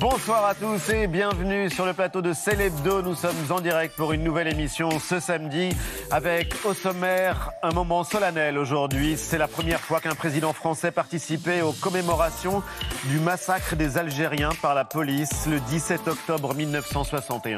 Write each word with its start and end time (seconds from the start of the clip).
Bonsoir 0.00 0.44
à 0.44 0.54
tous 0.54 0.90
et 0.90 1.08
bienvenue 1.08 1.68
sur 1.70 1.84
le 1.84 1.92
plateau 1.92 2.22
de 2.22 2.32
Célébdo. 2.32 3.02
Nous 3.02 3.16
sommes 3.16 3.50
en 3.50 3.60
direct 3.60 3.96
pour 3.96 4.12
une 4.12 4.22
nouvelle 4.22 4.46
émission 4.46 4.90
ce 5.00 5.18
samedi 5.18 5.70
avec 6.12 6.54
au 6.64 6.72
sommaire 6.72 7.50
un 7.64 7.72
moment 7.72 8.04
solennel 8.04 8.58
aujourd'hui. 8.58 9.16
C'est 9.16 9.38
la 9.38 9.48
première 9.48 9.80
fois 9.80 10.00
qu'un 10.00 10.14
président 10.14 10.52
français 10.52 10.92
participait 10.92 11.62
aux 11.62 11.72
commémorations 11.72 12.62
du 13.06 13.18
massacre 13.18 13.74
des 13.74 13.98
Algériens 13.98 14.52
par 14.62 14.76
la 14.76 14.84
police 14.84 15.46
le 15.50 15.58
17 15.58 16.06
octobre 16.06 16.54
1961. 16.54 17.56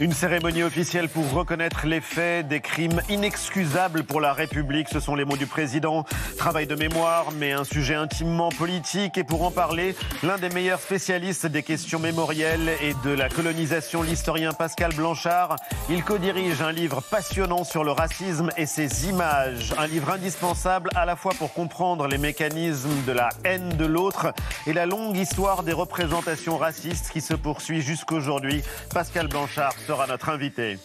Une 0.00 0.12
cérémonie 0.12 0.62
officielle 0.62 1.08
pour 1.08 1.28
reconnaître 1.32 1.84
les 1.84 2.00
faits 2.00 2.46
des 2.46 2.60
crimes 2.60 3.00
inexcusables 3.08 4.04
pour 4.04 4.20
la 4.20 4.32
République. 4.32 4.86
Ce 4.88 5.00
sont 5.00 5.16
les 5.16 5.24
mots 5.24 5.36
du 5.36 5.46
président. 5.46 6.04
Travail 6.36 6.68
de 6.68 6.76
mémoire, 6.76 7.32
mais 7.36 7.50
un 7.50 7.64
sujet 7.64 7.96
intimement 7.96 8.50
politique. 8.50 9.18
Et 9.18 9.24
pour 9.24 9.42
en 9.42 9.50
parler, 9.50 9.96
l'un 10.22 10.38
des 10.38 10.50
meilleurs 10.50 10.78
spécialistes 10.78 11.46
des 11.46 11.64
questions 11.64 11.98
mémorielles 11.98 12.70
et 12.80 12.94
de 13.02 13.10
la 13.10 13.28
colonisation, 13.28 14.02
l'historien 14.02 14.52
Pascal 14.52 14.94
Blanchard. 14.94 15.56
Il 15.90 16.04
co-dirige 16.04 16.62
un 16.62 16.70
livre 16.70 17.02
passionnant 17.02 17.64
sur 17.64 17.82
le 17.82 17.90
racisme 17.90 18.50
et 18.56 18.66
ses 18.66 19.08
images. 19.08 19.74
Un 19.78 19.88
livre 19.88 20.10
indispensable 20.10 20.90
à 20.94 21.06
la 21.06 21.16
fois 21.16 21.32
pour 21.36 21.52
comprendre 21.52 22.06
les 22.06 22.18
mécanismes 22.18 23.02
de 23.04 23.12
la 23.12 23.30
haine 23.42 23.70
de 23.70 23.84
l'autre 23.84 24.32
et 24.68 24.72
la 24.72 24.86
longue 24.86 25.16
histoire 25.16 25.64
des 25.64 25.72
représentations 25.72 26.56
racistes 26.56 27.10
qui 27.12 27.20
se 27.20 27.34
poursuit 27.34 27.82
jusqu'aujourd'hui. 27.82 28.62
Pascal 28.94 29.26
Blanchard 29.26 29.74
sera 29.88 30.06
notre 30.06 30.28
invité. 30.28 30.78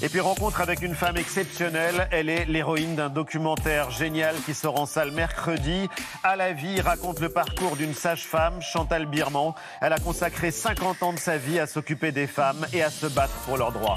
Et 0.00 0.08
puis 0.08 0.20
rencontre 0.20 0.60
avec 0.60 0.80
une 0.80 0.94
femme 0.94 1.16
exceptionnelle. 1.16 2.06
Elle 2.12 2.28
est 2.28 2.44
l'héroïne 2.44 2.94
d'un 2.94 3.08
documentaire 3.08 3.90
génial 3.90 4.36
qui 4.46 4.54
sort 4.54 4.80
en 4.80 4.86
salle 4.86 5.10
mercredi. 5.10 5.88
À 6.22 6.36
la 6.36 6.52
vie 6.52 6.80
raconte 6.80 7.18
le 7.18 7.30
parcours 7.30 7.74
d'une 7.74 7.94
sage-femme, 7.94 8.62
Chantal 8.62 9.06
Birman. 9.06 9.54
Elle 9.80 9.92
a 9.92 9.98
consacré 9.98 10.52
50 10.52 11.02
ans 11.02 11.12
de 11.12 11.18
sa 11.18 11.36
vie 11.36 11.58
à 11.58 11.66
s'occuper 11.66 12.12
des 12.12 12.28
femmes 12.28 12.64
et 12.72 12.84
à 12.84 12.90
se 12.90 13.06
battre 13.06 13.34
pour 13.44 13.56
leurs 13.56 13.72
droits. 13.72 13.96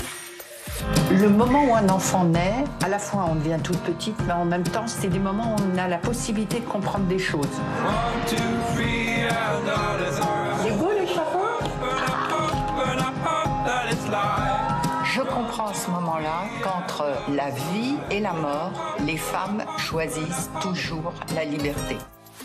Le 1.12 1.30
moment 1.30 1.64
où 1.66 1.76
un 1.76 1.90
enfant 1.90 2.24
naît, 2.24 2.64
à 2.84 2.90
la 2.90 2.98
fois 2.98 3.28
on 3.30 3.36
devient 3.36 3.60
toute 3.64 3.80
petite, 3.82 4.18
mais 4.26 4.34
en 4.34 4.46
même 4.46 4.64
temps, 4.64 4.88
c'est 4.88 5.08
des 5.08 5.20
moments 5.20 5.56
où 5.56 5.62
on 5.72 5.78
a 5.78 5.88
la 5.88 6.00
possibilité 6.00 6.60
de 6.60 6.66
comprendre 6.66 7.06
des 7.06 7.20
choses. 7.20 7.46
Je 15.18 15.24
comprends 15.24 15.70
à 15.70 15.74
ce 15.74 15.90
moment-là 15.90 16.44
qu'entre 16.62 17.04
la 17.34 17.50
vie 17.50 17.96
et 18.12 18.20
la 18.20 18.34
mort, 18.34 18.72
les 19.04 19.18
femmes 19.18 19.64
choisissent 19.80 20.52
toujours 20.62 21.12
la 21.34 21.44
liberté. 21.44 21.98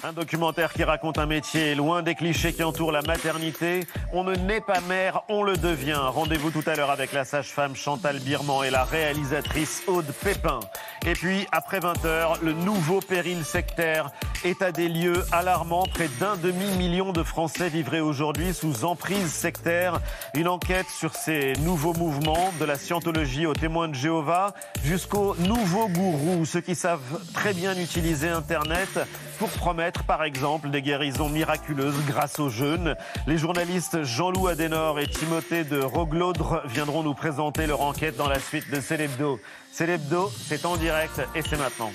Un 0.05 0.13
documentaire 0.13 0.73
qui 0.73 0.83
raconte 0.83 1.19
un 1.19 1.27
métier 1.27 1.77
loin 1.77 2.03
des 2.03 2.17
clichés 2.17 2.53
qui 2.53 2.65
entourent 2.65 2.91
la 2.91 3.03
maternité. 3.03 3.87
On 4.13 4.25
ne 4.25 4.35
naît 4.35 4.61
pas 4.61 4.81
mère, 4.81 5.23
on 5.29 5.45
le 5.45 5.57
devient. 5.57 6.01
Rendez-vous 6.01 6.51
tout 6.51 6.65
à 6.67 6.75
l'heure 6.75 6.91
avec 6.91 7.13
la 7.13 7.25
sage-femme 7.25 7.77
Chantal 7.77 8.19
Birman 8.19 8.65
et 8.65 8.71
la 8.71 8.83
réalisatrice 8.83 9.85
Aude 9.87 10.13
Pépin. 10.25 10.59
Et 11.07 11.13
puis, 11.13 11.47
après 11.53 11.79
20h, 11.79 12.43
le 12.43 12.53
nouveau 12.53 13.01
péril 13.01 13.45
sectaire. 13.45 14.11
État 14.45 14.73
des 14.73 14.89
lieux 14.89 15.25
alarmant. 15.31 15.85
Près 15.87 16.09
d'un 16.19 16.37
demi-million 16.37 17.13
de 17.13 17.23
Français 17.23 17.69
vivraient 17.69 18.01
aujourd'hui 18.01 18.53
sous 18.55 18.85
emprise 18.85 19.33
sectaire. 19.33 20.01
Une 20.35 20.49
enquête 20.49 20.89
sur 20.89 21.15
ces 21.15 21.53
nouveaux 21.61 21.95
mouvements, 21.95 22.53
de 22.59 22.65
la 22.65 22.77
scientologie 22.77 23.47
aux 23.47 23.55
témoins 23.55 23.87
de 23.87 23.95
Jéhovah, 23.95 24.53
jusqu'aux 24.85 25.37
nouveaux 25.39 25.89
gourous, 25.89 26.45
ceux 26.45 26.61
qui 26.61 26.75
savent 26.75 27.21
très 27.35 27.55
bien 27.55 27.79
utiliser 27.79 28.29
Internet 28.29 28.99
pour 29.43 29.51
promettre, 29.51 30.05
par 30.05 30.23
exemple, 30.23 30.71
des 30.71 30.83
guérisons 30.83 31.29
miraculeuses 31.29 31.99
grâce 32.07 32.39
aux 32.39 32.49
jeunes. 32.49 32.95
Les 33.27 33.39
journalistes 33.39 34.05
Jean-Loup 34.05 34.47
Adenor 34.47 35.01
et 35.01 35.09
Timothée 35.09 35.65
de 35.65 35.81
Roglaudre 35.81 36.63
viendront 36.67 37.03
nous 37.03 37.15
présenter 37.15 37.67
leur 37.67 37.81
enquête 37.81 38.17
dans 38.17 38.29
la 38.29 38.39
suite 38.39 38.71
de 38.71 38.81
Célébdo. 38.81 39.41
Célébdo, 39.73 40.31
c'est 40.47 40.65
en 40.65 40.77
direct 40.77 41.21
et 41.35 41.43
c'est 41.43 41.59
maintenant. 41.59 41.91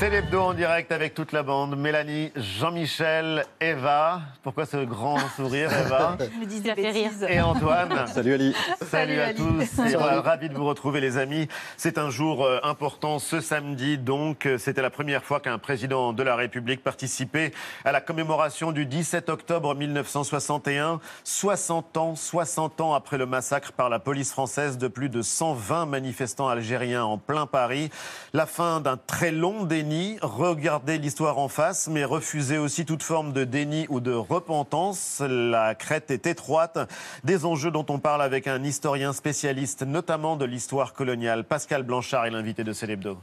C'est 0.00 0.08
l'hebdo 0.08 0.40
en 0.40 0.54
direct 0.54 0.92
avec 0.92 1.12
toute 1.12 1.30
la 1.32 1.42
bande. 1.42 1.76
Mélanie, 1.76 2.32
Jean-Michel, 2.34 3.44
Eva. 3.60 4.22
Pourquoi 4.42 4.64
ce 4.64 4.78
grand 4.78 5.18
sourire, 5.36 5.70
Eva 5.70 6.16
Je 6.18 6.40
me 6.40 6.46
disais 6.46 6.74
fait 6.74 6.90
rire. 6.90 7.10
Et 7.28 7.38
Antoine. 7.38 8.06
Salut 8.06 8.32
Ali. 8.32 8.56
Salut, 8.80 9.20
à 9.20 9.34
tous. 9.34 9.78
Et 9.78 9.96
voilà, 9.96 10.22
ravi 10.22 10.48
de 10.48 10.54
vous 10.54 10.64
retrouver, 10.64 11.02
les 11.02 11.18
amis. 11.18 11.48
C'est 11.76 11.98
un 11.98 12.08
jour 12.08 12.46
euh, 12.46 12.60
important 12.62 13.18
ce 13.18 13.42
samedi. 13.42 13.98
Donc, 13.98 14.46
euh, 14.46 14.56
c'était 14.56 14.80
la 14.80 14.88
première 14.88 15.22
fois 15.22 15.38
qu'un 15.38 15.58
président 15.58 16.14
de 16.14 16.22
la 16.22 16.34
République 16.34 16.82
participait 16.82 17.52
à 17.84 17.92
la 17.92 18.00
commémoration 18.00 18.72
du 18.72 18.86
17 18.86 19.28
octobre 19.28 19.74
1961. 19.74 20.98
60 21.24 21.96
ans, 21.98 22.16
60 22.16 22.80
ans 22.80 22.94
après 22.94 23.18
le 23.18 23.26
massacre 23.26 23.72
par 23.72 23.90
la 23.90 23.98
police 23.98 24.32
française 24.32 24.78
de 24.78 24.88
plus 24.88 25.10
de 25.10 25.20
120 25.20 25.84
manifestants 25.84 26.48
algériens 26.48 27.04
en 27.04 27.18
plein 27.18 27.44
Paris. 27.44 27.90
La 28.32 28.46
fin 28.46 28.80
d'un 28.80 28.96
très 28.96 29.30
long 29.30 29.64
déni. 29.64 29.89
Regarder 30.22 30.98
l'histoire 30.98 31.38
en 31.38 31.48
face, 31.48 31.88
mais 31.88 32.04
refuser 32.04 32.58
aussi 32.58 32.84
toute 32.84 33.02
forme 33.02 33.32
de 33.32 33.42
déni 33.42 33.86
ou 33.88 33.98
de 33.98 34.12
repentance. 34.12 35.20
La 35.26 35.74
crête 35.74 36.12
est 36.12 36.26
étroite. 36.26 36.78
Des 37.24 37.44
enjeux 37.44 37.72
dont 37.72 37.86
on 37.88 37.98
parle 37.98 38.22
avec 38.22 38.46
un 38.46 38.62
historien 38.62 39.12
spécialiste, 39.12 39.82
notamment 39.82 40.36
de 40.36 40.44
l'histoire 40.44 40.92
coloniale. 40.92 41.42
Pascal 41.42 41.82
Blanchard 41.82 42.26
est 42.26 42.30
l'invité 42.30 42.62
de 42.62 42.72
Célébdo. 42.72 43.18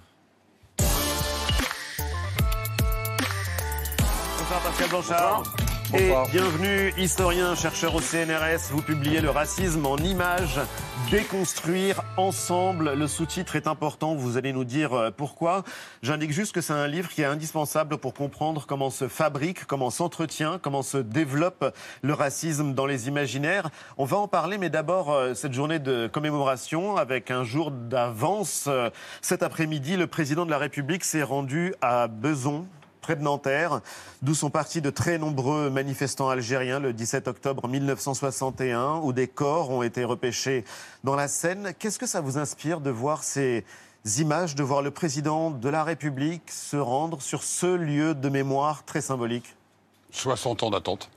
Bonsoir 4.37 4.61
Pascal 4.61 4.89
Blanchard. 4.89 5.43
Bonsoir. 5.89 6.27
bienvenue, 6.29 6.93
historien, 6.97 7.55
chercheur 7.55 7.95
au 7.95 8.01
CNRS. 8.01 8.71
Vous 8.71 8.81
publiez 8.81 9.21
Le 9.21 9.29
racisme 9.29 9.85
en 9.85 9.95
images, 9.95 10.59
déconstruire 11.09 12.01
ensemble. 12.17 12.93
Le 12.93 13.07
sous-titre 13.07 13.55
est 13.55 13.67
important, 13.67 14.13
vous 14.13 14.35
allez 14.35 14.51
nous 14.51 14.65
dire 14.65 14.93
euh, 14.93 15.11
pourquoi. 15.15 15.63
J'indique 16.01 16.31
juste 16.31 16.53
que 16.53 16.59
c'est 16.59 16.73
un 16.73 16.87
livre 16.87 17.09
qui 17.09 17.21
est 17.21 17.25
indispensable 17.25 17.97
pour 17.99 18.13
comprendre 18.13 18.65
comment 18.67 18.89
se 18.89 19.07
fabrique, 19.07 19.63
comment 19.63 19.89
s'entretient, 19.89 20.59
comment 20.61 20.81
se 20.81 20.97
développe 20.97 21.73
le 22.01 22.13
racisme 22.13 22.73
dans 22.73 22.85
les 22.85 23.07
imaginaires. 23.07 23.69
On 23.97 24.03
va 24.03 24.17
en 24.17 24.27
parler, 24.27 24.57
mais 24.57 24.69
d'abord, 24.69 25.11
euh, 25.13 25.35
cette 25.35 25.53
journée 25.53 25.79
de 25.79 26.07
commémoration 26.07 26.97
avec 26.97 27.31
un 27.31 27.45
jour 27.45 27.71
d'avance. 27.71 28.65
Euh, 28.67 28.89
Cet 29.21 29.41
après-midi, 29.41 29.95
le 29.95 30.07
président 30.07 30.45
de 30.45 30.51
la 30.51 30.57
République 30.57 31.05
s'est 31.05 31.23
rendu 31.23 31.73
à 31.81 32.09
Beson, 32.09 32.65
près 33.07 33.15
de 33.15 33.23
Nanterre, 33.23 33.79
d'où 34.21 34.35
sont 34.35 34.49
partis 34.49 34.81
de 34.81 34.89
très 34.89 35.17
nombreux 35.17 35.69
manifestants 35.69 36.27
algériens 36.27 36.81
le 36.81 36.91
17 36.91 37.29
octobre 37.29 37.65
1961, 37.69 38.97
où 39.01 39.13
des 39.13 39.29
corps 39.29 39.69
ont 39.69 39.81
été 39.81 40.03
repêchés 40.03 40.65
dans 41.05 41.15
la 41.15 41.29
Seine. 41.29 41.71
Qu'est-ce 41.79 41.99
que 41.99 42.05
ça 42.05 42.19
vous 42.19 42.37
inspire 42.37 42.81
de 42.81 42.89
voir 42.89 43.23
ces 43.23 43.63
images, 44.17 44.55
de 44.55 44.63
voir 44.63 44.81
le 44.81 44.91
président 44.91 45.51
de 45.51 45.69
la 45.69 45.85
République 45.85 46.51
se 46.51 46.75
rendre 46.75 47.21
sur 47.21 47.43
ce 47.43 47.77
lieu 47.77 48.13
de 48.13 48.27
mémoire 48.27 48.83
très 48.83 48.99
symbolique? 48.99 49.55
60 50.11 50.63
ans 50.63 50.69
d'attente. 50.69 51.09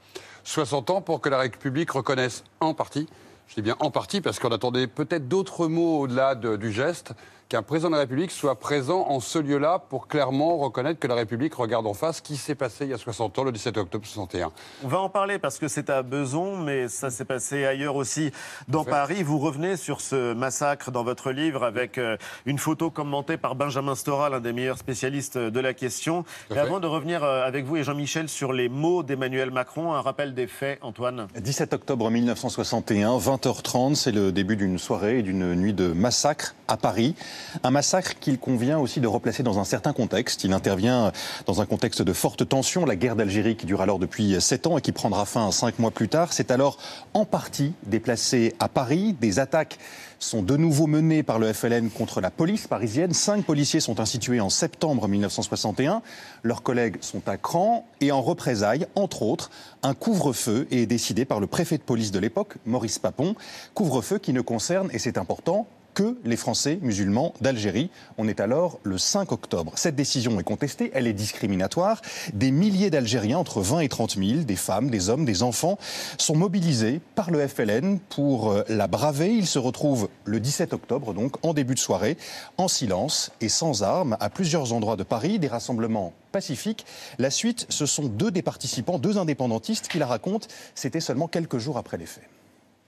60 0.44 0.90
ans 0.90 1.00
pour 1.00 1.20
que 1.20 1.28
la 1.28 1.38
République 1.38 1.90
reconnaisse 1.90 2.44
en 2.60 2.72
partie, 2.72 3.08
je 3.48 3.56
dis 3.56 3.62
bien 3.62 3.74
en 3.80 3.90
partie 3.90 4.20
parce 4.20 4.38
qu'on 4.38 4.52
attendait 4.52 4.86
peut-être 4.86 5.26
d'autres 5.26 5.66
mots 5.66 5.98
au-delà 6.02 6.36
de- 6.36 6.54
du 6.54 6.70
geste, 6.70 7.14
qu'un 7.50 7.62
président 7.62 7.90
de 7.90 7.94
la 7.94 8.02
République 8.02 8.30
soit 8.30 8.54
présent 8.54 9.06
en 9.08 9.18
ce 9.18 9.36
lieu-là 9.36 9.80
pour 9.88 10.06
clairement 10.06 10.56
reconnaître 10.56 11.00
que 11.00 11.08
la 11.08 11.16
République 11.16 11.52
regarde 11.54 11.84
en 11.84 11.94
face 11.94 12.18
ce 12.18 12.22
qui 12.22 12.36
s'est 12.36 12.54
passé 12.54 12.84
il 12.84 12.90
y 12.90 12.94
a 12.94 12.98
60 12.98 13.40
ans, 13.40 13.42
le 13.42 13.50
17 13.50 13.76
octobre 13.76 14.06
61. 14.06 14.52
On 14.84 14.88
va 14.88 15.00
en 15.00 15.08
parler 15.08 15.40
parce 15.40 15.58
que 15.58 15.66
c'est 15.66 15.90
à 15.90 16.04
Beson, 16.04 16.56
mais 16.58 16.86
ça 16.86 17.10
s'est 17.10 17.24
passé 17.24 17.66
ailleurs 17.66 17.96
aussi 17.96 18.30
dans 18.68 18.84
Paris. 18.84 19.24
Vous 19.24 19.40
revenez 19.40 19.76
sur 19.76 20.00
ce 20.00 20.32
massacre 20.32 20.92
dans 20.92 21.02
votre 21.02 21.32
livre 21.32 21.64
avec 21.64 21.98
euh, 21.98 22.16
une 22.46 22.58
photo 22.58 22.88
commentée 22.88 23.36
par 23.36 23.56
Benjamin 23.56 23.96
Stora, 23.96 24.30
l'un 24.30 24.38
des 24.38 24.52
meilleurs 24.52 24.78
spécialistes 24.78 25.36
de 25.36 25.60
la 25.60 25.74
question. 25.74 26.24
fait. 26.48 26.56
avant 26.56 26.78
de 26.78 26.86
revenir 26.86 27.24
euh, 27.24 27.44
avec 27.44 27.64
vous 27.64 27.76
et 27.76 27.82
Jean-Michel 27.82 28.28
sur 28.28 28.52
les 28.52 28.68
mots 28.68 29.02
d'Emmanuel 29.02 29.50
Macron, 29.50 29.92
un 29.92 30.02
rappel 30.02 30.34
des 30.34 30.46
faits, 30.46 30.78
Antoine. 30.82 31.26
17 31.34 31.72
octobre 31.72 32.10
1961, 32.10 33.18
20h30, 33.18 33.96
c'est 33.96 34.12
le 34.12 34.30
début 34.30 34.54
d'une 34.54 34.78
soirée 34.78 35.18
et 35.18 35.22
d'une 35.22 35.56
nuit 35.56 35.74
de 35.74 35.88
massacre 35.88 36.54
à 36.68 36.76
Paris. 36.76 37.16
Un 37.62 37.70
massacre 37.70 38.18
qu'il 38.18 38.38
convient 38.38 38.78
aussi 38.78 39.00
de 39.00 39.06
replacer 39.06 39.42
dans 39.42 39.58
un 39.58 39.64
certain 39.64 39.92
contexte. 39.92 40.44
Il 40.44 40.52
intervient 40.52 41.12
dans 41.46 41.60
un 41.60 41.66
contexte 41.66 42.02
de 42.02 42.12
forte 42.12 42.48
tension, 42.48 42.84
la 42.84 42.96
guerre 42.96 43.16
d'Algérie 43.16 43.56
qui 43.56 43.66
dure 43.66 43.80
alors 43.80 43.98
depuis 43.98 44.40
sept 44.40 44.66
ans 44.66 44.78
et 44.78 44.80
qui 44.80 44.92
prendra 44.92 45.24
fin 45.24 45.50
cinq 45.50 45.78
mois 45.78 45.90
plus 45.90 46.08
tard. 46.08 46.32
C'est 46.32 46.50
alors 46.50 46.78
en 47.14 47.24
partie 47.24 47.72
déplacé 47.84 48.54
à 48.58 48.68
Paris. 48.68 49.16
Des 49.20 49.38
attaques 49.38 49.78
sont 50.20 50.42
de 50.42 50.56
nouveau 50.56 50.86
menées 50.86 51.22
par 51.22 51.38
le 51.38 51.52
FLN 51.52 51.90
contre 51.90 52.20
la 52.20 52.30
police 52.30 52.66
parisienne. 52.66 53.14
Cinq 53.14 53.44
policiers 53.44 53.80
sont 53.80 54.00
institués 54.00 54.40
en 54.40 54.50
septembre 54.50 55.08
1961. 55.08 56.02
Leurs 56.42 56.62
collègues 56.62 56.98
sont 57.00 57.26
à 57.26 57.36
cran 57.36 57.86
et 58.00 58.12
en 58.12 58.20
représailles, 58.20 58.86
entre 58.94 59.22
autres, 59.22 59.50
un 59.82 59.94
couvre-feu 59.94 60.68
est 60.70 60.86
décidé 60.86 61.24
par 61.24 61.40
le 61.40 61.46
préfet 61.46 61.78
de 61.78 61.82
police 61.82 62.10
de 62.12 62.18
l'époque, 62.18 62.56
Maurice 62.66 62.98
Papon. 62.98 63.34
Couvre-feu 63.74 64.18
qui 64.18 64.32
ne 64.32 64.42
concerne, 64.42 64.90
et 64.92 64.98
c'est 64.98 65.18
important, 65.18 65.66
que 65.94 66.18
les 66.24 66.36
Français 66.36 66.78
musulmans 66.82 67.34
d'Algérie. 67.40 67.90
On 68.18 68.28
est 68.28 68.40
alors 68.40 68.78
le 68.82 68.98
5 68.98 69.32
octobre. 69.32 69.72
Cette 69.76 69.96
décision 69.96 70.38
est 70.38 70.44
contestée, 70.44 70.90
elle 70.94 71.06
est 71.06 71.12
discriminatoire. 71.12 72.00
Des 72.32 72.50
milliers 72.50 72.90
d'Algériens, 72.90 73.38
entre 73.38 73.60
20 73.60 73.80
et 73.80 73.88
30 73.88 74.16
000, 74.16 74.40
des 74.42 74.56
femmes, 74.56 74.90
des 74.90 75.08
hommes, 75.08 75.24
des 75.24 75.42
enfants, 75.42 75.78
sont 76.18 76.36
mobilisés 76.36 77.00
par 77.14 77.30
le 77.30 77.46
FLN 77.46 77.98
pour 78.08 78.50
euh, 78.50 78.62
la 78.68 78.86
braver. 78.86 79.34
Ils 79.34 79.46
se 79.46 79.58
retrouvent 79.58 80.08
le 80.24 80.40
17 80.40 80.72
octobre, 80.72 81.14
donc 81.14 81.36
en 81.44 81.54
début 81.54 81.74
de 81.74 81.80
soirée, 81.80 82.16
en 82.56 82.68
silence 82.68 83.32
et 83.40 83.48
sans 83.48 83.82
armes, 83.82 84.16
à 84.20 84.30
plusieurs 84.30 84.72
endroits 84.72 84.96
de 84.96 85.02
Paris, 85.02 85.38
des 85.38 85.48
rassemblements 85.48 86.12
pacifiques. 86.32 86.86
La 87.18 87.30
suite, 87.30 87.66
ce 87.68 87.86
sont 87.86 88.04
deux 88.04 88.30
des 88.30 88.42
participants, 88.42 88.98
deux 88.98 89.18
indépendantistes 89.18 89.88
qui 89.88 89.98
la 89.98 90.06
racontent. 90.06 90.46
C'était 90.74 91.00
seulement 91.00 91.28
quelques 91.28 91.58
jours 91.58 91.76
après 91.78 91.96
les 91.96 92.06
faits. 92.06 92.28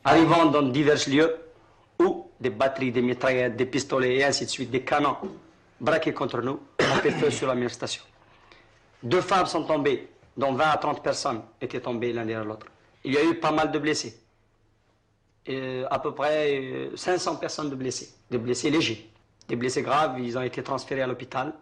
Arrivant 0.04 0.46
dans 0.46 0.62
divers 0.62 1.08
lieux, 1.08 1.36
des 2.42 2.50
batteries, 2.50 2.90
des 2.90 3.02
mitraillettes, 3.02 3.56
des 3.56 3.66
pistolets 3.66 4.16
et 4.16 4.24
ainsi 4.24 4.44
de 4.44 4.50
suite, 4.50 4.70
des 4.70 4.82
canons 4.82 5.16
braqués 5.80 6.12
contre 6.12 6.42
nous, 6.42 6.60
on 6.80 6.96
fait 6.96 7.12
feu 7.12 7.30
sur 7.30 7.46
la 7.46 7.54
même 7.54 7.68
station. 7.68 8.02
Deux 9.02 9.20
femmes 9.20 9.46
sont 9.46 9.64
tombées, 9.64 10.08
dont 10.36 10.52
20 10.52 10.64
à 10.64 10.76
30 10.76 11.02
personnes 11.02 11.42
étaient 11.60 11.80
tombées 11.80 12.12
l'un 12.12 12.24
derrière 12.24 12.44
l'autre. 12.44 12.66
Il 13.04 13.14
y 13.14 13.16
a 13.18 13.24
eu 13.24 13.34
pas 13.36 13.52
mal 13.52 13.70
de 13.70 13.78
blessés. 13.78 14.18
Et 15.46 15.82
à 15.90 15.98
peu 15.98 16.14
près 16.14 16.90
500 16.94 17.36
personnes 17.36 17.70
de 17.70 17.74
blessés, 17.74 18.10
des 18.30 18.38
blessés 18.38 18.70
légers. 18.70 19.08
Des 19.48 19.56
blessés 19.56 19.82
graves, 19.82 20.20
ils 20.20 20.38
ont 20.38 20.42
été 20.42 20.62
transférés 20.62 21.02
à 21.02 21.06
l'hôpital. 21.06 21.52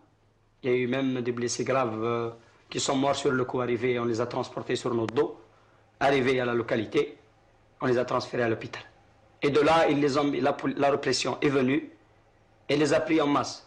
Il 0.62 0.70
y 0.70 0.72
a 0.74 0.76
eu 0.76 0.86
même 0.86 1.22
des 1.22 1.32
blessés 1.32 1.64
graves 1.64 2.04
euh, 2.04 2.30
qui 2.68 2.78
sont 2.78 2.94
morts 2.94 3.16
sur 3.16 3.30
le 3.32 3.44
coup 3.44 3.60
arrivé, 3.62 3.98
on 3.98 4.04
les 4.04 4.20
a 4.20 4.26
transportés 4.26 4.76
sur 4.76 4.94
notre 4.94 5.14
dos. 5.14 5.40
Arrivés 5.98 6.40
à 6.40 6.44
la 6.44 6.52
localité, 6.54 7.16
on 7.80 7.86
les 7.86 7.96
a 7.96 8.04
transférés 8.04 8.42
à 8.42 8.48
l'hôpital. 8.48 8.82
Et 9.42 9.50
de 9.50 9.60
là, 9.60 9.88
ils 9.88 10.00
les 10.00 10.18
ont, 10.18 10.30
la, 10.30 10.56
la 10.76 10.90
répression 10.90 11.38
est 11.40 11.48
venue 11.48 11.88
et 12.68 12.76
les 12.76 12.92
a 12.92 13.00
pris 13.00 13.20
en 13.20 13.26
masse. 13.26 13.66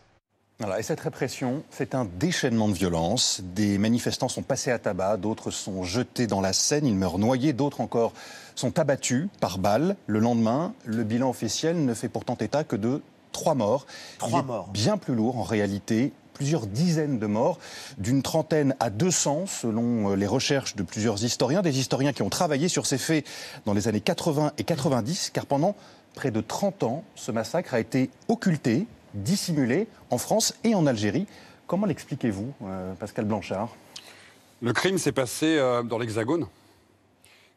Voilà, 0.59 0.79
et 0.79 0.83
cette 0.83 0.99
répression, 0.99 1.63
c'est 1.71 1.95
un 1.95 2.05
déchaînement 2.05 2.69
de 2.69 2.73
violence. 2.73 3.41
Des 3.43 3.77
manifestants 3.79 4.29
sont 4.29 4.43
passés 4.43 4.71
à 4.71 4.77
tabac, 4.77 5.17
d'autres 5.17 5.49
sont 5.49 5.83
jetés 5.83 6.27
dans 6.27 6.41
la 6.41 6.53
Seine, 6.53 6.85
ils 6.85 6.95
meurent 6.95 7.17
noyés, 7.17 7.53
d'autres 7.53 7.81
encore 7.81 8.13
sont 8.55 8.77
abattus 8.79 9.27
par 9.41 9.57
balles. 9.57 9.95
Le 10.05 10.19
lendemain, 10.19 10.73
le 10.85 11.03
bilan 11.03 11.29
officiel 11.29 11.83
ne 11.83 11.93
fait 11.93 12.07
pourtant 12.07 12.35
état 12.35 12.63
que 12.63 12.75
de 12.75 13.01
trois 13.31 13.55
morts. 13.55 13.87
Trois 14.19 14.43
morts. 14.43 14.69
Bien 14.69 14.97
plus 14.97 15.15
lourd 15.15 15.37
en 15.39 15.43
réalité 15.43 16.13
plusieurs 16.33 16.68
dizaines 16.68 17.19
de 17.19 17.27
morts, 17.27 17.59
d'une 17.97 18.21
trentaine 18.21 18.75
à 18.80 18.89
200 18.89 19.45
selon 19.47 20.12
euh, 20.12 20.15
les 20.15 20.27
recherches 20.27 20.75
de 20.75 20.83
plusieurs 20.83 21.24
historiens, 21.24 21.62
des 21.62 21.80
historiens 21.80 22.13
qui 22.13 22.21
ont 22.21 22.30
travaillé 22.30 22.68
sur 22.68 22.85
ces 22.85 22.97
faits 22.97 23.25
dans 23.65 23.74
les 23.74 23.88
années 23.88 24.01
80 24.01 24.53
et 24.57 24.63
90, 24.63 25.31
car 25.33 25.45
pendant 25.45 25.75
près 26.15 26.31
de 26.31 26.41
30 26.41 26.83
ans, 26.83 27.03
ce 27.15 27.31
massacre 27.31 27.74
a 27.74 27.80
été 27.80 28.09
occulté, 28.27 28.85
dissimulé 29.13 29.88
en 30.09 30.18
France 30.18 30.56
et 30.63 30.75
en 30.75 30.85
Algérie. 30.85 31.27
Comment 31.68 31.85
l'expliquez-vous, 31.85 32.53
euh, 32.65 32.94
Pascal 32.95 33.25
Blanchard? 33.25 33.69
Le 34.62 34.74
crime 34.74 34.97
s'est 34.97 35.12
passé 35.12 35.57
euh, 35.57 35.83
dans 35.83 35.97
l'Hexagone. 35.97 36.47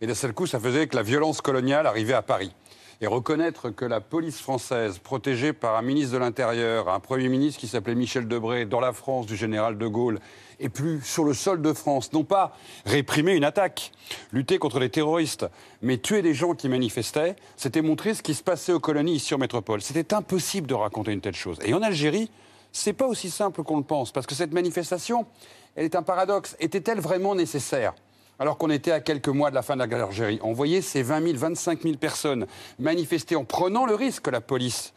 Et 0.00 0.06
d'un 0.06 0.14
seul 0.14 0.32
coup, 0.32 0.46
ça 0.46 0.60
faisait 0.60 0.86
que 0.86 0.96
la 0.96 1.02
violence 1.02 1.40
coloniale 1.40 1.86
arrivait 1.86 2.14
à 2.14 2.22
Paris 2.22 2.52
et 3.00 3.06
reconnaître 3.06 3.70
que 3.70 3.84
la 3.84 4.00
police 4.00 4.40
française, 4.40 4.98
protégée 4.98 5.52
par 5.52 5.76
un 5.76 5.82
ministre 5.82 6.14
de 6.14 6.18
l'Intérieur, 6.18 6.88
un 6.88 7.00
Premier 7.00 7.28
ministre 7.28 7.60
qui 7.60 7.68
s'appelait 7.68 7.94
Michel 7.94 8.26
Debré, 8.28 8.64
dans 8.64 8.80
la 8.80 8.92
France 8.92 9.26
du 9.26 9.36
général 9.36 9.76
de 9.78 9.86
Gaulle, 9.86 10.18
et 10.58 10.68
plus 10.68 11.02
sur 11.02 11.24
le 11.24 11.34
sol 11.34 11.60
de 11.60 11.72
France, 11.74 12.12
non 12.12 12.24
pas 12.24 12.56
réprimer 12.86 13.34
une 13.34 13.44
attaque, 13.44 13.92
lutter 14.32 14.58
contre 14.58 14.78
les 14.78 14.88
terroristes, 14.88 15.46
mais 15.82 15.98
tuer 15.98 16.22
des 16.22 16.32
gens 16.32 16.54
qui 16.54 16.68
manifestaient, 16.68 17.36
c'était 17.56 17.82
montrer 17.82 18.14
ce 18.14 18.22
qui 18.22 18.34
se 18.34 18.42
passait 18.42 18.72
aux 18.72 18.80
colonies 18.80 19.16
ici 19.16 19.34
en 19.34 19.38
métropole. 19.38 19.82
C'était 19.82 20.14
impossible 20.14 20.66
de 20.66 20.74
raconter 20.74 21.12
une 21.12 21.20
telle 21.20 21.34
chose. 21.34 21.58
Et 21.64 21.74
en 21.74 21.82
Algérie, 21.82 22.30
c'est 22.72 22.94
pas 22.94 23.06
aussi 23.06 23.30
simple 23.30 23.62
qu'on 23.62 23.76
le 23.76 23.84
pense, 23.84 24.12
parce 24.12 24.26
que 24.26 24.34
cette 24.34 24.52
manifestation, 24.52 25.26
elle 25.74 25.84
est 25.84 25.94
un 25.94 26.02
paradoxe. 26.02 26.56
Était-elle 26.58 27.00
vraiment 27.00 27.34
nécessaire? 27.34 27.94
Alors 28.38 28.58
qu'on 28.58 28.70
était 28.70 28.92
à 28.92 29.00
quelques 29.00 29.28
mois 29.28 29.50
de 29.50 29.54
la 29.54 29.62
fin 29.62 29.74
de 29.74 29.80
la 29.80 29.86
guerre. 29.86 30.08
On 30.42 30.52
voyait 30.52 30.82
ces 30.82 31.02
20 31.02 31.22
000, 31.22 31.38
25 31.38 31.82
000 31.82 31.96
personnes 31.96 32.46
manifester 32.78 33.36
en 33.36 33.44
prenant 33.44 33.86
le 33.86 33.94
risque 33.94 34.24
que 34.24 34.30
la 34.30 34.40
police 34.40 34.92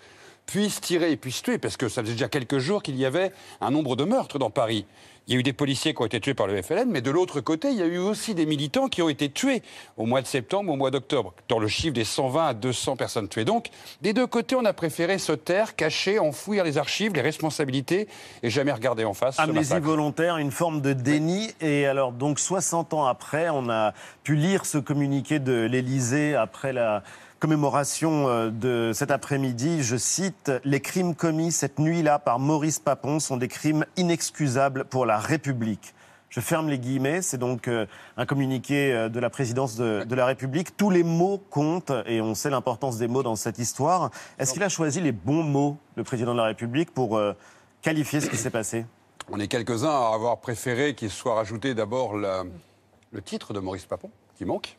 puisse 0.45 0.81
tirer 0.81 1.11
et 1.11 1.17
puisse 1.17 1.43
tuer, 1.43 1.59
parce 1.59 1.77
que 1.77 1.89
ça 1.89 2.01
faisait 2.01 2.13
déjà 2.13 2.27
quelques 2.27 2.57
jours 2.57 2.81
qu'il 2.81 2.97
y 2.97 3.05
avait 3.05 3.31
un 3.61 3.69
nombre 3.69 3.95
de 3.95 4.03
meurtres 4.03 4.39
dans 4.39 4.49
Paris. 4.49 4.85
Il 5.29 5.33
y 5.33 5.35
a 5.35 5.39
eu 5.41 5.43
des 5.43 5.53
policiers 5.53 5.93
qui 5.93 6.01
ont 6.01 6.07
été 6.07 6.19
tués 6.19 6.33
par 6.33 6.47
le 6.47 6.59
FLN, 6.59 6.89
mais 6.89 7.01
de 7.01 7.11
l'autre 7.11 7.39
côté, 7.39 7.69
il 7.69 7.77
y 7.77 7.83
a 7.83 7.85
eu 7.85 7.99
aussi 7.99 8.33
des 8.33 8.47
militants 8.47 8.87
qui 8.87 9.03
ont 9.03 9.09
été 9.09 9.29
tués 9.29 9.61
au 9.95 10.07
mois 10.07 10.23
de 10.23 10.25
septembre, 10.25 10.71
au 10.71 10.75
mois 10.75 10.89
d'octobre, 10.89 11.35
dans 11.49 11.59
le 11.59 11.67
chiffre 11.67 11.93
des 11.93 12.03
120 12.03 12.47
à 12.47 12.53
200 12.55 12.95
personnes 12.95 13.29
tuées. 13.29 13.45
Donc, 13.45 13.67
des 14.01 14.13
deux 14.13 14.25
côtés, 14.25 14.55
on 14.55 14.65
a 14.65 14.73
préféré 14.73 15.19
se 15.19 15.31
taire, 15.31 15.75
cacher, 15.75 16.17
enfouir 16.17 16.63
les 16.63 16.79
archives, 16.79 17.13
les 17.13 17.21
responsabilités 17.21 18.07
et 18.41 18.49
jamais 18.49 18.71
regarder 18.71 19.05
en 19.05 19.13
face. 19.13 19.39
Amnésie 19.39 19.77
volontaire, 19.79 20.37
une 20.37 20.49
forme 20.49 20.81
de 20.81 20.93
déni. 20.93 21.51
Et 21.61 21.85
alors, 21.85 22.11
donc, 22.11 22.39
60 22.39 22.95
ans 22.95 23.05
après, 23.05 23.49
on 23.51 23.69
a 23.69 23.93
pu 24.23 24.33
lire 24.33 24.65
ce 24.65 24.79
communiqué 24.79 25.37
de 25.37 25.67
l'Élysée 25.69 26.33
après 26.33 26.73
la 26.73 27.03
commémoration 27.39 28.27
euh, 28.27 28.49
de 28.51 28.91
cet 28.93 29.11
après-midi, 29.11 29.81
je 29.81 29.95
cite, 29.95 30.51
Les 30.65 30.81
crimes 30.81 31.15
commis 31.15 31.51
cette 31.51 31.79
nuit-là 31.79 32.19
par 32.19 32.37
Maurice 32.37 32.79
Papon 32.79 33.19
sont 33.19 33.37
des 33.37 33.47
crimes 33.47 33.85
inexcusables 33.97 34.85
pour 34.85 35.05
la 35.05 35.17
République. 35.17 35.95
Je 36.29 36.41
ferme 36.41 36.69
les 36.69 36.77
guillemets, 36.77 37.23
c'est 37.23 37.39
donc 37.39 37.67
euh, 37.67 37.87
un 38.17 38.25
communiqué 38.27 38.93
euh, 38.93 39.09
de 39.09 39.19
la 39.19 39.31
présidence 39.31 39.77
de, 39.77 40.05
la 40.13 40.25
République. 40.25 40.77
Tous 40.77 40.91
les 40.91 41.01
mots 41.01 41.41
comptent 41.49 41.93
et 42.05 42.21
on 42.21 42.35
sait 42.35 42.51
l'importance 42.51 42.97
des 42.97 43.07
mots 43.07 43.23
dans 43.23 43.35
cette 43.35 43.57
histoire. 43.57 44.11
Est-ce 44.37 44.53
qu'il 44.53 44.61
a 44.63 44.69
choisi 44.69 45.01
les 45.01 45.13
bons 45.13 45.43
mots, 45.43 45.77
le 45.95 46.03
président 46.03 46.33
de 46.33 46.37
la 46.37 46.45
République, 46.45 46.93
pour 46.93 47.19
qualifier 47.81 48.21
ce 48.21 48.29
qui 48.29 48.37
s'est 48.37 48.51
passé? 48.51 48.85
On 49.31 49.39
est 49.39 49.47
quelques-uns 49.47 49.89
à 49.89 50.13
avoir 50.13 50.39
préféré 50.39 50.93
qu'il 50.93 51.09
soit 51.09 51.33
rajouté 51.33 51.73
d'abord 51.73 52.15
le 52.15 53.21
titre 53.23 53.53
de 53.53 53.59
Maurice 53.59 53.85
Papon, 53.85 54.11
qui 54.37 54.45
manque. 54.45 54.77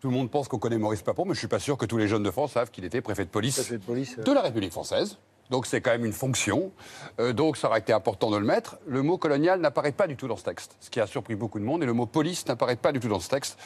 Tout 0.00 0.10
le 0.10 0.14
monde 0.14 0.30
pense 0.30 0.46
qu'on 0.46 0.58
connaît 0.58 0.78
Maurice 0.78 1.02
Papon, 1.02 1.24
mais 1.24 1.30
je 1.30 1.38
ne 1.38 1.38
suis 1.38 1.48
pas 1.48 1.58
sûr 1.58 1.76
que 1.76 1.84
tous 1.84 1.98
les 1.98 2.06
jeunes 2.06 2.22
de 2.22 2.30
France 2.30 2.52
savent 2.52 2.70
qu'il 2.70 2.84
était 2.84 3.00
préfet 3.00 3.24
de 3.24 3.30
police, 3.30 3.72
euh. 3.72 4.22
de, 4.22 4.32
la 4.32 4.42
République 4.42 4.70
française. 4.70 5.18
Donc 5.50 5.66
c'est 5.66 5.80
quand 5.80 5.90
même 5.90 6.04
une 6.04 6.12
fonction. 6.12 6.70
Euh, 7.18 7.32
donc 7.32 7.56
ça 7.56 7.68
aurait 7.68 7.80
été 7.80 7.92
important 7.92 8.30
de 8.30 8.36
le 8.36 8.44
mettre. 8.44 8.78
Le 8.86 9.02
mot 9.02 9.18
colonial 9.18 9.60
n'apparaît 9.60 9.92
pas 9.92 10.06
du 10.06 10.14
tout 10.14 10.28
dans 10.28 10.36
ce 10.36 10.44
texte, 10.44 10.76
ce 10.78 10.88
qui 10.90 11.00
a 11.00 11.06
surpris 11.08 11.34
beaucoup 11.34 11.58
de 11.58 11.64
monde. 11.64 11.82
Et 11.82 11.86
le 11.86 11.94
mot 11.94 12.06
police 12.06 12.46
n'apparaît 12.46 12.76
pas 12.76 12.92
du 12.92 13.00
tout 13.00 13.08
dans 13.08 13.18
ce 13.18 13.28
texte. 13.28 13.58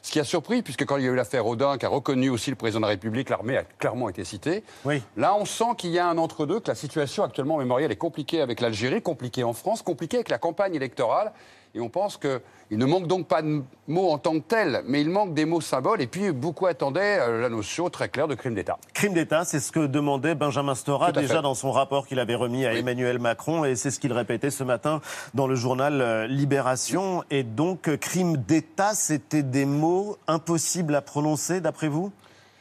Ce 0.00 0.10
qui 0.10 0.20
a 0.20 0.24
surpris, 0.24 0.62
puisque 0.62 0.84
quand 0.84 0.96
il 0.96 1.04
y 1.04 1.08
a 1.08 1.10
eu 1.10 1.14
l'affaire 1.14 1.46
Audin, 1.46 1.76
qui 1.76 1.86
a 1.86 1.88
reconnu 1.88 2.30
aussi 2.30 2.50
le 2.50 2.56
président 2.56 2.80
de 2.80 2.84
la 2.84 2.90
République, 2.90 3.30
l'armée 3.30 3.56
a 3.56 3.64
clairement 3.64 4.08
été 4.08 4.22
citée. 4.24 4.62
Oui. 4.84 5.02
Là, 5.16 5.34
on 5.34 5.46
sent 5.46 5.76
qu'il 5.78 5.90
y 5.90 5.98
a 5.98 6.06
un 6.06 6.18
entre-deux, 6.18 6.60
que 6.60 6.68
la 6.68 6.74
situation 6.74 7.24
actuellement 7.24 7.56
mémorielle 7.56 7.90
est 7.90 7.96
compliquée 7.96 8.42
avec 8.42 8.60
l'Algérie, 8.60 9.00
compliquée 9.00 9.44
en 9.44 9.54
France, 9.54 9.80
compliquée 9.80 10.18
avec 10.18 10.28
la 10.28 10.36
campagne 10.36 10.74
électorale. 10.74 11.32
Et 11.76 11.80
on 11.80 11.88
pense 11.88 12.16
qu'il 12.16 12.78
ne 12.78 12.86
manque 12.86 13.08
donc 13.08 13.26
pas 13.26 13.42
de 13.42 13.62
mots 13.88 14.10
en 14.10 14.18
tant 14.18 14.34
que 14.34 14.44
tel, 14.46 14.82
mais 14.86 15.00
il 15.00 15.10
manque 15.10 15.34
des 15.34 15.44
mots 15.44 15.60
symboles. 15.60 16.00
Et 16.00 16.06
puis, 16.06 16.30
beaucoup 16.30 16.66
attendaient 16.66 17.18
euh, 17.18 17.40
la 17.40 17.48
notion 17.48 17.90
très 17.90 18.08
claire 18.08 18.28
de 18.28 18.36
crime 18.36 18.54
d'État. 18.54 18.78
Crime 18.92 19.12
d'État, 19.12 19.44
c'est 19.44 19.58
ce 19.58 19.72
que 19.72 19.86
demandait 19.86 20.36
Benjamin 20.36 20.76
Stora 20.76 21.10
déjà 21.10 21.42
dans 21.42 21.54
son 21.54 21.72
rapport 21.72 22.06
qu'il 22.06 22.20
avait 22.20 22.36
remis 22.36 22.64
à 22.64 22.74
Emmanuel 22.74 23.18
Macron. 23.18 23.64
Et 23.64 23.74
c'est 23.74 23.90
ce 23.90 23.98
qu'il 23.98 24.12
répétait 24.12 24.50
ce 24.50 24.62
matin 24.62 25.00
dans 25.34 25.48
le 25.48 25.56
journal 25.56 26.00
euh, 26.00 26.26
Libération. 26.28 27.24
Et 27.30 27.42
donc, 27.42 27.88
euh, 27.88 27.96
crime 27.96 28.36
d'État, 28.36 28.94
c'était 28.94 29.42
des 29.42 29.64
mots 29.64 30.16
impossibles 30.28 30.94
à 30.94 31.02
prononcer, 31.02 31.60
d'après 31.60 31.88
vous? 31.88 32.12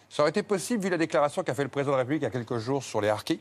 Ça 0.09 0.23
aurait 0.23 0.31
été 0.31 0.41
possible, 0.41 0.83
vu 0.83 0.89
la 0.89 0.97
déclaration 0.97 1.43
qu'a 1.43 1.53
fait 1.53 1.63
le 1.63 1.69
président 1.69 1.91
de 1.91 1.97
la 1.97 2.03
République 2.03 2.21
il 2.21 2.25
y 2.25 2.27
a 2.27 2.31
quelques 2.31 2.57
jours 2.57 2.83
sur 2.83 2.99
les 2.99 3.09
harkis. 3.09 3.39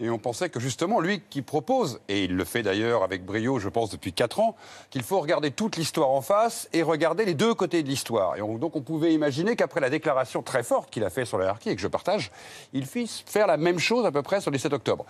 Et 0.00 0.08
on 0.08 0.18
pensait 0.18 0.48
que 0.48 0.58
justement, 0.58 0.98
lui 0.98 1.22
qui 1.28 1.42
propose, 1.42 2.00
et 2.08 2.24
il 2.24 2.34
le 2.34 2.44
fait 2.44 2.62
d'ailleurs 2.62 3.02
avec 3.02 3.24
brio, 3.24 3.58
je 3.58 3.68
pense, 3.68 3.90
depuis 3.90 4.14
4 4.14 4.40
ans, 4.40 4.56
qu'il 4.88 5.02
faut 5.02 5.20
regarder 5.20 5.50
toute 5.50 5.76
l'histoire 5.76 6.08
en 6.08 6.22
face 6.22 6.68
et 6.72 6.82
regarder 6.82 7.26
les 7.26 7.34
deux 7.34 7.52
côtés 7.54 7.82
de 7.82 7.88
l'histoire. 7.88 8.36
Et 8.36 8.40
donc 8.40 8.76
on 8.76 8.80
pouvait 8.80 9.12
imaginer 9.12 9.56
qu'après 9.56 9.80
la 9.80 9.90
déclaration 9.90 10.42
très 10.42 10.62
forte 10.62 10.90
qu'il 10.90 11.04
a 11.04 11.10
faite 11.10 11.26
sur 11.26 11.36
la 11.36 11.50
et 11.66 11.76
que 11.76 11.82
je 11.82 11.88
partage, 11.88 12.30
il 12.72 12.86
puisse 12.86 13.22
faire 13.26 13.46
la 13.46 13.58
même 13.58 13.78
chose 13.78 14.06
à 14.06 14.12
peu 14.12 14.22
près 14.22 14.40
sur 14.40 14.50
le 14.50 14.56
17 14.56 14.72
octobre. 14.72 15.04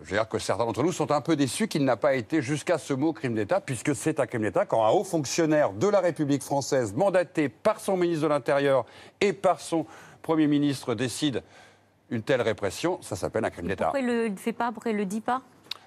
Je 0.00 0.10
veux 0.10 0.16
dire 0.16 0.28
que 0.28 0.38
certains 0.38 0.66
d'entre 0.66 0.82
nous 0.82 0.92
sont 0.92 1.12
un 1.12 1.20
peu 1.20 1.36
déçus 1.36 1.68
qu'il 1.68 1.84
n'a 1.84 1.96
pas 1.96 2.14
été 2.14 2.42
jusqu'à 2.42 2.78
ce 2.78 2.92
mot 2.92 3.12
crime 3.12 3.34
d'État, 3.34 3.60
puisque 3.60 3.94
c'est 3.94 4.20
un 4.20 4.26
crime 4.26 4.42
d'État 4.42 4.66
quand 4.66 4.84
un 4.84 4.90
haut 4.90 5.04
fonctionnaire 5.04 5.72
de 5.72 5.86
la 5.86 6.00
République 6.00 6.42
française, 6.42 6.94
mandaté 6.94 7.48
par 7.48 7.78
son 7.78 7.96
ministre 7.96 8.24
de 8.24 8.28
l'Intérieur 8.28 8.84
et 9.20 9.32
par 9.32 9.60
son 9.60 9.86
Premier 10.22 10.48
ministre, 10.48 10.94
décide 10.94 11.42
une 12.10 12.22
telle 12.22 12.42
répression, 12.42 12.98
ça 13.02 13.16
s'appelle 13.16 13.44
un 13.44 13.50
crime 13.50 13.66
d'État. 13.66 13.86
Pourquoi 13.86 14.00
il 14.00 14.06
ne 14.06 14.28
le 14.28 14.36
fait 14.36 14.52
pas, 14.52 14.72
pourquoi 14.72 14.90
il 14.90 14.94
ne 14.94 15.00
le 15.00 15.06
dit 15.06 15.20
pas? 15.20 15.42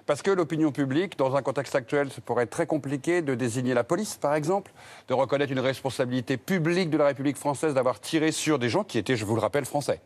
Parce 0.06 0.22
que 0.22 0.30
l'opinion 0.30 0.72
publique, 0.72 1.16
dans 1.16 1.36
un 1.36 1.42
contexte 1.42 1.74
actuel, 1.74 2.10
ça 2.10 2.20
pourrait 2.20 2.44
être 2.44 2.50
très 2.50 2.66
compliqué 2.66 3.22
de 3.22 3.34
désigner 3.34 3.74
la 3.74 3.84
police, 3.84 4.16
par 4.16 4.34
exemple, 4.34 4.72
de 5.08 5.14
reconnaître 5.14 5.52
une 5.52 5.60
responsabilité 5.60 6.36
publique 6.36 6.90
de 6.90 6.96
la 6.96 7.06
République 7.06 7.36
française 7.36 7.74
d'avoir 7.74 8.00
tiré 8.00 8.32
sur 8.32 8.58
des 8.58 8.68
gens 8.68 8.82
qui 8.82 8.98
étaient, 8.98 9.16
je 9.16 9.24
vous 9.24 9.34
le 9.34 9.40
rappelle, 9.40 9.64
français. 9.64 10.00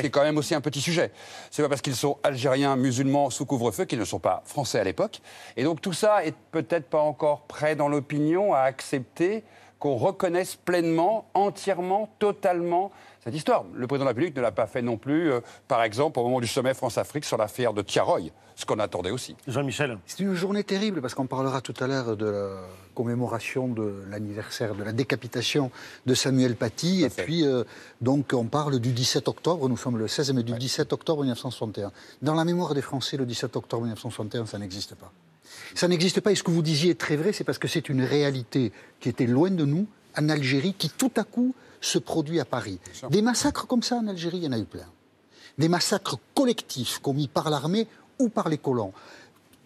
C'est 0.00 0.10
quand 0.10 0.22
même 0.22 0.38
aussi 0.38 0.54
un 0.54 0.60
petit 0.60 0.80
sujet. 0.80 1.10
C'est 1.50 1.62
pas 1.62 1.68
parce 1.68 1.82
qu'ils 1.82 1.96
sont 1.96 2.18
algériens, 2.22 2.76
musulmans, 2.76 3.30
sous 3.30 3.44
couvre-feu 3.44 3.84
qu'ils 3.84 3.98
ne 3.98 4.04
sont 4.04 4.20
pas 4.20 4.42
français 4.46 4.78
à 4.78 4.84
l'époque. 4.84 5.20
Et 5.56 5.64
donc 5.64 5.80
tout 5.80 5.92
ça 5.92 6.24
est 6.24 6.34
peut-être 6.50 6.88
pas 6.88 7.00
encore 7.00 7.42
prêt 7.42 7.76
dans 7.76 7.88
l'opinion 7.88 8.54
à 8.54 8.60
accepter 8.60 9.44
qu'on 9.82 9.96
reconnaisse 9.96 10.54
pleinement, 10.54 11.28
entièrement, 11.34 12.08
totalement 12.20 12.92
cette 13.24 13.34
histoire. 13.34 13.64
Le 13.74 13.88
président 13.88 14.04
de 14.04 14.10
la 14.10 14.14
République 14.14 14.36
ne 14.36 14.40
l'a 14.40 14.52
pas 14.52 14.68
fait 14.68 14.80
non 14.80 14.96
plus, 14.96 15.32
euh, 15.32 15.40
par 15.66 15.82
exemple, 15.82 16.20
au 16.20 16.22
moment 16.22 16.38
du 16.38 16.46
sommet 16.46 16.72
France-Afrique 16.72 17.24
sur 17.24 17.36
l'affaire 17.36 17.72
de 17.72 17.82
Tiaroy, 17.82 18.30
ce 18.54 18.64
qu'on 18.64 18.78
attendait 18.78 19.10
aussi. 19.10 19.34
Jean-Michel. 19.48 19.98
C'est 20.06 20.20
une 20.20 20.34
journée 20.34 20.62
terrible 20.62 21.02
parce 21.02 21.14
qu'on 21.14 21.26
parlera 21.26 21.60
tout 21.60 21.74
à 21.80 21.88
l'heure 21.88 22.16
de 22.16 22.26
la 22.26 22.60
commémoration 22.94 23.66
de 23.66 24.04
l'anniversaire 24.08 24.76
de 24.76 24.84
la 24.84 24.92
décapitation 24.92 25.72
de 26.06 26.14
Samuel 26.14 26.54
Paty. 26.54 27.02
Et 27.02 27.08
puis, 27.08 27.44
euh, 27.44 27.64
donc, 28.00 28.34
on 28.34 28.44
parle 28.44 28.78
du 28.78 28.92
17 28.92 29.26
octobre, 29.26 29.68
nous 29.68 29.76
sommes 29.76 29.98
le 29.98 30.06
16, 30.06 30.32
mais 30.32 30.44
du 30.44 30.52
17 30.52 30.92
octobre 30.92 31.22
1961. 31.22 31.90
Dans 32.22 32.34
la 32.34 32.44
mémoire 32.44 32.74
des 32.74 32.82
Français, 32.82 33.16
le 33.16 33.26
17 33.26 33.56
octobre 33.56 33.82
1961, 33.82 34.46
ça 34.46 34.60
n'existe 34.60 34.94
pas. 34.94 35.10
Ça 35.74 35.88
n'existe 35.88 36.20
pas, 36.20 36.32
et 36.32 36.34
ce 36.34 36.42
que 36.42 36.50
vous 36.50 36.62
disiez 36.62 36.90
est 36.90 37.00
très 37.00 37.16
vrai, 37.16 37.32
c'est 37.32 37.44
parce 37.44 37.58
que 37.58 37.68
c'est 37.68 37.88
une 37.88 38.02
réalité 38.02 38.72
qui 39.00 39.08
était 39.08 39.26
loin 39.26 39.50
de 39.50 39.64
nous, 39.64 39.86
en 40.16 40.28
Algérie, 40.28 40.74
qui 40.74 40.90
tout 40.90 41.12
à 41.16 41.24
coup 41.24 41.54
se 41.80 41.98
produit 41.98 42.40
à 42.40 42.44
Paris. 42.44 42.78
Des 43.10 43.22
massacres 43.22 43.66
comme 43.66 43.82
ça 43.82 43.96
en 43.96 44.06
Algérie, 44.06 44.38
il 44.38 44.44
y 44.44 44.48
en 44.48 44.52
a 44.52 44.58
eu 44.58 44.64
plein. 44.64 44.86
Des 45.58 45.68
massacres 45.68 46.18
collectifs 46.34 46.98
commis 46.98 47.28
par 47.28 47.50
l'armée 47.50 47.86
ou 48.18 48.28
par 48.28 48.48
les 48.48 48.58
colons. 48.58 48.92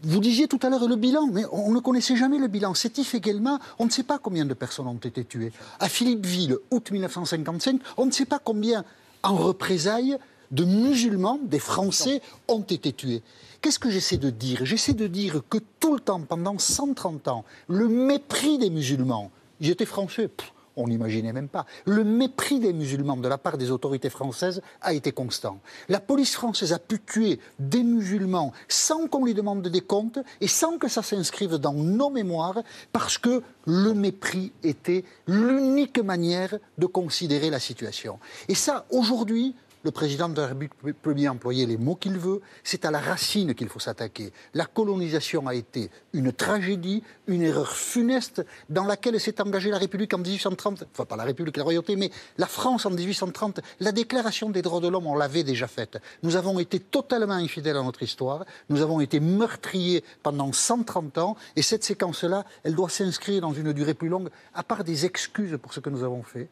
Vous 0.03 0.21
disiez 0.21 0.47
tout 0.47 0.59
à 0.63 0.69
l'heure 0.69 0.89
le 0.89 0.97
bilan, 0.97 1.27
mais 1.27 1.45
on 1.53 1.73
ne 1.73 1.81
connaissait 1.81 2.17
jamais 2.17 2.39
le 2.39 2.49
bilan. 2.49 2.75
Sétif 2.75 3.15
également, 3.15 3.59
on 3.79 3.87
ne 3.87 3.91
sait 3.91 4.03
pas 4.03 4.19
combien 4.19 4.45
de 4.45 4.55
personnes 4.55 4.87
ont 4.87 4.95
été 4.95 5.25
tuées. 5.25 5.53
À 5.79 5.89
Philippeville, 5.89 6.57
août 6.71 6.91
1955, 6.91 7.81
on 7.97 8.07
ne 8.07 8.11
sait 8.11 8.27
pas 8.27 8.39
combien, 8.39 8.85
en 9.23 9.37
représailles, 9.37 10.19
de 10.51 10.65
musulmans, 10.65 11.41
des 11.43 11.59
Français, 11.59 12.21
ont 12.47 12.61
été 12.61 12.93
tués. 12.93 13.23
Qu'est-ce 13.67 13.81
que 13.81 13.91
j'essaie 13.91 14.17
de 14.17 14.31
dire? 14.31 14.65
J'essaie 14.65 14.93
de 14.93 15.09
dire 15.09 15.43
que 15.51 15.59
tout 15.81 15.93
le 15.93 15.99
temps, 15.99 16.21
pendant 16.21 16.57
130 16.57 17.27
ans, 17.27 17.45
le 17.67 17.89
mépris 17.89 18.59
des 18.59 18.71
musulmans, 18.71 19.33
étaient 19.61 19.85
français, 19.85 20.31
on 20.77 20.87
n'imaginait 20.87 21.33
même 21.33 21.49
pas. 21.49 21.67
Le 21.85 22.05
mépris 22.05 22.61
des 22.61 22.73
musulmans 22.73 23.17
de 23.17 23.27
la 23.27 23.39
part 23.39 23.59
des 23.59 23.73
autorités 23.73 24.09
françaises 24.09 24.63
a 24.83 24.95
été 24.95 25.11
constant. 25.11 25.59
La 25.89 25.99
police 25.99 26.35
française 26.35 26.73
a 26.73 26.79
pu 26.79 27.01
tuer 27.01 27.41
des 27.59 27.83
musulmans 27.83 28.53
sans 28.69 29.09
qu'on 29.09 29.25
lui 29.25 29.35
demande 29.35 29.67
des 29.67 29.81
comptes 29.81 30.21
et 30.41 30.47
sans 30.47 30.79
que 30.79 30.87
ça 30.87 31.03
s'inscrive 31.03 31.57
dans 31.57 31.73
nos 31.73 32.11
mémoires 32.11 32.63
parce 32.93 33.19
que 33.19 33.43
le 33.67 33.95
mépris 33.95 34.53
était 34.63 35.05
l'unique 35.27 35.99
manière 35.99 36.57
de 36.79 36.87
considérer 36.87 37.51
la 37.51 37.59
situation. 37.59 38.21
Et 38.47 38.55
ça, 38.55 38.87
aujourd'hui, 38.91 39.57
le 39.87 39.93
président 39.93 40.29
de 40.29 40.41
la 40.41 40.49
République 40.49 40.73
peut 41.01 41.15
bien 41.15 41.31
employer 41.31 41.65
les 41.65 41.77
mots 41.77 41.95
qu'il 41.95 42.19
veut. 42.19 42.41
C'est 42.65 42.85
à 42.85 42.91
la 42.91 42.99
racine 42.99 43.55
qu'il 43.55 43.69
faut 43.69 43.79
s'attaquer. 43.79 44.33
La 44.53 44.67
colonisation 44.67 45.47
a 45.47 45.55
été 45.55 45.91
une 46.13 46.33
tragédie, 46.33 47.05
une 47.29 47.43
erreur 47.43 47.71
funeste 47.71 48.45
dans 48.69 48.85
laquelle 48.85 49.21
s'est 49.21 49.41
engagée 49.41 49.71
la 49.71 49.79
République 49.79 50.13
en 50.13 50.19
1830. 50.19 50.85
Enfin, 50.93 51.05
pas 51.05 51.15
la 51.15 51.23
République, 51.23 51.57
la 51.57 51.63
royauté, 51.63 51.95
mais 51.95 52.11
la 52.37 52.47
France 52.47 52.85
en 52.85 52.91
1830. 52.91 53.61
La 53.79 53.93
déclaration 53.93 54.51
des 54.51 54.61
droits 54.61 54.81
de 54.81 54.89
l'homme, 54.89 55.07
on 55.07 55.15
l'avait 55.15 55.45
déjà 55.45 55.69
faite. 55.69 55.99
Nous 56.25 56.35
avons 56.35 56.59
été 56.59 56.81
totalement 56.81 57.35
infidèles 57.35 57.77
à 57.77 57.83
notre 57.85 58.03
histoire. 58.03 58.45
Nous 58.69 58.83
avons 58.83 58.99
été 59.01 59.21
meurtriers 59.21 60.03
pendant 60.25 60.53
130 60.53 61.19
ans. 61.19 61.37
Et 61.55 61.63
cette 61.63 61.85
séquence-là, 61.85 62.45
elle 62.65 62.75
doit 62.75 62.89
s'inscrire 62.89 63.41
dans 63.41 63.53
une 63.53 63.73
durée 63.73 63.95
plus 63.95 64.09
longue, 64.09 64.31
à 64.53 64.65
part 64.65 64.83
des 64.83 65.07
excuses 65.07 65.57
pour 65.63 65.73
ce 65.73 65.79
que 65.79 65.91
nous 65.91 66.03
avons 66.03 66.25
fait 66.25 66.49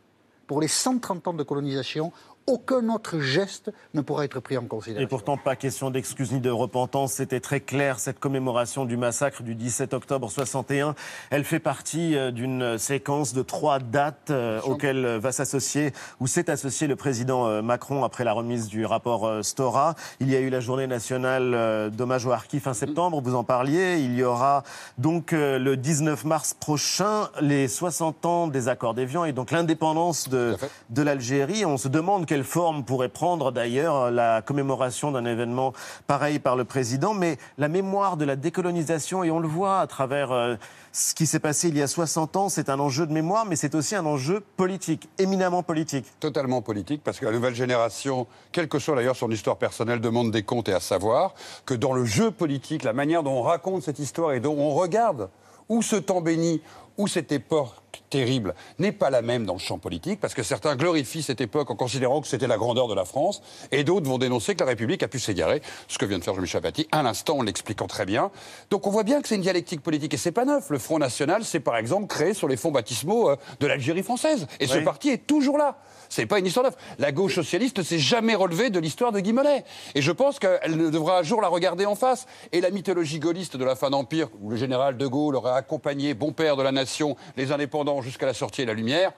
pour 0.46 0.60
les 0.60 0.68
130 0.68 1.28
ans 1.28 1.32
de 1.32 1.42
colonisation, 1.42 2.12
aucun 2.46 2.88
autre 2.90 3.20
geste 3.20 3.72
ne 3.94 4.00
pourra 4.00 4.24
être 4.24 4.40
pris 4.40 4.58
en 4.58 4.66
considération. 4.66 5.04
Et 5.04 5.08
pourtant, 5.08 5.36
pas 5.36 5.56
question 5.56 5.90
d'excuse 5.90 6.32
ni 6.32 6.40
de 6.40 6.50
repentance. 6.50 7.14
C'était 7.14 7.40
très 7.40 7.60
clair, 7.60 7.98
cette 7.98 8.18
commémoration 8.18 8.84
du 8.84 8.96
massacre 8.96 9.42
du 9.42 9.54
17 9.54 9.94
octobre 9.94 10.30
61. 10.30 10.94
Elle 11.30 11.44
fait 11.44 11.58
partie 11.58 12.16
euh, 12.16 12.30
d'une 12.30 12.76
séquence 12.78 13.32
de 13.32 13.42
trois 13.42 13.78
dates 13.78 14.30
euh, 14.30 14.60
auxquelles 14.62 15.06
va 15.06 15.32
s'associer, 15.32 15.92
ou 16.20 16.26
s'est 16.26 16.50
associé 16.50 16.86
le 16.86 16.96
président 16.96 17.46
euh, 17.46 17.62
Macron 17.62 18.04
après 18.04 18.24
la 18.24 18.32
remise 18.32 18.68
du 18.68 18.84
rapport 18.84 19.30
Stora. 19.42 19.94
Il 20.20 20.30
y 20.30 20.36
a 20.36 20.40
eu 20.40 20.50
la 20.50 20.60
journée 20.60 20.86
nationale 20.86 21.90
d'hommage 21.90 22.26
aux 22.26 22.32
harkis 22.32 22.60
fin 22.60 22.74
septembre, 22.74 23.20
vous 23.22 23.34
en 23.34 23.44
parliez. 23.44 23.98
Il 23.98 24.14
y 24.14 24.22
aura 24.22 24.64
donc 24.98 25.32
le 25.32 25.74
19 25.76 26.24
mars 26.24 26.54
prochain 26.54 27.28
les 27.40 27.68
60 27.68 28.26
ans 28.26 28.46
des 28.48 28.68
accords 28.68 28.94
d'Évian 28.94 29.24
et 29.24 29.32
donc 29.32 29.50
l'indépendance 29.50 30.28
de, 30.28 30.56
de 30.90 31.02
l'Algérie. 31.02 31.64
On 31.64 31.76
se 31.76 31.88
demande 31.88 32.26
quelle 32.34 32.42
forme 32.42 32.82
pourrait 32.82 33.10
prendre 33.10 33.52
d'ailleurs 33.52 34.10
la 34.10 34.42
commémoration 34.42 35.12
d'un 35.12 35.24
événement 35.24 35.72
pareil 36.08 36.40
par 36.40 36.56
le 36.56 36.64
président, 36.64 37.14
mais 37.14 37.38
la 37.58 37.68
mémoire 37.68 38.16
de 38.16 38.24
la 38.24 38.34
décolonisation, 38.34 39.22
et 39.22 39.30
on 39.30 39.38
le 39.38 39.46
voit 39.46 39.78
à 39.78 39.86
travers 39.86 40.32
euh, 40.32 40.56
ce 40.92 41.14
qui 41.14 41.26
s'est 41.26 41.38
passé 41.38 41.68
il 41.68 41.78
y 41.78 41.82
a 41.82 41.86
60 41.86 42.34
ans, 42.34 42.48
c'est 42.48 42.70
un 42.70 42.80
enjeu 42.80 43.06
de 43.06 43.12
mémoire, 43.12 43.46
mais 43.46 43.54
c'est 43.54 43.76
aussi 43.76 43.94
un 43.94 44.04
enjeu 44.04 44.42
politique, 44.56 45.08
éminemment 45.18 45.62
politique. 45.62 46.06
Totalement 46.18 46.60
politique, 46.60 47.02
parce 47.04 47.20
que 47.20 47.26
la 47.26 47.30
nouvelle 47.30 47.54
génération, 47.54 48.26
quelle 48.50 48.66
que 48.66 48.80
soit 48.80 48.96
d'ailleurs 48.96 49.14
son 49.14 49.30
histoire 49.30 49.56
personnelle, 49.56 50.00
demande 50.00 50.32
des 50.32 50.42
comptes 50.42 50.68
et 50.68 50.74
à 50.74 50.80
savoir 50.80 51.34
que 51.66 51.74
dans 51.74 51.92
le 51.92 52.04
jeu 52.04 52.32
politique, 52.32 52.82
la 52.82 52.94
manière 52.94 53.22
dont 53.22 53.38
on 53.38 53.42
raconte 53.42 53.84
cette 53.84 54.00
histoire 54.00 54.32
et 54.32 54.40
dont 54.40 54.58
on 54.58 54.74
regarde 54.74 55.30
où 55.68 55.82
ce 55.82 55.96
temps 55.96 56.20
béni, 56.20 56.60
où 56.98 57.08
cette 57.08 57.32
époque 57.32 57.72
terrible 58.10 58.54
n'est 58.78 58.92
pas 58.92 59.10
la 59.10 59.22
même 59.22 59.46
dans 59.46 59.54
le 59.54 59.58
champ 59.58 59.78
politique, 59.78 60.20
parce 60.20 60.34
que 60.34 60.42
certains 60.42 60.76
glorifient 60.76 61.22
cette 61.22 61.40
époque 61.40 61.70
en 61.70 61.76
considérant 61.76 62.20
que 62.20 62.28
c'était 62.28 62.46
la 62.46 62.56
grandeur 62.56 62.88
de 62.88 62.94
la 62.94 63.04
France, 63.04 63.42
et 63.72 63.84
d'autres 63.84 64.08
vont 64.08 64.18
dénoncer 64.18 64.54
que 64.54 64.60
la 64.60 64.66
République 64.66 65.02
a 65.02 65.08
pu 65.08 65.18
s'égarer, 65.18 65.62
ce 65.88 65.98
que 65.98 66.04
vient 66.04 66.18
de 66.18 66.24
faire 66.24 66.34
Jean-Michel 66.34 66.58
Apathy 66.58 66.86
à 66.92 67.02
l'instant 67.02 67.38
en 67.38 67.42
l'expliquant 67.42 67.86
très 67.86 68.06
bien. 68.06 68.30
Donc 68.70 68.86
on 68.86 68.90
voit 68.90 69.02
bien 69.02 69.20
que 69.20 69.28
c'est 69.28 69.34
une 69.34 69.42
dialectique 69.42 69.82
politique, 69.82 70.14
et 70.14 70.16
c'est 70.16 70.32
pas 70.32 70.44
neuf. 70.44 70.70
Le 70.70 70.78
Front 70.78 70.98
National 70.98 71.44
s'est 71.44 71.60
par 71.60 71.76
exemple 71.76 72.06
créé 72.06 72.34
sur 72.34 72.48
les 72.48 72.56
fonds 72.56 72.70
baptismaux 72.70 73.30
euh, 73.30 73.36
de 73.60 73.66
l'Algérie 73.66 74.02
française, 74.02 74.46
et 74.60 74.66
ce 74.66 74.78
parti 74.78 75.10
est 75.10 75.26
toujours 75.26 75.58
là. 75.58 75.78
C'est 76.08 76.26
pas 76.26 76.38
une 76.38 76.46
histoire 76.46 76.64
neuve. 76.64 76.76
La 76.98 77.12
gauche 77.12 77.34
socialiste 77.34 77.78
ne 77.78 77.82
s'est 77.82 77.98
jamais 77.98 78.34
relevée 78.34 78.70
de 78.70 78.78
l'histoire 78.78 79.12
de 79.12 79.20
Guy 79.20 79.32
Mollet. 79.32 79.64
Et 79.94 80.02
je 80.02 80.12
pense 80.12 80.38
qu'elle 80.38 80.90
devra 80.90 81.18
un 81.18 81.22
jour 81.22 81.40
la 81.40 81.48
regarder 81.48 81.86
en 81.86 81.94
face. 81.94 82.26
Et 82.52 82.60
la 82.60 82.70
mythologie 82.70 83.18
gaulliste 83.18 83.56
de 83.56 83.64
la 83.64 83.76
fin 83.76 83.90
d'Empire, 83.90 84.28
où 84.40 84.50
le 84.50 84.56
général 84.56 84.96
de 84.96 85.06
Gaulle 85.06 85.36
aurait 85.36 85.52
accompagné, 85.52 86.14
bon 86.14 86.32
père 86.32 86.56
de 86.56 86.62
la 86.62 86.72
nation, 86.72 87.16
les 87.36 87.52
indépendants 87.52 88.02
jusqu'à 88.02 88.26
la 88.26 88.34
sortie 88.34 88.62
de 88.62 88.66
la 88.66 88.74
lumière. 88.74 89.12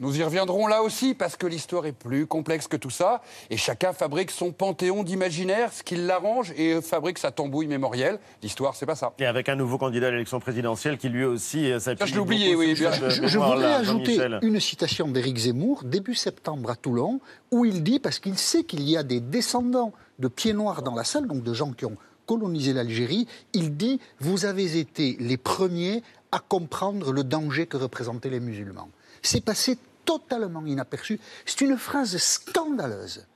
Nous 0.00 0.16
y 0.16 0.22
reviendrons 0.22 0.68
là 0.68 0.82
aussi 0.84 1.14
parce 1.14 1.36
que 1.36 1.46
l'histoire 1.46 1.84
est 1.86 1.92
plus 1.92 2.26
complexe 2.26 2.68
que 2.68 2.76
tout 2.76 2.90
ça 2.90 3.20
et 3.50 3.56
chacun 3.56 3.92
fabrique 3.92 4.30
son 4.30 4.52
panthéon 4.52 5.02
d'imaginaire, 5.02 5.72
ce 5.72 5.82
qui 5.82 5.96
l'arrange 5.96 6.52
et 6.56 6.80
fabrique 6.80 7.18
sa 7.18 7.32
tambouille 7.32 7.66
mémorielle. 7.66 8.20
L'histoire, 8.40 8.76
c'est 8.76 8.86
pas 8.86 8.94
ça. 8.94 9.12
Et 9.18 9.26
avec 9.26 9.48
un 9.48 9.56
nouveau 9.56 9.76
candidat 9.76 10.06
à 10.06 10.10
l'élection 10.12 10.38
présidentielle 10.38 10.98
qui 10.98 11.08
lui 11.08 11.24
aussi 11.24 11.72
euh, 11.72 11.80
s'appuie. 11.80 12.06
Je 12.06 12.14
l'ai 12.14 12.20
oublié, 12.20 12.54
oui. 12.54 12.76
Je, 12.76 13.38
voudrais 13.38 13.74
ajouter 13.74 14.20
une 14.42 14.60
citation 14.60 15.08
d'Éric 15.08 15.36
Zemmour, 15.36 15.82
début 15.82 16.14
septembre 16.14 16.70
à 16.70 16.76
Toulon, 16.76 17.20
où 17.50 17.64
il 17.64 17.82
dit, 17.82 17.98
parce 17.98 18.20
qu'il 18.20 18.38
sait 18.38 18.62
qu'il 18.62 18.88
y 18.88 18.96
a 18.96 19.02
des 19.02 19.20
descendants 19.20 19.92
de 20.20 20.28
pieds 20.28 20.52
noirs 20.52 20.82
dans 20.82 20.94
la 20.94 21.02
salle, 21.04 21.26
donc 21.26 21.42
de 21.42 21.52
gens 21.52 21.72
qui 21.72 21.86
ont 21.86 21.96
colonisé 22.26 22.72
l'Algérie, 22.72 23.26
il 23.52 23.76
dit 23.76 23.98
Vous 24.20 24.44
avez 24.44 24.78
été 24.78 25.16
les 25.18 25.38
premiers 25.38 26.04
à 26.30 26.38
comprendre 26.38 27.12
le 27.12 27.24
danger 27.24 27.66
que 27.66 27.76
représentaient 27.76 28.30
les 28.30 28.38
musulmans. 28.38 28.90
C'est 29.22 29.44
passé 29.44 29.78
totalement 30.08 30.64
inaperçu. 30.64 31.20
C'est 31.44 31.60
une 31.60 31.76
phrase 31.76 32.16
scandaleuse. 32.16 33.26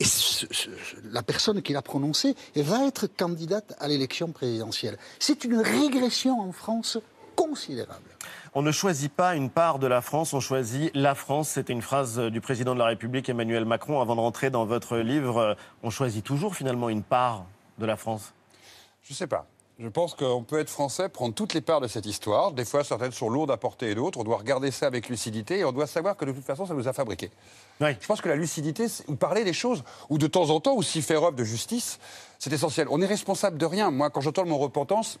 Et 0.00 0.04
la 1.10 1.22
personne 1.22 1.60
qui 1.60 1.74
l'a 1.74 1.82
prononcée 1.82 2.34
va 2.56 2.86
être 2.86 3.06
candidate 3.06 3.74
à 3.80 3.86
l'élection 3.86 4.32
présidentielle. 4.32 4.96
C'est 5.18 5.44
une 5.44 5.58
régression 5.58 6.40
en 6.40 6.52
France 6.52 6.98
considérable. 7.34 8.08
On 8.54 8.62
ne 8.62 8.72
choisit 8.72 9.12
pas 9.12 9.36
une 9.36 9.50
part 9.50 9.78
de 9.78 9.86
la 9.86 10.00
France, 10.00 10.32
on 10.32 10.40
choisit 10.40 10.90
la 10.94 11.14
France. 11.14 11.50
C'était 11.50 11.74
une 11.74 11.82
phrase 11.82 12.18
du 12.18 12.40
président 12.40 12.72
de 12.72 12.78
la 12.78 12.86
République, 12.86 13.28
Emmanuel 13.28 13.66
Macron, 13.66 14.00
avant 14.00 14.16
de 14.16 14.20
rentrer 14.20 14.48
dans 14.48 14.64
votre 14.64 14.96
livre. 14.96 15.54
On 15.82 15.90
choisit 15.90 16.24
toujours 16.24 16.56
finalement 16.56 16.88
une 16.88 17.02
part 17.02 17.44
de 17.78 17.84
la 17.84 17.96
France 17.98 18.32
Je 19.02 19.12
ne 19.12 19.16
sais 19.16 19.26
pas. 19.26 19.46
Je 19.78 19.88
pense 19.88 20.14
qu'on 20.14 20.42
peut 20.42 20.58
être 20.58 20.70
français, 20.70 21.10
prendre 21.10 21.34
toutes 21.34 21.52
les 21.52 21.60
parts 21.60 21.82
de 21.82 21.86
cette 21.86 22.06
histoire. 22.06 22.52
Des 22.52 22.64
fois, 22.64 22.82
certaines 22.82 23.12
sont 23.12 23.28
lourdes 23.28 23.50
à 23.50 23.58
porter 23.58 23.90
et 23.90 23.94
d'autres. 23.94 24.18
On 24.18 24.24
doit 24.24 24.38
regarder 24.38 24.70
ça 24.70 24.86
avec 24.86 25.10
lucidité 25.10 25.58
et 25.58 25.64
on 25.66 25.72
doit 25.72 25.86
savoir 25.86 26.16
que 26.16 26.24
de 26.24 26.32
toute 26.32 26.44
façon, 26.46 26.64
ça 26.64 26.72
nous 26.72 26.88
a 26.88 26.94
fabriqués. 26.94 27.30
Je 27.82 28.06
pense 28.06 28.22
que 28.22 28.28
la 28.30 28.36
lucidité, 28.36 28.86
ou 29.06 29.16
parler 29.16 29.44
des 29.44 29.52
choses, 29.52 29.84
ou 30.08 30.16
de 30.16 30.26
temps 30.26 30.48
en 30.48 30.60
temps 30.60 30.74
aussi 30.74 31.02
faire 31.02 31.22
œuvre 31.22 31.36
de 31.36 31.44
justice, 31.44 31.98
c'est 32.38 32.50
essentiel. 32.54 32.86
On 32.90 33.02
est 33.02 33.06
responsable 33.06 33.58
de 33.58 33.66
rien. 33.66 33.90
Moi, 33.90 34.08
quand 34.08 34.22
j'entends 34.22 34.46
mon 34.46 34.56
repentance, 34.56 35.18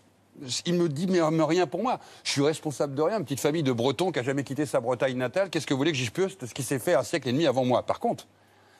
il 0.64 0.72
me 0.72 0.88
dit 0.88 1.06
mais, 1.06 1.20
rien 1.20 1.66
pour 1.66 1.82
moi. 1.82 2.00
Je 2.24 2.30
suis 2.30 2.42
responsable 2.42 2.94
de 2.94 3.02
rien. 3.02 3.18
Une 3.18 3.24
petite 3.24 3.40
famille 3.40 3.62
de 3.62 3.72
Bretons 3.72 4.10
qui 4.10 4.20
a 4.20 4.22
jamais 4.22 4.42
quitté 4.42 4.64
sa 4.64 4.80
Bretagne 4.80 5.18
natale. 5.18 5.50
Qu'est-ce 5.50 5.66
que 5.66 5.74
vous 5.74 5.78
voulez 5.78 5.92
que 5.92 5.98
j'y 5.98 6.08
puisse 6.08 6.38
de 6.38 6.46
ce 6.46 6.54
qui 6.54 6.62
s'est 6.62 6.78
fait 6.78 6.94
un 6.94 7.02
siècle 7.02 7.28
et 7.28 7.32
demi 7.32 7.46
avant 7.46 7.66
moi? 7.66 7.82
Par 7.82 8.00
contre, 8.00 8.26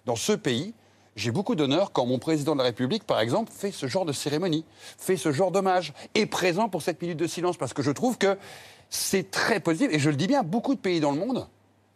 dans 0.06 0.16
ce 0.16 0.32
pays, 0.32 0.72
j'ai 1.16 1.30
beaucoup 1.30 1.54
d'honneur 1.54 1.92
quand 1.92 2.06
mon 2.06 2.18
président 2.18 2.52
de 2.52 2.58
la 2.58 2.64
République, 2.64 3.04
par 3.04 3.20
exemple, 3.20 3.50
fait 3.50 3.72
ce 3.72 3.86
genre 3.86 4.04
de 4.04 4.12
cérémonie, 4.12 4.64
fait 4.98 5.16
ce 5.16 5.32
genre 5.32 5.50
d'hommage, 5.50 5.94
est 6.14 6.26
présent 6.26 6.68
pour 6.68 6.82
cette 6.82 7.00
minute 7.00 7.18
de 7.18 7.26
silence, 7.26 7.56
parce 7.56 7.72
que 7.72 7.82
je 7.82 7.90
trouve 7.90 8.18
que 8.18 8.36
c'est 8.90 9.30
très 9.30 9.58
positif. 9.58 9.88
Et 9.92 9.98
je 9.98 10.10
le 10.10 10.16
dis 10.16 10.26
bien, 10.26 10.42
beaucoup 10.42 10.74
de 10.74 10.80
pays 10.80 11.00
dans 11.00 11.12
le 11.12 11.18
monde 11.18 11.48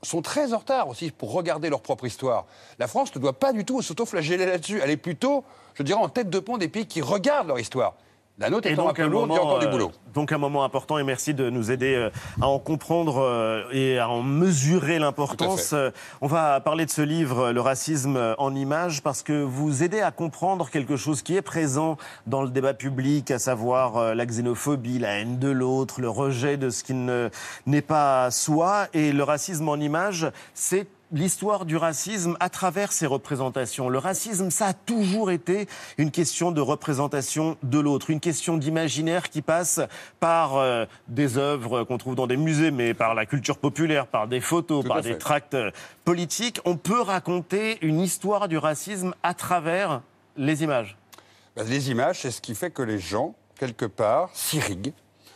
sont 0.03 0.23
très 0.23 0.55
en 0.55 0.59
retard 0.59 0.89
aussi 0.89 1.11
pour 1.11 1.33
regarder 1.33 1.69
leur 1.69 1.83
propre 1.83 2.07
histoire. 2.07 2.47
La 2.79 2.87
France 2.89 3.15
ne 3.15 3.21
doit 3.21 3.39
pas 3.39 3.53
du 3.53 3.67
tout 3.67 3.83
s'auto-flageller 3.83 4.47
là-dessus. 4.47 4.81
Elle 4.83 4.91
est 4.91 4.97
plutôt, 4.97 5.45
je 5.75 5.83
dirais, 5.83 6.01
en 6.01 6.09
tête 6.09 6.31
de 6.31 6.39
pont 6.39 6.57
des 6.57 6.69
pays 6.69 6.87
qui 6.87 7.03
regardent 7.03 7.49
leur 7.49 7.61
histoire. 7.61 7.97
La 8.41 8.49
nôtre 8.49 8.69
Et 8.69 8.73
étant 8.73 8.85
un 8.85 8.87
donc 8.87 8.97
peu 8.97 9.03
un, 9.03 9.07
lourde, 9.09 9.29
il 9.31 9.35
y 9.35 9.37
a 9.37 9.39
moment, 9.39 9.51
encore 9.51 9.59
du 9.61 9.69
boulot. 9.69 9.93
donc 10.15 10.33
un 10.33 10.39
moment 10.39 10.65
important 10.65 10.97
et 10.99 11.05
merci 11.05 11.35
de 11.35 11.51
nous 11.51 11.71
aider 11.71 11.95
euh, 11.95 12.09
à 12.41 12.49
en 12.49 12.59
comprendre 12.59 13.19
euh, 13.19 13.65
et 13.71 13.99
à 13.99 14.09
en 14.09 14.23
mesurer 14.23 14.99
l'importance. 14.99 15.75
Euh, 15.75 15.91
On 16.23 16.27
va 16.27 16.59
parler 16.61 16.87
de 16.87 16.91
ce 16.91 17.03
livre, 17.03 17.53
Le 17.53 17.61
racisme 17.61 18.35
en 18.39 18.55
images, 18.55 19.03
parce 19.03 19.23
que 19.23 19.43
vous 19.43 19.83
aidez 19.83 20.01
à 20.01 20.11
comprendre 20.11 20.71
quelque 20.71 20.97
chose 20.97 21.21
qui 21.21 21.37
est 21.37 21.43
présent 21.43 21.99
dans 22.27 22.41
le 22.43 22.49
débat 22.49 22.73
public, 22.73 23.31
à 23.31 23.39
savoir 23.39 24.15
la 24.15 24.25
xénophobie, 24.25 24.99
la 24.99 25.19
haine 25.19 25.39
de 25.39 25.51
l'autre, 25.51 26.01
le 26.01 26.09
rejet 26.09 26.57
de 26.57 26.71
ce 26.71 26.83
qui 26.83 26.95
ne- 26.95 27.29
n'est 27.67 27.83
pas 27.83 28.31
soi. 28.31 28.87
Et 28.95 29.13
le 29.13 29.23
racisme 29.23 29.69
en 29.69 29.77
images, 29.77 30.31
c'est 30.55 30.87
l'histoire 31.13 31.65
du 31.65 31.77
racisme 31.77 32.37
à 32.41 32.49
travers 32.49 32.93
ses 32.93 33.07
représentations. 33.07 33.89
Le 33.89 33.99
racisme, 33.99 34.51
ça 34.51 34.69
a 34.69 34.73
toujours 34.73 35.31
été 35.31 35.67
une 35.99 36.11
question 36.11 36.53
de 36.53 36.61
représentation 36.61 37.57
de 37.63 37.79
l'autre, 37.79 38.11
une 38.11 38.21
question 38.21 38.57
d'imaginaire 38.57 39.29
qui 39.31 39.43
passe 39.43 39.81
par 40.21 40.57
euh, 40.57 40.87
des 41.09 41.39
œuvres 41.39 41.85
qu'on 41.85 41.99
trouve 41.99 42.15
dans 42.15 42.27
des 42.27 42.37
musées, 42.37 42.71
mais 42.71 42.95
par 42.95 43.15
la 43.15 43.27
culture 43.27 43.59
populaire, 43.59 44.07
par 44.07 44.29
des 44.29 44.41
photos, 44.41 44.83
Tout 44.83 44.89
par 44.89 45.03
des 45.03 45.19
tracts 45.19 45.55
euh, 45.55 45.71
politiques. 46.05 46.61
On 46.65 46.77
peut 46.77 47.01
raconter 47.01 47.79
une 47.83 48.01
histoire 48.01 48.49
du 48.49 48.59
racisme 48.59 49.15
à 49.23 49.35
travers 49.35 50.03
les 50.37 50.63
images. 50.63 50.97
Ben, 51.57 51.67
les 51.67 51.91
images, 51.91 52.21
c'est 52.21 52.31
ce 52.31 52.41
qui 52.41 52.55
fait 52.55 52.71
que 52.71 52.83
les 52.83 52.99
gens, 52.99 53.35
quelque 53.59 53.87
part, 53.87 54.31
s'irriguent, 54.33 54.93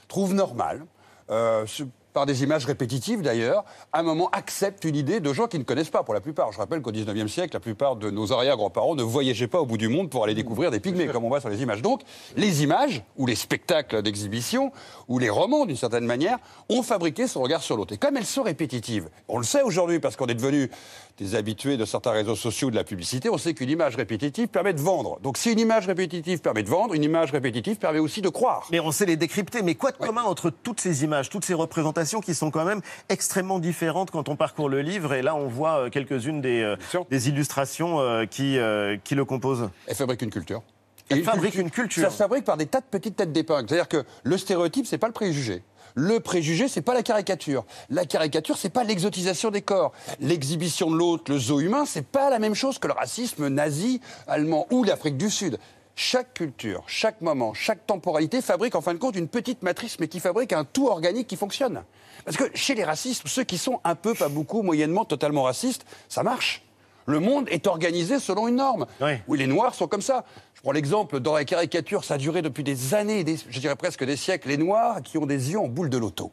trouvent 0.08 0.34
normal, 0.34 0.84
euh, 1.30 1.66
par 2.14 2.26
des 2.26 2.44
images 2.44 2.64
répétitives 2.64 3.20
d'ailleurs, 3.20 3.64
à 3.92 3.98
un 3.98 4.02
moment 4.04 4.30
acceptent 4.30 4.84
une 4.84 4.94
idée 4.94 5.18
de 5.18 5.32
gens 5.32 5.48
qui 5.48 5.58
ne 5.58 5.64
connaissent 5.64 5.90
pas 5.90 6.04
pour 6.04 6.14
la 6.14 6.20
plupart. 6.20 6.52
Je 6.52 6.58
rappelle 6.58 6.80
qu'au 6.80 6.92
19e 6.92 7.26
siècle, 7.26 7.54
la 7.54 7.60
plupart 7.60 7.96
de 7.96 8.08
nos 8.08 8.32
arrière-grands-parents 8.32 8.94
ne 8.94 9.02
voyageaient 9.02 9.48
pas 9.48 9.60
au 9.60 9.66
bout 9.66 9.76
du 9.76 9.88
monde 9.88 10.08
pour 10.08 10.22
aller 10.22 10.34
découvrir 10.34 10.70
des 10.70 10.78
pygmées, 10.78 11.08
comme 11.08 11.24
on 11.24 11.28
voit 11.28 11.40
sur 11.40 11.50
les 11.50 11.60
images. 11.60 11.82
Donc, 11.82 12.02
les 12.36 12.62
images, 12.62 13.02
ou 13.16 13.26
les 13.26 13.34
spectacles 13.34 14.00
d'exhibition, 14.00 14.70
ou 15.08 15.18
les 15.18 15.28
romans 15.28 15.66
d'une 15.66 15.76
certaine 15.76 16.06
manière, 16.06 16.38
ont 16.68 16.84
fabriqué 16.84 17.26
son 17.26 17.42
regard 17.42 17.62
sur 17.62 17.76
l'autre. 17.76 17.92
Et 17.92 17.98
comme 17.98 18.16
elles 18.16 18.24
sont 18.24 18.44
répétitives, 18.44 19.08
on 19.26 19.38
le 19.38 19.44
sait 19.44 19.62
aujourd'hui 19.62 19.98
parce 19.98 20.14
qu'on 20.14 20.26
est 20.26 20.34
devenus 20.34 20.70
des 21.18 21.34
habitués 21.34 21.76
de 21.76 21.84
certains 21.84 22.10
réseaux 22.10 22.34
sociaux 22.34 22.70
de 22.70 22.76
la 22.76 22.82
publicité, 22.82 23.28
on 23.30 23.38
sait 23.38 23.54
qu'une 23.54 23.70
image 23.70 23.94
répétitive 23.94 24.48
permet 24.48 24.72
de 24.72 24.80
vendre. 24.80 25.20
Donc 25.20 25.36
si 25.36 25.52
une 25.52 25.60
image 25.60 25.86
répétitive 25.86 26.40
permet 26.40 26.64
de 26.64 26.68
vendre, 26.68 26.94
une 26.94 27.04
image 27.04 27.30
répétitive 27.30 27.76
permet 27.76 28.00
aussi 28.00 28.20
de 28.20 28.28
croire. 28.28 28.66
Mais 28.72 28.80
on 28.80 28.90
sait 28.90 29.06
les 29.06 29.16
décrypter. 29.16 29.62
Mais 29.62 29.76
quoi 29.76 29.92
de 29.92 29.96
commun 29.96 30.22
entre 30.22 30.50
toutes 30.50 30.80
ces 30.80 31.04
images, 31.04 31.28
toutes 31.28 31.44
ces 31.44 31.54
représentations 31.54 32.03
qui 32.04 32.34
sont 32.34 32.50
quand 32.50 32.64
même 32.64 32.80
extrêmement 33.08 33.58
différentes 33.58 34.10
quand 34.10 34.28
on 34.28 34.36
parcourt 34.36 34.68
le 34.68 34.80
livre 34.80 35.14
Et 35.14 35.22
là, 35.22 35.34
on 35.34 35.48
voit 35.48 35.78
euh, 35.78 35.90
quelques-unes 35.90 36.40
des, 36.40 36.62
euh, 36.62 36.76
des 37.10 37.28
illustrations 37.28 38.00
euh, 38.00 38.26
qui, 38.26 38.58
qui 39.04 39.14
le 39.14 39.24
composent. 39.24 39.70
Elle 39.86 39.94
fabrique 39.94 40.22
une 40.22 40.30
culture. 40.30 40.62
Elle 41.10 41.22
fabrique 41.22 41.56
une 41.56 41.70
culture. 41.70 42.04
Ça 42.04 42.10
se 42.10 42.16
fabrique 42.16 42.44
par 42.44 42.56
des 42.56 42.66
tas 42.66 42.80
de 42.80 42.86
petites 42.90 43.16
têtes 43.16 43.32
d'épingle. 43.32 43.68
C'est-à-dire 43.68 43.88
que 43.88 44.04
le 44.22 44.38
stéréotype, 44.38 44.86
c'est 44.86 44.98
pas 44.98 45.06
le 45.06 45.12
préjugé. 45.12 45.62
Le 45.94 46.18
préjugé, 46.18 46.66
c'est 46.66 46.82
pas 46.82 46.94
la 46.94 47.02
caricature. 47.02 47.64
La 47.88 48.04
caricature, 48.04 48.56
c'est 48.56 48.70
pas 48.70 48.84
l'exotisation 48.84 49.50
des 49.50 49.62
corps. 49.62 49.92
L'exhibition 50.18 50.90
de 50.90 50.96
l'autre, 50.96 51.30
le 51.30 51.38
zoo 51.38 51.60
humain, 51.60 51.84
c'est 51.86 52.06
pas 52.06 52.30
la 52.30 52.38
même 52.38 52.54
chose 52.54 52.78
que 52.78 52.88
le 52.88 52.94
racisme 52.94 53.48
nazi, 53.48 54.00
allemand 54.26 54.66
ou 54.70 54.82
l'Afrique 54.82 55.16
du 55.16 55.30
Sud. 55.30 55.58
Chaque 55.96 56.34
culture, 56.34 56.82
chaque 56.88 57.20
moment, 57.20 57.54
chaque 57.54 57.86
temporalité 57.86 58.42
fabrique 58.42 58.74
en 58.74 58.80
fin 58.80 58.94
de 58.94 58.98
compte 58.98 59.14
une 59.14 59.28
petite 59.28 59.62
matrice, 59.62 60.00
mais 60.00 60.08
qui 60.08 60.18
fabrique 60.18 60.52
un 60.52 60.64
tout 60.64 60.88
organique 60.88 61.28
qui 61.28 61.36
fonctionne. 61.36 61.84
Parce 62.24 62.36
que 62.36 62.44
chez 62.54 62.74
les 62.74 62.82
racistes, 62.82 63.22
ceux 63.26 63.44
qui 63.44 63.58
sont 63.58 63.80
un 63.84 63.94
peu, 63.94 64.12
pas 64.14 64.28
beaucoup, 64.28 64.62
moyennement, 64.62 65.04
totalement 65.04 65.44
racistes, 65.44 65.84
ça 66.08 66.24
marche. 66.24 66.62
Le 67.06 67.20
monde 67.20 67.46
est 67.48 67.66
organisé 67.68 68.18
selon 68.18 68.48
une 68.48 68.56
norme. 68.56 68.86
Oui. 69.00 69.12
Oui, 69.28 69.38
les 69.38 69.46
Noirs 69.46 69.74
sont 69.74 69.86
comme 69.86 70.02
ça. 70.02 70.24
Je 70.54 70.62
prends 70.62 70.72
l'exemple, 70.72 71.20
dans 71.20 71.34
la 71.34 71.44
caricature, 71.44 72.02
ça 72.02 72.14
a 72.14 72.18
duré 72.18 72.42
depuis 72.42 72.64
des 72.64 72.94
années, 72.94 73.22
des- 73.22 73.36
je 73.48 73.60
dirais 73.60 73.76
presque 73.76 74.04
des 74.04 74.16
siècles, 74.16 74.48
les 74.48 74.56
Noirs 74.56 75.00
qui 75.02 75.18
ont 75.18 75.26
des 75.26 75.52
yeux 75.52 75.60
en 75.60 75.68
boule 75.68 75.90
de 75.90 75.98
loto. 75.98 76.32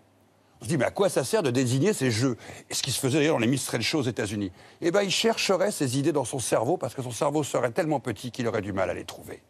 On 0.59 0.63
se 0.63 0.69
dit, 0.69 0.77
mais 0.77 0.85
à 0.85 0.91
quoi 0.91 1.09
ça 1.09 1.23
sert 1.23 1.43
de 1.43 1.51
désigner 1.51 1.91
ces 1.93 2.09
jeux? 2.09 2.37
Et 2.69 2.73
ce 2.73 2.81
qui 2.81 2.91
se 2.91 2.99
faisait 2.99 3.17
d'ailleurs 3.19 3.35
dans 3.35 3.39
les 3.41 3.47
Mistrel 3.47 3.81
Show 3.81 3.99
aux 3.99 4.03
États-Unis. 4.03 4.51
Eh 4.79 4.91
bien, 4.91 5.01
il 5.01 5.11
chercherait 5.11 5.71
ces 5.71 5.99
idées 5.99 6.11
dans 6.13 6.23
son 6.25 6.39
cerveau 6.39 6.77
parce 6.77 6.93
que 6.95 7.01
son 7.01 7.11
cerveau 7.11 7.43
serait 7.43 7.71
tellement 7.71 7.99
petit 7.99 8.31
qu'il 8.31 8.47
aurait 8.47 8.61
du 8.61 8.71
mal 8.71 8.89
à 8.89 8.93
les 8.93 9.03
trouver. 9.03 9.41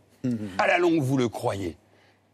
À 0.58 0.68
la 0.68 0.78
longue, 0.78 1.02
vous 1.02 1.18
le 1.18 1.30
croyez. 1.30 1.76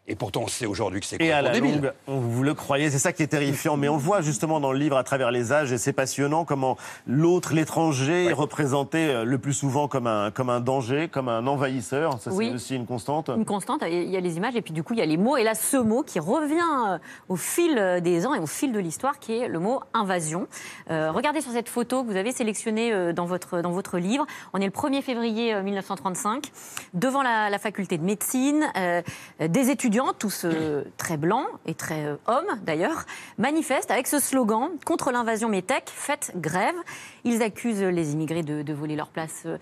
Et 0.10 0.16
pourtant, 0.16 0.44
on 0.44 0.48
sait 0.48 0.66
aujourd'hui 0.66 1.02
que 1.02 1.06
c'est 1.06 1.22
Et 1.22 1.32
à 1.34 1.42
la 1.42 1.50
complètement 1.50 1.70
débile. 1.70 1.84
longue, 1.84 1.94
on 2.08 2.20
vous 2.20 2.44
le 2.44 2.54
croyez, 2.54 2.90
c'est 2.90 2.98
ça 3.00 3.12
qui 3.12 3.24
est 3.24 3.28
terrifiant. 3.28 3.76
Mais 3.76 3.90
on 3.90 3.98
voit 3.98 4.22
justement 4.22 4.60
dans 4.62 4.72
le 4.72 4.80
livre, 4.80 4.96
à 4.98 5.04
travers 5.04 5.32
les 5.32 5.52
âges, 5.52 5.72
et 5.74 5.78
c'est 5.78 5.92
passionnant, 5.92 6.46
comment 6.46 6.78
l'autre, 7.06 7.54
l'étranger, 7.54 8.26
est 8.26 8.34
représenté 8.34 9.10
euh, 9.10 9.26
le 9.26 9.38
plus 9.38 9.54
souvent 9.54 9.88
comme 9.90 10.08
un, 10.08 10.32
comme 10.32 10.50
un 10.50 10.62
danger, 10.62 11.10
comme 11.10 11.28
un 11.28 11.46
envahisseur. 11.46 12.20
Ça, 12.22 12.32
Oui. 12.32 12.48
c'est 12.50 12.56
aussi 12.56 12.76
une 12.76 12.86
constante. 12.86 13.30
Une 13.36 13.44
constante, 13.46 13.84
il 13.86 14.10
y 14.10 14.16
a 14.16 14.20
les 14.22 14.38
images 14.38 14.56
et 14.56 14.62
puis 14.62 14.72
du 14.74 14.82
coup 14.84 14.94
il 14.94 15.00
y 15.00 15.02
a 15.02 15.06
les 15.06 15.18
mots. 15.18 15.36
Et 15.36 15.44
là, 15.44 15.56
ce 15.56 15.76
mot 15.78 16.04
qui 16.04 16.20
revient 16.20 16.56
euh, 16.88 16.98
au 17.28 17.36
fil 17.36 17.78
euh, 17.78 18.00
des 18.00 18.26
ans 18.26 18.34
et 18.34 18.40
au 18.40 18.48
fil 18.48 18.72
de 18.72 18.80
l'histoire, 18.80 19.20
qui 19.20 19.34
est 19.38 19.48
le 19.50 19.60
mot 19.60 19.82
invasion. 19.94 20.48
Euh, 20.90 21.12
regardez 21.12 21.42
sur 21.42 21.52
cette 21.52 21.68
photo 21.68 22.04
que 22.04 22.10
vous 22.12 22.16
avez 22.18 22.32
sélectionnée 22.32 23.12
dans 23.14 23.26
votre, 23.26 23.60
dans 23.62 23.72
votre 23.72 23.98
livre. 23.98 24.26
On 24.54 24.60
est 24.62 24.66
le 24.66 24.72
1er 24.72 25.02
février 25.02 25.54
euh, 25.54 25.64
1935, 25.64 26.50
devant 26.94 27.22
la, 27.24 27.50
la 27.50 27.60
faculté 27.60 27.98
de 27.98 28.04
médecine. 28.04 28.64
euh, 28.78 29.02
des 29.48 29.70
étudiants, 29.70 29.97
tous 30.18 30.46
euh, 30.46 30.84
très 30.98 31.18
blancs 31.18 31.48
et 31.66 31.74
très 31.74 32.06
euh, 32.06 32.16
hommes 32.28 32.60
d'ailleurs, 32.64 33.06
manifestent 33.38 33.92
avec 33.92 34.08
ce 34.08 34.20
slogan 34.20 34.70
contre 34.86 35.12
l'invasion 35.12 35.50
métèque, 35.50 35.92
faites 35.94 36.32
grève. 36.36 36.76
Ils 37.24 37.42
accusent 37.42 37.84
les 37.84 38.14
immigrés 38.14 38.44
de, 38.44 38.62
de 38.62 38.74
voler 38.74 38.96
leur 38.96 39.10
place 39.10 39.44
euh, 39.46 39.58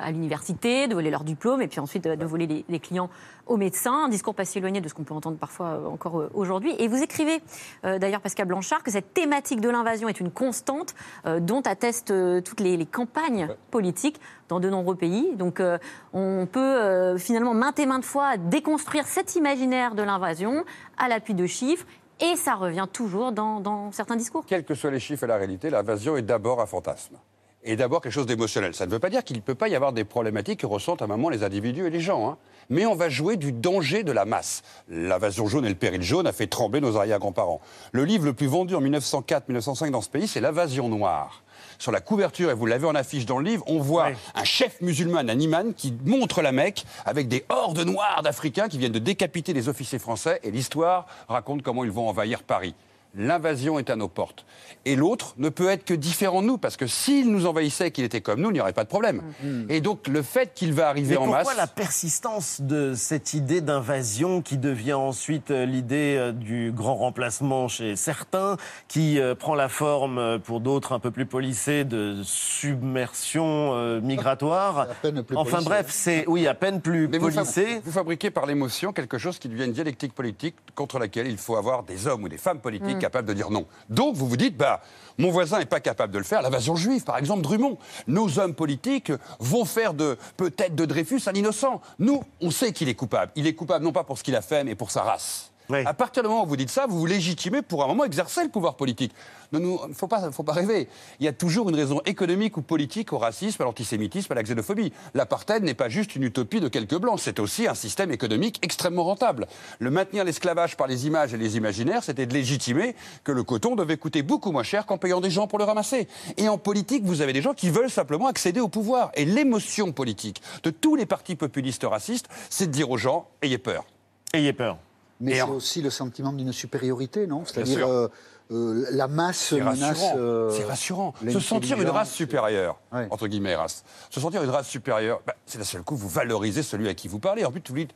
à 0.00 0.10
l'université, 0.10 0.88
de 0.88 0.94
voler 0.94 1.10
leur 1.10 1.24
diplôme 1.24 1.62
et 1.62 1.68
puis 1.68 1.80
ensuite 1.80 2.04
de, 2.04 2.14
de 2.14 2.24
voler 2.24 2.46
les, 2.46 2.64
les 2.68 2.80
clients 2.80 3.10
aux 3.46 3.56
médecins. 3.56 4.04
Un 4.04 4.08
discours 4.08 4.34
pas 4.34 4.44
si 4.44 4.58
éloigné 4.58 4.80
de 4.80 4.88
ce 4.88 4.94
qu'on 4.94 5.04
peut 5.04 5.14
entendre 5.14 5.38
parfois 5.38 5.88
encore 5.88 6.24
aujourd'hui. 6.34 6.74
Et 6.78 6.88
vous 6.88 7.00
écrivez 7.00 7.40
d'ailleurs, 7.84 8.20
Pascal 8.20 8.46
Blanchard, 8.46 8.82
que 8.82 8.90
cette 8.90 9.14
thématique 9.14 9.60
de 9.60 9.68
l'invasion 9.68 10.08
est 10.08 10.18
une 10.18 10.32
constante 10.32 10.96
dont 11.24 11.60
attestent 11.60 12.12
toutes 12.42 12.58
les, 12.58 12.76
les 12.76 12.86
campagnes 12.86 13.48
politiques 13.70 14.20
dans 14.48 14.60
de 14.60 14.68
nombreux 14.68 14.96
pays. 14.96 15.34
Donc 15.36 15.60
euh, 15.60 15.78
on 16.12 16.46
peut 16.50 16.60
euh, 16.60 17.18
finalement 17.18 17.54
maintes 17.54 17.78
et 17.78 17.86
maintes 17.86 18.04
fois 18.04 18.36
déconstruire 18.36 19.06
cet 19.06 19.36
imaginaire 19.36 19.94
de 19.94 20.02
l'invasion 20.02 20.64
à 20.98 21.08
l'appui 21.08 21.34
de 21.34 21.46
chiffres. 21.46 21.86
Et 22.20 22.36
ça 22.36 22.54
revient 22.54 22.86
toujours 22.90 23.32
dans, 23.32 23.92
certains 23.92 24.16
discours. 24.16 24.44
Quels 24.46 24.64
que 24.64 24.74
soient 24.74 24.90
les 24.90 25.00
chiffres 25.00 25.24
et 25.24 25.26
la 25.26 25.36
réalité, 25.36 25.68
l'invasion 25.68 26.16
est 26.16 26.22
d'abord 26.22 26.60
un 26.62 26.66
fantasme. 26.66 27.16
Et 27.62 27.76
d'abord 27.76 28.00
quelque 28.00 28.12
chose 28.12 28.26
d'émotionnel. 28.26 28.74
Ça 28.74 28.86
ne 28.86 28.90
veut 28.90 29.00
pas 29.00 29.10
dire 29.10 29.24
qu'il 29.24 29.36
ne 29.36 29.42
peut 29.42 29.56
pas 29.56 29.68
y 29.68 29.74
avoir 29.74 29.92
des 29.92 30.04
problématiques 30.04 30.60
que 30.60 30.66
ressentent 30.66 31.02
à 31.02 31.06
un 31.06 31.08
moment 31.08 31.28
les 31.28 31.42
individus 31.42 31.84
et 31.84 31.90
les 31.90 32.00
gens. 32.00 32.30
hein. 32.30 32.38
Mais 32.70 32.86
on 32.86 32.94
va 32.94 33.08
jouer 33.08 33.36
du 33.36 33.52
danger 33.52 34.02
de 34.02 34.12
la 34.12 34.24
masse. 34.24 34.62
L'invasion 34.88 35.46
jaune 35.46 35.66
et 35.66 35.68
le 35.68 35.74
péril 35.74 36.02
jaune 36.02 36.26
a 36.26 36.32
fait 36.32 36.46
trembler 36.46 36.80
nos 36.80 36.96
arrière-grands-parents. 36.96 37.60
Le 37.92 38.04
livre 38.04 38.24
le 38.24 38.32
plus 38.32 38.46
vendu 38.46 38.74
en 38.74 38.80
1904-1905 38.82 39.90
dans 39.90 40.00
ce 40.00 40.08
pays, 40.08 40.28
c'est 40.28 40.40
L'invasion 40.40 40.88
noire. 40.88 41.42
Sur 41.78 41.92
la 41.92 42.00
couverture, 42.00 42.50
et 42.50 42.54
vous 42.54 42.66
l'avez 42.66 42.86
en 42.86 42.94
affiche 42.94 43.26
dans 43.26 43.38
le 43.38 43.44
livre, 43.44 43.64
on 43.66 43.80
voit 43.80 44.08
un 44.34 44.44
chef 44.44 44.80
musulman, 44.80 45.18
un 45.18 45.38
imam, 45.38 45.74
qui 45.74 45.94
montre 46.04 46.42
la 46.42 46.52
Mecque 46.52 46.84
avec 47.04 47.28
des 47.28 47.44
hordes 47.48 47.84
noires 47.84 48.22
d'Africains 48.22 48.68
qui 48.68 48.78
viennent 48.78 48.92
de 48.92 48.98
décapiter 48.98 49.52
les 49.52 49.68
officiers 49.68 49.98
français. 49.98 50.40
Et 50.42 50.50
l'histoire 50.50 51.06
raconte 51.28 51.62
comment 51.62 51.84
ils 51.84 51.90
vont 51.90 52.08
envahir 52.08 52.42
Paris. 52.42 52.74
L'invasion 53.16 53.78
est 53.78 53.88
à 53.90 53.96
nos 53.96 54.08
portes. 54.08 54.44
Et 54.84 54.94
l'autre 54.94 55.34
ne 55.38 55.48
peut 55.48 55.68
être 55.68 55.84
que 55.84 55.94
différent 55.94 56.42
de 56.42 56.46
nous, 56.46 56.58
parce 56.58 56.76
que 56.76 56.86
s'il 56.86 57.30
nous 57.32 57.46
envahissait 57.46 57.88
et 57.88 57.90
qu'il 57.90 58.04
était 58.04 58.20
comme 58.20 58.40
nous, 58.40 58.50
il 58.50 58.54
n'y 58.54 58.60
aurait 58.60 58.72
pas 58.72 58.84
de 58.84 58.88
problème. 58.88 59.22
Et 59.68 59.80
donc 59.80 60.06
le 60.06 60.22
fait 60.22 60.52
qu'il 60.54 60.72
va 60.72 60.88
arriver 60.88 61.10
Mais 61.14 61.16
en 61.16 61.24
pourquoi 61.24 61.44
masse. 61.44 61.56
la 61.56 61.66
persistance 61.66 62.60
de 62.60 62.94
cette 62.94 63.34
idée 63.34 63.60
d'invasion 63.60 64.42
qui 64.42 64.58
devient 64.58 64.92
ensuite 64.94 65.50
euh, 65.50 65.64
l'idée 65.66 66.16
euh, 66.18 66.32
du 66.32 66.72
grand 66.72 66.94
remplacement 66.94 67.68
chez 67.68 67.96
certains, 67.96 68.56
qui 68.88 69.18
euh, 69.18 69.34
prend 69.34 69.54
la 69.54 69.68
forme 69.68 70.38
pour 70.40 70.60
d'autres 70.60 70.92
un 70.92 70.98
peu 71.00 71.10
plus 71.10 71.26
policés 71.26 71.84
de 71.84 72.22
submersion 72.22 74.00
migratoire? 74.00 74.80
À 74.80 74.86
peine 74.86 75.22
plus 75.22 75.36
Enfin 75.36 75.62
bref, 75.62 75.86
c'est 75.88 76.24
oui 76.28 76.46
à 76.46 76.54
peine 76.54 76.80
plus 76.80 77.08
Mais 77.08 77.18
vous, 77.18 77.30
fab- 77.30 77.44
policé. 77.44 77.80
vous 77.84 77.92
fabriquez 77.92 78.30
par 78.30 78.46
l'émotion 78.46 78.92
quelque 78.92 79.18
chose 79.18 79.38
qui 79.38 79.48
devient 79.48 79.64
une 79.64 79.72
dialectique 79.72 80.12
politique 80.14 80.54
contre 80.74 80.98
laquelle 80.98 81.26
il 81.26 81.38
faut 81.38 81.56
avoir 81.56 81.82
des 81.82 82.06
hommes 82.06 82.24
ou 82.24 82.28
des 82.28 82.36
femmes 82.38 82.60
politiques 82.60 83.04
capables 83.06 83.28
de 83.28 83.34
dire 83.34 83.50
non. 83.50 83.66
Donc 83.88 84.14
vous 84.16 84.26
vous 84.26 84.36
dites, 84.36 84.56
bah, 84.56 84.80
mon 85.18 85.30
voisin 85.30 85.58
n'est 85.58 85.64
pas 85.64 85.80
capable 85.80 86.12
de 86.12 86.18
le 86.18 86.24
faire. 86.24 86.42
L'invasion 86.42 86.76
juive, 86.76 87.04
par 87.04 87.16
exemple, 87.16 87.42
Drummond. 87.42 87.78
Nos 88.06 88.38
hommes 88.38 88.54
politiques 88.54 89.12
vont 89.38 89.64
faire 89.64 89.94
de 89.94 90.18
peut-être 90.36 90.74
de 90.74 90.84
Dreyfus 90.84 91.22
un 91.26 91.32
innocent. 91.32 91.80
Nous, 91.98 92.22
on 92.40 92.50
sait 92.50 92.72
qu'il 92.72 92.88
est 92.88 92.94
coupable. 92.94 93.32
Il 93.36 93.46
est 93.46 93.54
coupable 93.54 93.84
non 93.84 93.92
pas 93.92 94.04
pour 94.04 94.18
ce 94.18 94.24
qu'il 94.24 94.36
a 94.36 94.42
fait, 94.42 94.64
mais 94.64 94.74
pour 94.74 94.90
sa 94.90 95.02
race. 95.02 95.52
Oui. 95.68 95.78
À 95.84 95.94
partir 95.94 96.22
du 96.22 96.28
moment 96.28 96.44
où 96.44 96.46
vous 96.46 96.56
dites 96.56 96.70
ça, 96.70 96.86
vous 96.86 96.98
vous 96.98 97.06
légitimez 97.06 97.62
pour 97.62 97.84
un 97.84 97.86
moment 97.86 98.04
exercer 98.04 98.42
le 98.42 98.50
pouvoir 98.50 98.76
politique. 98.76 99.12
Il 99.52 99.60
ne 99.60 99.94
faut 99.94 100.08
pas, 100.08 100.30
faut 100.32 100.42
pas 100.42 100.52
rêver. 100.52 100.88
Il 101.20 101.24
y 101.24 101.28
a 101.28 101.32
toujours 101.32 101.68
une 101.68 101.76
raison 101.76 102.00
économique 102.04 102.56
ou 102.56 102.62
politique 102.62 103.12
au 103.12 103.18
racisme, 103.18 103.62
à 103.62 103.64
l'antisémitisme, 103.64 104.32
à 104.32 104.34
la 104.34 104.42
xénophobie. 104.42 104.92
L'apartheid 105.14 105.62
n'est 105.62 105.74
pas 105.74 105.88
juste 105.88 106.16
une 106.16 106.24
utopie 106.24 106.60
de 106.60 106.68
quelques 106.68 106.96
blancs, 106.96 107.20
c'est 107.20 107.38
aussi 107.38 107.66
un 107.66 107.74
système 107.74 108.10
économique 108.10 108.58
extrêmement 108.62 109.04
rentable. 109.04 109.46
Le 109.78 109.90
maintenir 109.90 110.24
l'esclavage 110.24 110.76
par 110.76 110.86
les 110.86 111.06
images 111.06 111.34
et 111.34 111.36
les 111.36 111.56
imaginaires, 111.56 112.02
c'était 112.02 112.26
de 112.26 112.34
légitimer 112.34 112.94
que 113.24 113.32
le 113.32 113.42
coton 113.42 113.76
devait 113.76 113.96
coûter 113.96 114.22
beaucoup 114.22 114.52
moins 114.52 114.62
cher 114.62 114.86
qu'en 114.86 114.98
payant 114.98 115.20
des 115.20 115.30
gens 115.30 115.46
pour 115.46 115.58
le 115.58 115.64
ramasser. 115.64 116.08
Et 116.36 116.48
en 116.48 116.58
politique, 116.58 117.04
vous 117.04 117.20
avez 117.20 117.32
des 117.32 117.42
gens 117.42 117.54
qui 117.54 117.70
veulent 117.70 117.90
simplement 117.90 118.26
accéder 118.26 118.60
au 118.60 118.68
pouvoir. 118.68 119.10
Et 119.14 119.24
l'émotion 119.24 119.92
politique 119.92 120.42
de 120.62 120.70
tous 120.70 120.96
les 120.96 121.06
partis 121.06 121.36
populistes 121.36 121.84
racistes, 121.84 122.26
c'est 122.50 122.66
de 122.66 122.72
dire 122.72 122.90
aux 122.90 122.98
gens, 122.98 123.28
ayez 123.42 123.58
peur. 123.58 123.84
Ayez 124.32 124.52
peur. 124.52 124.78
Mais 125.20 125.34
c'est 125.34 125.42
en- 125.42 125.50
aussi 125.50 125.82
le 125.82 125.90
sentiment 125.90 126.32
d'une 126.32 126.52
supériorité, 126.52 127.26
non? 127.26 127.44
C'est-à-dire 127.44 127.88
euh, 127.88 128.08
euh, 128.52 128.86
la 128.90 129.08
masse 129.08 129.52
menace. 129.52 129.80
rassurant. 129.80 130.14
euh, 130.16 130.50
c'est 130.50 130.64
rassurant. 130.64 131.14
Se 131.30 131.40
sentir 131.40 131.80
une 131.80 131.88
race 131.88 132.12
supérieure, 132.12 132.78
Ouais. 132.92 133.06
entre 133.10 133.26
guillemets, 133.26 133.54
race. 133.56 133.82
Se 134.10 134.20
sentir 134.20 134.42
une 134.42 134.50
race 134.50 134.68
supérieure, 134.68 135.20
bah, 135.26 135.34
c'est 135.46 135.58
d'un 135.58 135.64
seul 135.64 135.82
coup, 135.82 135.96
vous 135.96 136.08
valorisez 136.08 136.62
celui 136.62 136.88
à 136.88 136.94
qui 136.94 137.08
vous 137.08 137.18
parlez. 137.18 137.44
En 137.44 137.50
plus, 137.50 137.62
vous 137.68 137.74
dites, 137.74 137.94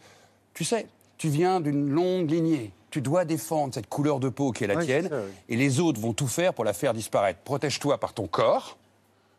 tu 0.54 0.64
sais, 0.64 0.87
tu 1.18 1.28
viens 1.28 1.61
d'une 1.61 1.90
longue 1.90 2.30
lignée. 2.30 2.72
Tu 2.90 3.00
dois 3.02 3.24
défendre 3.24 3.72
cette 3.74 3.88
couleur 3.88 4.18
de 4.18 4.28
peau 4.28 4.50
qui 4.50 4.64
est 4.64 4.66
la 4.66 4.74
Ouais, 4.76 4.85
tienne. 4.85 5.09
ça. 5.09 5.16
Et 5.48 5.56
les 5.56 5.78
autres 5.78 6.00
vont 6.00 6.12
tout 6.14 6.26
faire 6.26 6.54
pour 6.54 6.64
la 6.64 6.72
faire 6.72 6.92
disparaître. 6.94 7.38
Protège-toi 7.44 7.98
par 7.98 8.14
ton 8.14 8.26
corps. 8.26 8.78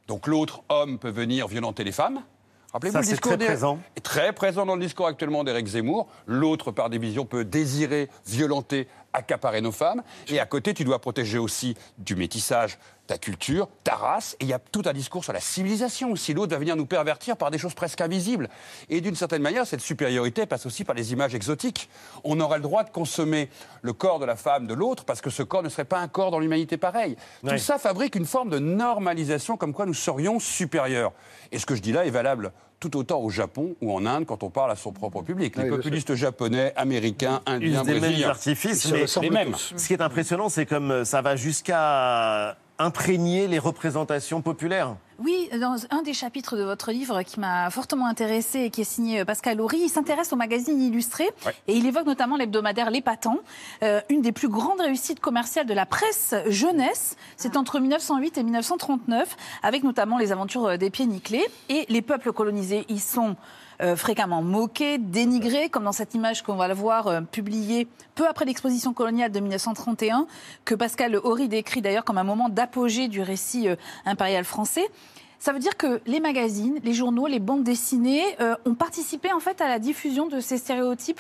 Donc 0.08 0.28
l'autre 0.28 0.62
homme 0.70 1.00
peut 1.00 1.10
venir 1.10 1.48
violenter 1.48 1.84
les 1.84 1.92
femmes. 1.92 2.22
Rappelez-vous 2.74 2.98
le 2.98 3.04
c'est 3.04 3.12
discours 3.12 3.38
très 3.38 3.46
présent. 3.46 3.80
est 3.98 4.02
très 4.02 4.34
présent 4.34 4.66
dans 4.66 4.76
le 4.76 4.82
discours 4.82 5.08
actuellement 5.08 5.44
d'Éric 5.44 5.68
Zemmour. 5.68 6.08
L'autre, 6.26 6.72
par 6.72 6.90
division, 6.90 7.26
peut 7.26 7.44
désirer, 7.44 8.10
violenter, 8.26 8.88
accaparer 9.14 9.60
nos 9.62 9.74
femmes. 9.74 10.04
Et 10.30 10.40
à 10.40 10.46
côté, 10.46 10.74
tu 10.74 10.86
dois 10.86 11.00
protéger 11.00 11.38
aussi 11.38 11.76
du 11.98 12.16
métissage 12.16 12.78
ta 13.12 13.18
culture, 13.18 13.68
ta 13.84 13.96
race. 13.96 14.38
Et 14.40 14.46
il 14.46 14.48
y 14.48 14.54
a 14.54 14.60
tout 14.60 14.84
un 14.86 14.94
discours 14.94 15.26
sur 15.26 15.34
la 15.34 15.42
civilisation 15.42 16.12
aussi. 16.14 16.34
L'autre 16.34 16.52
va 16.54 16.58
venir 16.60 16.78
nous 16.78 16.86
pervertir 16.86 17.36
par 17.36 17.52
des 17.52 17.58
choses 17.58 17.74
presque 17.74 18.00
invisibles. 18.00 18.48
Et 18.90 19.02
d'une 19.02 19.16
certaine 19.16 19.42
manière, 19.42 19.68
cette 19.68 19.82
supériorité 19.82 20.46
passe 20.46 20.66
aussi 20.66 20.86
par 20.86 20.96
les 20.96 21.12
images 21.12 21.36
exotiques. 21.36 21.90
On 22.24 22.40
aurait 22.40 22.56
le 22.58 22.64
droit 22.64 22.86
de 22.86 22.90
consommer 22.90 23.50
le 23.82 23.92
corps 23.92 24.20
de 24.20 24.26
la 24.26 24.38
femme 24.38 24.66
de 24.66 24.74
l'autre 24.74 25.04
parce 25.04 25.20
que 25.20 25.30
ce 25.30 25.44
corps 25.44 25.62
ne 25.62 25.68
serait 25.68 25.84
pas 25.84 26.00
un 26.00 26.08
corps 26.08 26.32
dans 26.32 26.40
l'humanité 26.40 26.78
pareil. 26.78 27.18
Tout 27.46 27.58
ça 27.58 27.78
fabrique 27.78 28.16
une 28.16 28.26
forme 28.26 28.50
de 28.50 28.60
normalisation 28.60 29.58
comme 29.58 29.74
quoi 29.74 29.86
nous 29.86 29.94
serions 29.94 30.40
supérieurs. 30.40 31.12
Et 31.52 31.60
ce 31.60 31.66
que 31.66 31.76
je 31.76 31.82
dis 31.82 31.92
là 31.92 32.06
est 32.06 32.12
valable 32.12 32.54
tout 32.80 32.96
autant 32.98 33.20
au 33.20 33.30
Japon 33.30 33.76
ou 33.82 33.94
en 33.94 34.06
Inde 34.08 34.26
quand 34.26 34.42
on 34.42 34.50
parle 34.50 34.72
à 34.72 34.76
son 34.76 34.92
propre 34.92 35.22
public. 35.22 35.56
Les 35.58 35.64
Oui, 35.66 35.70
populistes 35.70 36.16
japonais, 36.16 36.74
américains, 36.76 37.42
indiens, 37.46 37.82
Usent 37.82 37.86
des 37.86 37.92
mêmes 37.94 38.00
brésiliens. 38.02 38.30
artifices, 38.30 38.86
Ils 38.86 38.94
mais 38.94 39.06
les 39.22 39.30
mêmes. 39.30 39.52
tous. 39.52 39.74
ce 39.78 39.88
qui 39.88 39.94
est 39.94 40.02
impressionnant, 40.02 40.50
c'est 40.50 40.66
comme 40.66 40.90
euh, 40.90 41.06
ça 41.06 41.22
va 41.22 41.36
jusqu'à 41.36 42.58
imprégner 42.84 43.48
les 43.48 43.60
représentations 43.60 44.42
populaires. 44.42 44.96
Oui, 45.24 45.50
dans 45.60 45.76
un 45.92 46.02
des 46.02 46.14
chapitres 46.14 46.58
de 46.58 46.64
votre 46.64 46.92
livre 46.92 47.22
qui 47.22 47.40
m'a 47.40 47.70
fortement 47.70 48.08
intéressé 48.08 48.62
et 48.62 48.70
qui 48.72 48.82
est 48.82 48.86
signé 48.86 49.20
euh, 49.20 49.26
Pascal 49.26 49.62
Horry, 49.62 49.78
il 49.84 49.90
s'intéresse 49.90 50.34
au 50.34 50.36
magazine 50.36 50.82
illustré 50.82 51.26
Ouais. 51.46 51.54
et 51.68 51.76
il 51.78 51.86
évoque 51.86 52.08
notamment 52.08 52.38
l'hebdomadaire 52.38 52.90
L'Épatant, 52.90 53.38
euh, 53.84 54.02
une 54.10 54.22
des 54.22 54.32
plus 54.32 54.48
grandes 54.50 54.82
réussites 54.82 55.20
commerciales 55.20 55.68
de 55.68 55.74
la 55.76 55.86
presse 55.86 56.34
jeunesse. 56.48 57.18
C'est 57.38 57.56
entre 57.56 57.80
1908 57.80 58.40
et 58.40 58.44
1939, 58.44 59.38
avec 59.62 59.84
notamment 59.84 60.18
les 60.18 60.32
aventures 60.32 60.66
euh, 60.66 60.78
des 60.78 60.90
pieds 60.90 61.06
nickelés. 61.06 61.46
Et 61.70 61.86
les 61.90 62.02
peuples 62.02 62.32
colonisés 62.34 62.86
y 62.90 62.98
sont 62.98 63.36
euh, 63.82 63.96
fréquemment 63.96 64.44
moqués, 64.44 64.98
dénigrés, 65.00 65.70
comme 65.70 65.86
dans 65.86 65.92
cette 65.92 66.14
image 66.14 66.44
qu'on 66.44 66.56
va 66.56 66.68
le 66.68 66.74
voir 66.74 67.08
euh, 67.08 67.22
publiée 67.22 67.88
peu 68.14 68.28
après 68.28 68.46
l'exposition 68.46 68.94
coloniale 68.94 69.32
de 69.32 69.40
1931, 69.40 70.28
que 70.66 70.76
Pascal 70.76 71.16
Horry 71.16 71.48
décrit 71.48 71.82
d'ailleurs 71.82 72.04
comme 72.04 72.20
un 72.20 72.24
moment 72.24 72.48
d'apogée 72.48 73.08
du 73.08 73.22
récit 73.22 73.68
euh, 73.68 73.76
impérial 74.06 74.44
français. 74.44 74.88
Ça 75.40 75.52
veut 75.52 75.60
dire 75.60 75.78
que 75.78 76.00
les 76.06 76.20
magazines, 76.20 76.80
les 76.84 76.94
journaux, 76.94 77.26
les 77.26 77.40
bandes 77.40 77.64
dessinées 77.64 78.24
ont 78.64 78.76
participé 78.76 79.34
en 79.34 79.40
fait 79.40 79.60
à 79.60 79.68
la 79.68 79.80
diffusion 79.80 80.28
de 80.28 80.40
ces 80.40 80.60
stéréotypes 80.60 81.20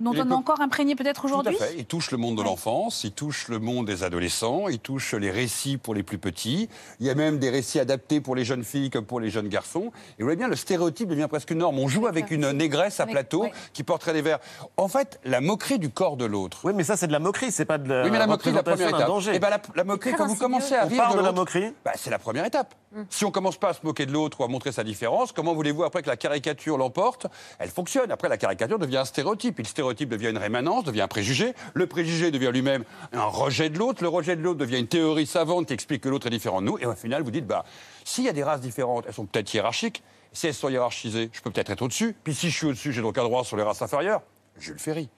dont 0.00 0.12
Les 0.12 0.20
on 0.20 0.30
est 0.30 0.32
encore 0.34 0.60
imprégné 0.60 0.94
peut-être 0.94 1.22
Tout 1.22 1.26
à 1.28 1.30
aujourd'hui 1.30 1.56
fait. 1.56 1.74
Il 1.78 1.86
touche 1.86 2.10
le 2.10 2.18
monde 2.18 2.36
de 2.36 2.42
l'enfance, 2.42 3.04
il 3.04 3.12
touche 3.12 3.48
le 3.48 3.58
monde 3.58 3.86
des 3.86 4.02
adolescents, 4.02 4.68
il 4.68 4.78
touche 4.78 5.14
les 5.14 5.30
récits 5.30 5.76
pour 5.78 5.94
les 5.94 6.02
plus 6.02 6.18
petits. 6.18 6.68
Il 7.00 7.06
y 7.06 7.10
a 7.10 7.14
même 7.14 7.38
des 7.38 7.50
récits 7.50 7.80
adaptés 7.80 8.20
pour 8.20 8.34
les 8.36 8.44
jeunes 8.44 8.64
filles 8.64 8.90
comme 8.90 9.04
pour 9.06 9.20
les 9.20 9.30
jeunes 9.30 9.48
garçons. 9.48 9.90
Et 10.18 10.22
vous 10.22 10.26
voyez 10.26 10.36
bien, 10.36 10.48
le 10.48 10.56
stéréotype 10.56 11.08
devient 11.08 11.26
presque 11.28 11.50
une 11.50 11.58
norme. 11.58 11.78
On 11.78 11.88
joue 11.88 12.06
avec 12.06 12.30
une 12.30 12.50
négresse 12.52 13.00
à 13.00 13.04
Avec- 13.04 13.14
plateau 13.14 13.42
ouais. 13.44 13.52
qui 13.72 13.82
porterait 13.82 14.12
des 14.12 14.22
verres. 14.22 14.40
En 14.76 14.88
fait, 14.88 15.20
la 15.24 15.40
moquerie 15.40 15.78
du 15.78 15.88
corps 15.90 16.16
de 16.16 16.24
l'autre. 16.24 16.58
Oui, 16.64 16.72
mais 16.74 16.84
ça, 16.84 16.96
c'est 16.96 17.06
de 17.06 17.12
la 17.12 17.18
moquerie, 17.18 17.50
c'est 17.50 17.64
pas 17.64 17.78
de 17.78 17.88
la 17.88 18.04
Oui, 18.04 18.10
mais 18.10 18.18
la 18.18 18.26
moquerie, 18.26 18.52
la 18.52 18.62
première 18.62 18.88
étape. 18.88 19.10
Et 19.32 19.38
ben 19.38 19.50
la, 19.50 19.60
la 19.74 19.84
moquerie, 19.84 20.12
quand 20.16 20.26
vous 20.26 20.36
commencez 20.36 20.74
à 20.74 20.84
On 20.84 20.88
rire 20.88 21.02
parle 21.02 21.18
de 21.18 21.22
la 21.24 21.32
moquerie 21.32 21.72
bah, 21.84 21.92
c'est 21.96 22.10
la 22.10 22.18
première 22.18 22.44
étape. 22.44 22.74
Si 23.10 23.24
on 23.26 23.30
commence 23.30 23.58
pas 23.58 23.70
à 23.70 23.72
se 23.74 23.80
moquer 23.84 24.06
de 24.06 24.12
l'autre 24.12 24.40
ou 24.40 24.44
à 24.44 24.48
montrer 24.48 24.72
sa 24.72 24.82
différence, 24.82 25.32
comment 25.32 25.54
voulez-vous 25.54 25.84
après 25.84 26.02
que 26.02 26.08
la 26.08 26.16
caricature 26.16 26.78
l'emporte? 26.78 27.26
Elle 27.58 27.68
fonctionne. 27.68 28.10
Après, 28.10 28.28
la 28.28 28.38
caricature 28.38 28.78
devient 28.78 28.96
un 28.98 29.04
stéréotype. 29.04 29.60
Et 29.60 29.62
le 29.62 29.68
stéréotype 29.94 30.08
devient 30.08 30.30
une 30.30 30.38
rémanence, 30.38 30.84
devient 30.84 31.02
un 31.02 31.08
préjugé. 31.08 31.54
Le 31.74 31.86
préjugé 31.86 32.30
devient 32.30 32.50
lui-même 32.52 32.84
un 33.12 33.24
rejet 33.24 33.70
de 33.70 33.78
l'autre. 33.78 34.02
Le 34.02 34.08
rejet 34.08 34.36
de 34.36 34.42
l'autre 34.42 34.58
devient 34.58 34.78
une 34.78 34.88
théorie 34.88 35.26
savante 35.26 35.66
qui 35.66 35.72
explique 35.74 36.02
que 36.02 36.08
l'autre 36.08 36.26
est 36.26 36.30
différent 36.30 36.60
de 36.60 36.66
nous. 36.66 36.78
Et 36.78 36.86
au 36.86 36.94
final, 36.94 37.22
vous 37.22 37.30
dites, 37.30 37.46
bah, 37.46 37.64
s'il 38.04 38.24
y 38.24 38.28
a 38.28 38.32
des 38.32 38.42
races 38.42 38.60
différentes, 38.60 39.04
elles 39.06 39.14
sont 39.14 39.26
peut-être 39.26 39.52
hiérarchiques. 39.54 40.02
Si 40.32 40.46
elles 40.46 40.54
sont 40.54 40.68
hiérarchisées, 40.68 41.30
je 41.32 41.40
peux 41.40 41.50
peut-être 41.50 41.70
être 41.70 41.82
au-dessus. 41.82 42.14
Puis 42.24 42.34
si 42.34 42.50
je 42.50 42.56
suis 42.56 42.66
au-dessus, 42.66 42.92
j'ai 42.92 43.02
donc 43.02 43.16
un 43.18 43.24
droit 43.24 43.44
sur 43.44 43.56
les 43.56 43.62
races 43.62 43.80
inférieures. 43.82 44.22
Jules 44.58 44.78
Ferry. 44.78 45.08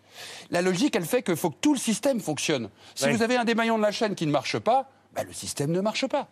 La 0.51 0.63
logique, 0.63 0.95
elle 0.97 1.05
fait 1.05 1.23
qu'il 1.23 1.37
faut 1.37 1.51
que 1.51 1.57
tout 1.61 1.73
le 1.73 1.79
système 1.79 2.21
fonctionne. 2.21 2.71
Si 2.95 3.05
Oui. 3.07 3.13
vous 3.13 3.23
avez 3.23 3.37
un 3.37 3.45
des 3.45 3.55
maillons 3.55 3.79
de 3.79 3.83
la 3.83 3.93
chaîne 3.93 4.15
qui 4.15 4.27
ne 4.27 4.33
marche 4.33 4.59
pas, 4.59 4.91
bah, 5.15 5.23
le 5.25 5.33
système 5.33 5.71
ne 5.71 5.81
marche 5.81 6.07
pas. 6.07 6.29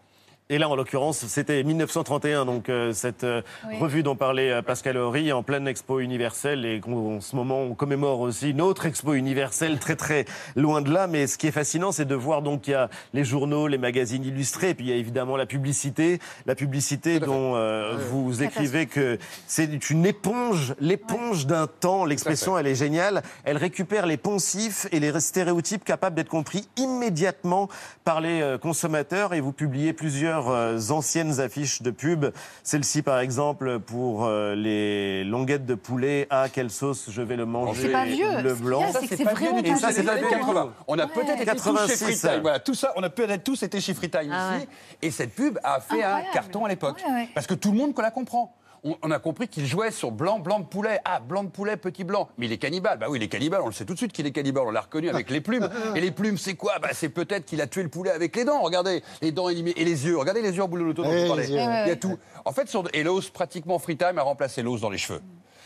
Et 0.48 0.58
là, 0.58 0.68
en 0.68 0.76
l'occurrence, 0.76 1.26
c'était 1.26 1.64
1931, 1.64 2.44
donc 2.44 2.68
euh, 2.68 2.92
cette 2.92 3.24
euh, 3.24 3.42
Oui. 3.68 3.78
revue 3.80 4.04
dont 4.04 4.14
parlait 4.14 4.52
euh, 4.52 4.62
Pascal 4.62 4.96
Horry 4.96 5.32
en 5.32 5.42
pleine 5.42 5.66
expo 5.66 5.98
universelle. 5.98 6.64
Et 6.64 6.78
qu'en- 6.78 7.16
en 7.16 7.20
ce 7.20 7.34
moment, 7.34 7.62
on 7.62 7.74
commémore 7.74 8.20
aussi 8.20 8.50
une 8.50 8.60
autre 8.60 8.86
expo 8.86 9.14
universelle 9.14 9.80
très 9.80 9.96
très 9.96 10.24
loin 10.54 10.82
de 10.82 10.92
là. 10.92 11.08
Mais 11.08 11.26
ce 11.26 11.36
qui 11.36 11.48
est 11.48 11.50
fascinant, 11.50 11.90
c'est 11.90 12.04
de 12.04 12.14
voir 12.14 12.42
donc 12.42 12.60
qu'il 12.60 12.74
y 12.74 12.76
a 12.76 12.88
les 13.12 13.24
journaux, 13.24 13.66
les 13.66 13.76
magazines 13.76 14.24
illustrés, 14.24 14.70
et 14.70 14.74
puis 14.74 14.86
il 14.86 14.90
y 14.90 14.92
a 14.92 14.96
évidemment 14.96 15.36
la 15.36 15.46
publicité. 15.46 16.20
La 16.46 16.54
publicité 16.54 17.18
dont 17.18 17.56
euh, 17.56 17.96
vous 18.12 18.44
écrivez 18.44 18.86
que 18.86 19.18
c'est 19.48 19.90
une 19.90 20.06
éponge, 20.06 20.74
l'éponge 20.78 21.46
d'un 21.48 21.66
temps. 21.66 22.04
L'expression, 22.04 22.56
elle 22.56 22.68
est 22.68 22.76
géniale. 22.76 23.22
Elle 23.42 23.56
récupère 23.56 24.06
les 24.06 24.16
poncifs 24.16 24.86
et 24.92 25.00
les 25.00 25.18
stéréotypes 25.18 25.82
capables 25.82 26.14
d'être 26.14 26.28
compris 26.28 26.68
immédiatement 26.76 27.68
par 28.04 28.20
les 28.20 28.42
euh, 28.42 28.58
consommateurs. 28.58 29.34
Et 29.34 29.40
vous 29.40 29.50
publiez 29.52 29.92
plusieurs 29.92 30.35
euh, 30.48 30.78
anciennes 30.90 31.40
affiches 31.40 31.82
de 31.82 31.90
pub. 31.90 32.26
Celle-ci, 32.62 33.02
par 33.02 33.18
exemple, 33.20 33.78
pour 33.80 34.24
euh, 34.26 34.54
les 34.54 35.24
longuettes 35.24 35.66
de 35.66 35.74
poulet. 35.74 36.26
Ah, 36.30 36.46
quelle 36.52 36.70
sauce 36.70 37.06
je 37.10 37.22
vais 37.22 37.36
le 37.36 37.46
manger. 37.46 37.82
C'est 37.82 37.92
pas 37.92 38.04
vieux. 38.04 38.40
Le 38.42 38.54
blanc. 38.54 38.78
qu'il 38.84 38.92
y 38.92 38.96
a, 38.96 39.00
c'est 39.00 39.08
que 39.08 39.16
c'est 39.16 39.24
pas 39.24 39.34
vraiment 39.34 39.52
vieux 39.54 39.62
du 39.62 39.68
Et 39.70 39.72
tout, 39.72 39.78
ça, 39.80 39.92
c'est 39.92 40.02
du 40.02 40.06
80. 40.06 40.62
tout. 40.64 40.70
On 40.88 40.98
a 40.98 41.04
Ouais. 41.06 41.12
peut-être 41.14 41.40
été 41.40 41.50
tous 41.52 41.62
86, 41.64 41.98
chez 41.98 42.04
Free 42.04 42.16
ça. 42.16 42.28
Time. 42.32 42.40
Voilà, 42.42 42.58
tout 42.60 42.74
ça, 42.74 42.92
on 42.96 43.02
a 43.02 43.10
peut-être 43.10 43.44
tous 43.44 43.62
été 43.62 43.80
chez 43.80 43.94
Free 43.94 44.10
Time 44.10 44.30
Ah 44.32 44.52
ici. 44.56 44.60
ouais. 44.66 44.68
Et 45.02 45.10
cette 45.10 45.34
pub 45.34 45.58
a 45.64 45.80
fait 45.80 46.02
un 46.02 46.22
carton 46.32 46.64
à 46.64 46.68
l'époque. 46.68 47.02
Ouais, 47.06 47.12
ouais. 47.14 47.28
Parce 47.34 47.46
que 47.46 47.54
tout 47.54 47.70
le 47.72 47.78
monde 47.78 47.92
la 47.98 48.10
comprend. 48.10 48.54
On, 48.86 48.96
on 49.02 49.10
a 49.10 49.18
compris 49.18 49.48
qu'il 49.48 49.66
jouait 49.66 49.90
sur 49.90 50.12
blanc, 50.12 50.38
blanc 50.38 50.60
de 50.60 50.64
poulet. 50.64 51.00
Ah, 51.04 51.18
blanc 51.20 51.42
de 51.44 51.48
poulet, 51.48 51.76
petit 51.76 52.04
blanc. 52.04 52.28
Mais 52.38 52.46
il 52.46 52.52
est 52.52 52.58
cannibale. 52.58 52.98
Bah 52.98 53.06
oui, 53.10 53.18
il 53.18 53.22
est 53.24 53.28
cannibale. 53.28 53.60
On 53.62 53.66
le 53.66 53.72
sait 53.72 53.84
tout 53.84 53.94
de 53.94 53.98
suite 53.98 54.12
qu'il 54.12 54.26
est 54.26 54.30
cannibale. 54.30 54.64
On 54.66 54.70
l'a 54.70 54.80
reconnu 54.80 55.08
avec 55.10 55.28
les 55.28 55.40
plumes. 55.40 55.68
Et 55.96 56.00
les 56.00 56.12
plumes, 56.12 56.38
c'est 56.38 56.54
quoi? 56.54 56.78
Bah 56.78 56.90
c'est 56.92 57.08
peut-être 57.08 57.44
qu'il 57.44 57.60
a 57.60 57.66
tué 57.66 57.82
le 57.82 57.88
poulet 57.88 58.12
avec 58.12 58.34
les 58.36 58.44
dents. 58.44 58.60
Regardez, 58.62 59.02
les 59.22 59.32
dents 59.32 59.48
élimées. 59.48 59.74
Et 59.76 59.84
les 59.84 60.06
yeux. 60.06 60.16
Regardez 60.16 60.40
les 60.40 60.54
yeux 60.54 60.62
en 60.62 60.68
boule 60.68 60.80
de 60.80 60.84
l'auto 60.84 61.02
dont 61.02 61.10
Eh. 61.10 61.26
Il 61.48 61.54
y 61.54 61.58
a 61.58 61.96
tout. 61.96 62.16
En 62.44 62.52
fait, 62.52 62.68
sur, 62.68 62.84
et 62.92 63.02
l'os, 63.02 63.28
pratiquement 63.28 63.78
Free 63.78 63.96
Time 63.96 64.18
a 64.18 64.22
remplacé 64.22 64.62
l'os 64.62 64.80
dans 64.80 64.90
les 64.90 64.98
cheveux. 64.98 65.20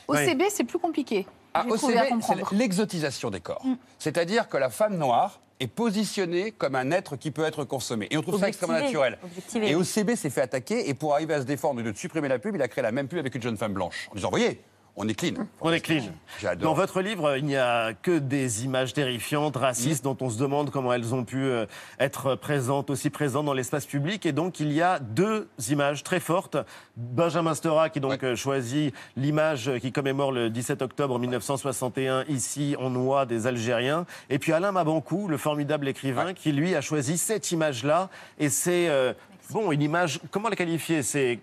OCB, 0.08 0.42
c'est 0.48 0.64
plus 0.64 0.78
compliqué. 0.78 1.26
Ah, 1.54 1.64
OCB, 1.68 2.20
c'est 2.22 2.52
l'exotisation 2.52 3.30
des 3.30 3.40
corps. 3.40 3.64
C'est-à-dire 3.98 4.48
que 4.48 4.56
la 4.56 4.70
femme 4.70 4.96
noire 4.96 5.40
est 5.58 5.66
positionnée 5.66 6.52
comme 6.52 6.74
un 6.74 6.90
être 6.90 7.16
qui 7.16 7.30
peut 7.30 7.44
être 7.44 7.64
consommé. 7.64 8.08
Et 8.10 8.16
on 8.16 8.22
trouve 8.22 8.40
ça 8.40 8.48
extrêmement 8.48 8.78
naturel. 8.78 9.18
Objectivé. 9.22 9.70
Et 9.70 9.74
OCB 9.74 10.14
s'est 10.14 10.30
fait 10.30 10.40
attaquer, 10.40 10.88
et 10.88 10.94
pour 10.94 11.14
arriver 11.14 11.34
à 11.34 11.40
se 11.40 11.46
défendre 11.46 11.80
et 11.80 11.82
de 11.82 11.92
supprimer 11.92 12.28
la 12.28 12.38
pub, 12.38 12.54
il 12.54 12.62
a 12.62 12.68
créé 12.68 12.82
la 12.82 12.92
même 12.92 13.08
pub 13.08 13.18
avec 13.18 13.34
une 13.34 13.42
jeune 13.42 13.56
femme 13.56 13.74
blanche. 13.74 14.08
En 14.10 14.14
disant, 14.14 14.30
voyez, 14.30 14.60
on 14.96 15.08
est 15.08 15.14
clean. 15.14 15.46
On 15.60 15.72
est 15.72 15.80
clean. 15.80 16.02
J'adore. 16.40 16.70
Dans 16.70 16.74
votre 16.74 17.00
livre, 17.00 17.36
il 17.36 17.44
n'y 17.44 17.56
a 17.56 17.94
que 17.94 18.18
des 18.18 18.64
images 18.64 18.92
terrifiantes, 18.92 19.56
racistes, 19.56 20.04
dont 20.04 20.16
on 20.20 20.28
se 20.30 20.38
demande 20.38 20.70
comment 20.70 20.92
elles 20.92 21.14
ont 21.14 21.24
pu 21.24 21.38
euh, 21.42 21.64
être 21.98 22.34
présentes, 22.34 22.90
aussi 22.90 23.08
présentes 23.08 23.46
dans 23.46 23.54
l'espace 23.54 23.86
public. 23.86 24.26
Et 24.26 24.32
donc, 24.32 24.60
il 24.60 24.72
y 24.72 24.82
a 24.82 24.98
deux 24.98 25.48
images 25.70 26.02
très 26.02 26.20
fortes. 26.20 26.56
Benjamin 26.96 27.54
Stora, 27.54 27.88
qui 27.88 28.00
donc 28.00 28.10
Ouais. 28.12 28.24
euh, 28.24 28.36
choisit 28.36 28.94
l'image 29.16 29.70
qui 29.80 29.92
commémore 29.92 30.32
le 30.32 30.50
17 30.50 30.82
octobre 30.82 31.18
1961, 31.18 32.24
ici, 32.28 32.76
en 32.78 32.90
noix 32.90 33.24
des 33.26 33.46
Algériens. 33.46 34.04
Et 34.28 34.38
puis 34.38 34.52
Alain 34.52 34.72
Mabankou, 34.72 35.28
le 35.28 35.36
formidable 35.38 35.88
écrivain, 35.88 36.34
qui 36.34 36.52
lui 36.52 36.74
a 36.74 36.80
choisi 36.80 37.16
cette 37.16 37.50
image-là. 37.52 38.10
Et 38.38 38.48
c'est, 38.50 38.88
euh, 38.88 39.14
bon, 39.50 39.72
une 39.72 39.82
image, 39.82 40.20
comment 40.30 40.48
la 40.48 40.56
qualifier? 40.56 41.02
C'est 41.02 41.38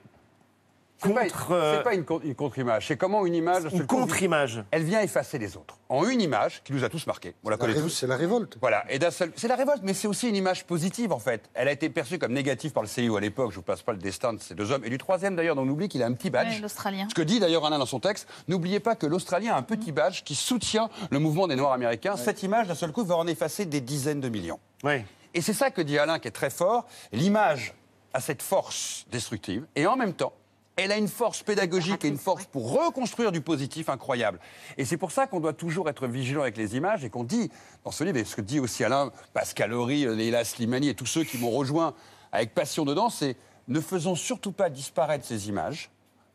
contre. 1.00 1.52
euh, 1.52 1.78
C'est 1.78 1.84
pas 1.84 1.94
une, 1.94 2.04
con- 2.06 2.22
une 2.24 2.36
contre-image, 2.36 2.88
c'est 2.88 2.98
comment 2.98 3.26
une 3.26 3.36
image. 3.36 3.64
une 3.74 3.86
contre-image. 3.86 4.64
Elle 4.72 4.84
vient 4.84 5.02
effacer 5.02 5.38
les 5.38 5.56
autres. 5.58 5.78
En 5.90 6.08
une 6.08 6.22
image 6.22 6.62
qui 6.64 6.74
nous 6.74 6.84
a 6.84 6.90
tous 6.90 7.08
marqués. 7.08 7.34
On 7.44 7.50
la 7.50 7.58
connaît 7.58 7.74
tous. 7.76 7.90
C'est 7.90 8.08
la 8.08 8.18
révolte. 8.18 8.58
Voilà, 8.60 8.84
et 8.90 9.00
d'un 9.00 9.12
seul. 9.12 9.32
C'est 9.36 9.48
la 9.48 9.56
révolte, 9.56 9.82
mais 9.84 9.94
c'est 9.94 10.08
aussi 10.08 10.28
une 10.30 10.36
image 10.36 10.66
positive 10.66 11.12
en 11.14 11.20
fait. 11.20 11.50
Elle 11.54 11.68
a 11.68 11.72
été 11.72 11.90
perçue 11.90 12.20
comme 12.20 12.34
négative 12.34 12.72
par 12.72 12.84
le 12.84 12.90
CIO 12.90 13.16
à 13.16 13.22
l'époque. 13.22 13.52
Je 13.52 13.56
vous 13.58 13.62
passe 13.62 13.82
pas 13.84 13.94
le 13.94 13.98
destin 14.00 14.34
de 14.34 14.40
ces 14.42 14.54
deux 14.56 14.72
hommes. 14.72 14.84
Et 14.86 14.90
du 14.90 14.98
troisième 14.98 15.36
d'ailleurs, 15.36 15.56
dont 15.56 15.64
on 15.64 15.70
oublie 15.70 15.88
qu'il 15.88 16.04
a 16.04 16.06
un 16.08 16.14
petit 16.14 16.30
badge. 16.30 16.56
Ouais, 16.56 16.60
l'Australien. 16.62 17.08
Ce 17.10 17.16
que 17.16 17.22
dit 17.22 17.40
d'ailleurs 17.40 17.66
Alain 17.66 17.80
dans 17.80 17.86
son 17.86 18.00
texte, 18.00 18.28
n'oubliez 18.48 18.80
pas 18.80 18.96
que 18.96 19.06
l'Australien 19.06 19.54
a 19.54 19.58
un 19.58 19.64
petit 19.64 19.92
badge 19.92 20.24
qui 20.24 20.36
soutient 20.36 20.90
le 21.10 21.20
mouvement 21.20 21.48
des 21.48 21.56
Noirs 21.56 21.74
américains. 21.74 22.18
Cette 22.18 22.44
image, 22.44 22.68
d'un 22.68 22.76
seul 22.76 22.92
coup, 22.92 23.04
va 23.06 23.16
en 23.16 23.28
effacer 23.28 23.66
des 23.66 23.82
dizaines 23.82 24.20
de 24.22 24.30
millions. 24.30 24.60
Oui. 24.84 25.04
Et 25.34 25.42
c'est 25.42 25.54
ça 25.54 25.72
que 25.72 25.82
dit 25.82 25.98
Alain 26.00 26.20
qui 26.20 26.28
est 26.28 26.32
très 26.32 26.50
fort. 26.50 26.86
L'image 27.12 27.74
a 28.14 28.20
cette 28.20 28.42
force 28.42 29.06
destructive 29.12 29.66
et 29.76 29.86
en 29.88 29.96
même 29.96 30.14
temps, 30.14 30.34
elle 30.78 30.92
a 30.92 30.98
une 30.98 31.08
force 31.08 31.42
pédagogique 31.42 32.06
et 32.06 32.08
une 32.08 32.20
force 32.20 32.46
pour 32.46 32.72
reconstruire 32.72 33.32
du 33.32 33.42
positif 33.42 33.90
incroyable. 33.90 34.40
Et 34.78 34.86
c'est 34.86 34.96
pour 34.96 35.12
ça 35.12 35.26
qu'on 35.26 35.40
doit 35.40 35.54
toujours 35.54 35.90
être 35.90 36.08
vigilant 36.08 36.42
avec 36.42 36.56
les 36.56 36.78
images 36.78 37.04
et 37.04 37.10
qu'on 37.10 37.24
dit 37.24 37.52
dans 37.84 37.92
ce 37.92 38.04
livre, 38.04 38.18
et 38.18 38.24
ce 38.24 38.36
que 38.36 38.42
dit 38.42 38.60
aussi 38.60 38.84
Alain, 38.84 39.12
Pascal 39.34 39.74
Horry, 39.74 40.06
Leila 40.06 40.46
Slimani 40.46 40.90
et 40.90 40.94
tous 40.94 41.08
ceux 41.08 41.24
qui 41.24 41.40
m'ont 41.40 41.50
rejoint 41.50 41.96
avec 42.32 42.54
passion 42.54 42.86
dedans, 42.86 43.10
c'est 43.10 43.38
ne 43.68 43.82
faisons 43.82 44.16
surtout 44.16 44.52
pas 44.52 44.70
disparaître 44.70 45.26
ces 45.26 45.50
images 45.50 45.90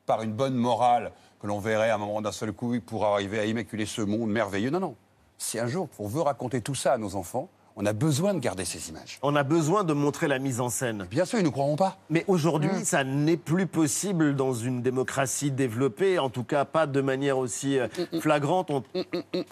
par 0.06 0.22
une 0.22 0.32
bonne 0.32 0.54
morale 0.54 1.12
que 1.40 1.46
l'on 1.46 1.60
verrait 1.60 1.90
à 1.90 1.94
un 1.94 1.98
moment 1.98 2.20
d'un 2.20 2.32
seul 2.32 2.52
coup 2.52 2.78
pour 2.80 3.06
arriver 3.06 3.38
à 3.38 3.46
immaculer 3.46 3.86
ce 3.86 4.02
monde 4.02 4.30
merveilleux. 4.30 4.70
Non, 4.70 4.80
non. 4.80 4.96
Si 5.38 5.58
un 5.60 5.68
jour 5.68 5.88
on 6.00 6.08
veut 6.08 6.20
raconter 6.20 6.60
tout 6.60 6.74
ça 6.74 6.92
à 6.92 6.98
nos 6.98 7.14
enfants, 7.14 7.48
on 7.76 7.86
a 7.86 7.92
besoin 7.92 8.34
de 8.34 8.38
garder 8.38 8.64
ces 8.64 8.90
images. 8.90 9.18
On 9.22 9.34
a 9.36 9.42
besoin 9.42 9.84
de 9.84 9.92
montrer 9.92 10.28
la 10.28 10.38
mise 10.38 10.60
en 10.60 10.68
scène. 10.68 11.06
Bien 11.10 11.24
sûr, 11.24 11.38
ils 11.38 11.42
ne 11.42 11.46
nous 11.46 11.52
croiront 11.52 11.76
pas. 11.76 11.96
Mais 12.10 12.24
aujourd'hui, 12.28 12.70
ça 12.84 13.04
n'est 13.04 13.36
plus 13.36 13.66
possible 13.66 14.36
dans 14.36 14.52
une 14.52 14.82
démocratie 14.82 15.50
développée, 15.50 16.18
en 16.18 16.28
tout 16.30 16.44
cas 16.44 16.64
pas 16.64 16.86
de 16.86 17.00
manière 17.00 17.38
aussi 17.38 17.78
euh, 17.78 17.88
flagrante. 18.20 18.70
On- 18.70 18.82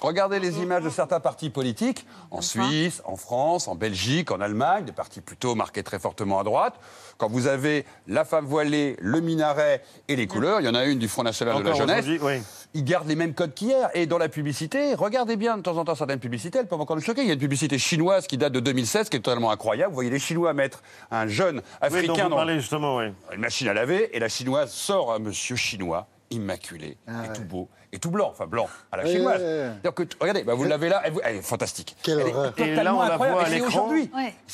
Regardez 0.01 0.39
les 0.39 0.59
images 0.61 0.85
de 0.85 0.91
certains 0.91 1.21
partis 1.21 1.51
politiques, 1.51 2.07
en 2.31 2.43
Suisse, 2.43 3.01
en 3.05 3.17
France, 3.17 3.69
en 3.69 3.75
Belgique, 3.75 4.31
en 4.31 4.41
Allemagne, 4.41 4.85
des 4.85 4.93
partis 4.93 5.21
plutôt 5.21 5.55
marqués 5.55 5.83
très 5.83 5.99
fortement 5.99 6.39
à 6.41 6.45
droite. 6.45 6.75
Quand 7.17 7.29
vous 7.31 7.47
avez 7.47 7.85
la 8.07 8.25
femme 8.25 8.45
voilée, 8.47 8.97
le 9.01 9.21
minaret 9.21 9.83
et 10.09 10.17
les 10.17 10.27
couleurs, 10.27 10.61
il 10.61 10.67
y 10.67 10.69
en 10.69 10.75
a 10.75 10.85
une 10.85 10.99
du 10.99 11.09
Front 11.09 11.23
National 11.23 11.63
de 11.63 11.69
la 11.69 11.75
Jeunesse, 11.75 12.07
oui. 12.23 12.43
ils 12.75 12.85
gardent 12.85 13.09
les 13.09 13.17
mêmes 13.17 13.35
codes 13.35 13.55
qu'hier. 13.55 13.89
Et 13.95 14.07
dans 14.07 14.19
la 14.19 14.29
publicité, 14.29 14.95
regardez 14.95 15.37
bien 15.37 15.57
de 15.57 15.63
temps 15.63 15.77
en 15.77 15.85
temps 15.85 15.95
certaines 15.95 16.19
publicités, 16.21 16.59
elles 16.59 16.67
peuvent 16.69 16.81
encore 16.81 16.97
nous 16.97 17.03
choquer. 17.03 17.23
Il 17.23 17.27
y 17.29 17.31
a 17.31 17.35
une 17.35 17.39
publicité 17.41 17.79
chinoise 17.79 18.10
qui 18.27 18.37
date 18.39 18.53
de 18.53 18.61
2016, 18.61 19.09
qui 19.09 19.17
est 19.17 19.21
totalement 19.21 19.51
incroyable. 19.51 19.91
Vous 19.91 19.95
voyez 19.97 20.11
les 20.11 20.19
Chinois 20.19 20.53
mettre 20.53 20.83
un 21.11 21.27
jeune 21.27 21.63
africain 21.81 22.25
vous 22.25 22.29
dans 22.31 22.37
parlez 22.37 22.59
justement, 22.61 22.97
oui. 22.97 23.07
une 23.33 23.41
machine 23.41 23.69
à 23.69 23.75
laver, 23.75 24.15
et 24.17 24.19
la 24.21 24.29
chinoise 24.29 24.71
sort 24.73 25.13
un 25.13 25.19
monsieur 25.19 25.57
chinois 25.57 26.07
immaculé 26.31 26.97
Ah 27.09 27.25
et 27.25 27.29
ouais. 27.29 27.35
tout 27.35 27.43
beau 27.45 27.69
et 27.93 27.99
tout 27.99 28.13
blanc, 28.13 28.29
enfin 28.31 28.47
blanc 28.47 28.69
à 28.93 28.99
la 28.99 29.05
chinoise. 29.05 29.41
ouais, 29.41 29.47
ouais. 29.47 29.69
C'est-à-dire 29.83 29.95
que, 29.95 30.03
regardez, 30.21 30.45
bah, 30.45 30.55
vous 30.55 30.63
l'avez 30.63 30.89
là, 30.89 31.03
elle, 31.05 31.13
vous- 31.13 31.21
elle 31.25 31.37
est 31.37 31.43
fantastique. 31.43 31.97
Quelle 32.05 32.21
elle 32.21 32.29
horreur. 32.29 32.53
est 32.57 32.69
Et 32.69 32.75
là, 32.77 32.95
on 32.95 33.03
la 33.03 33.17
voit 33.17 33.43
à 33.43 33.49
l'écran. 33.49 33.89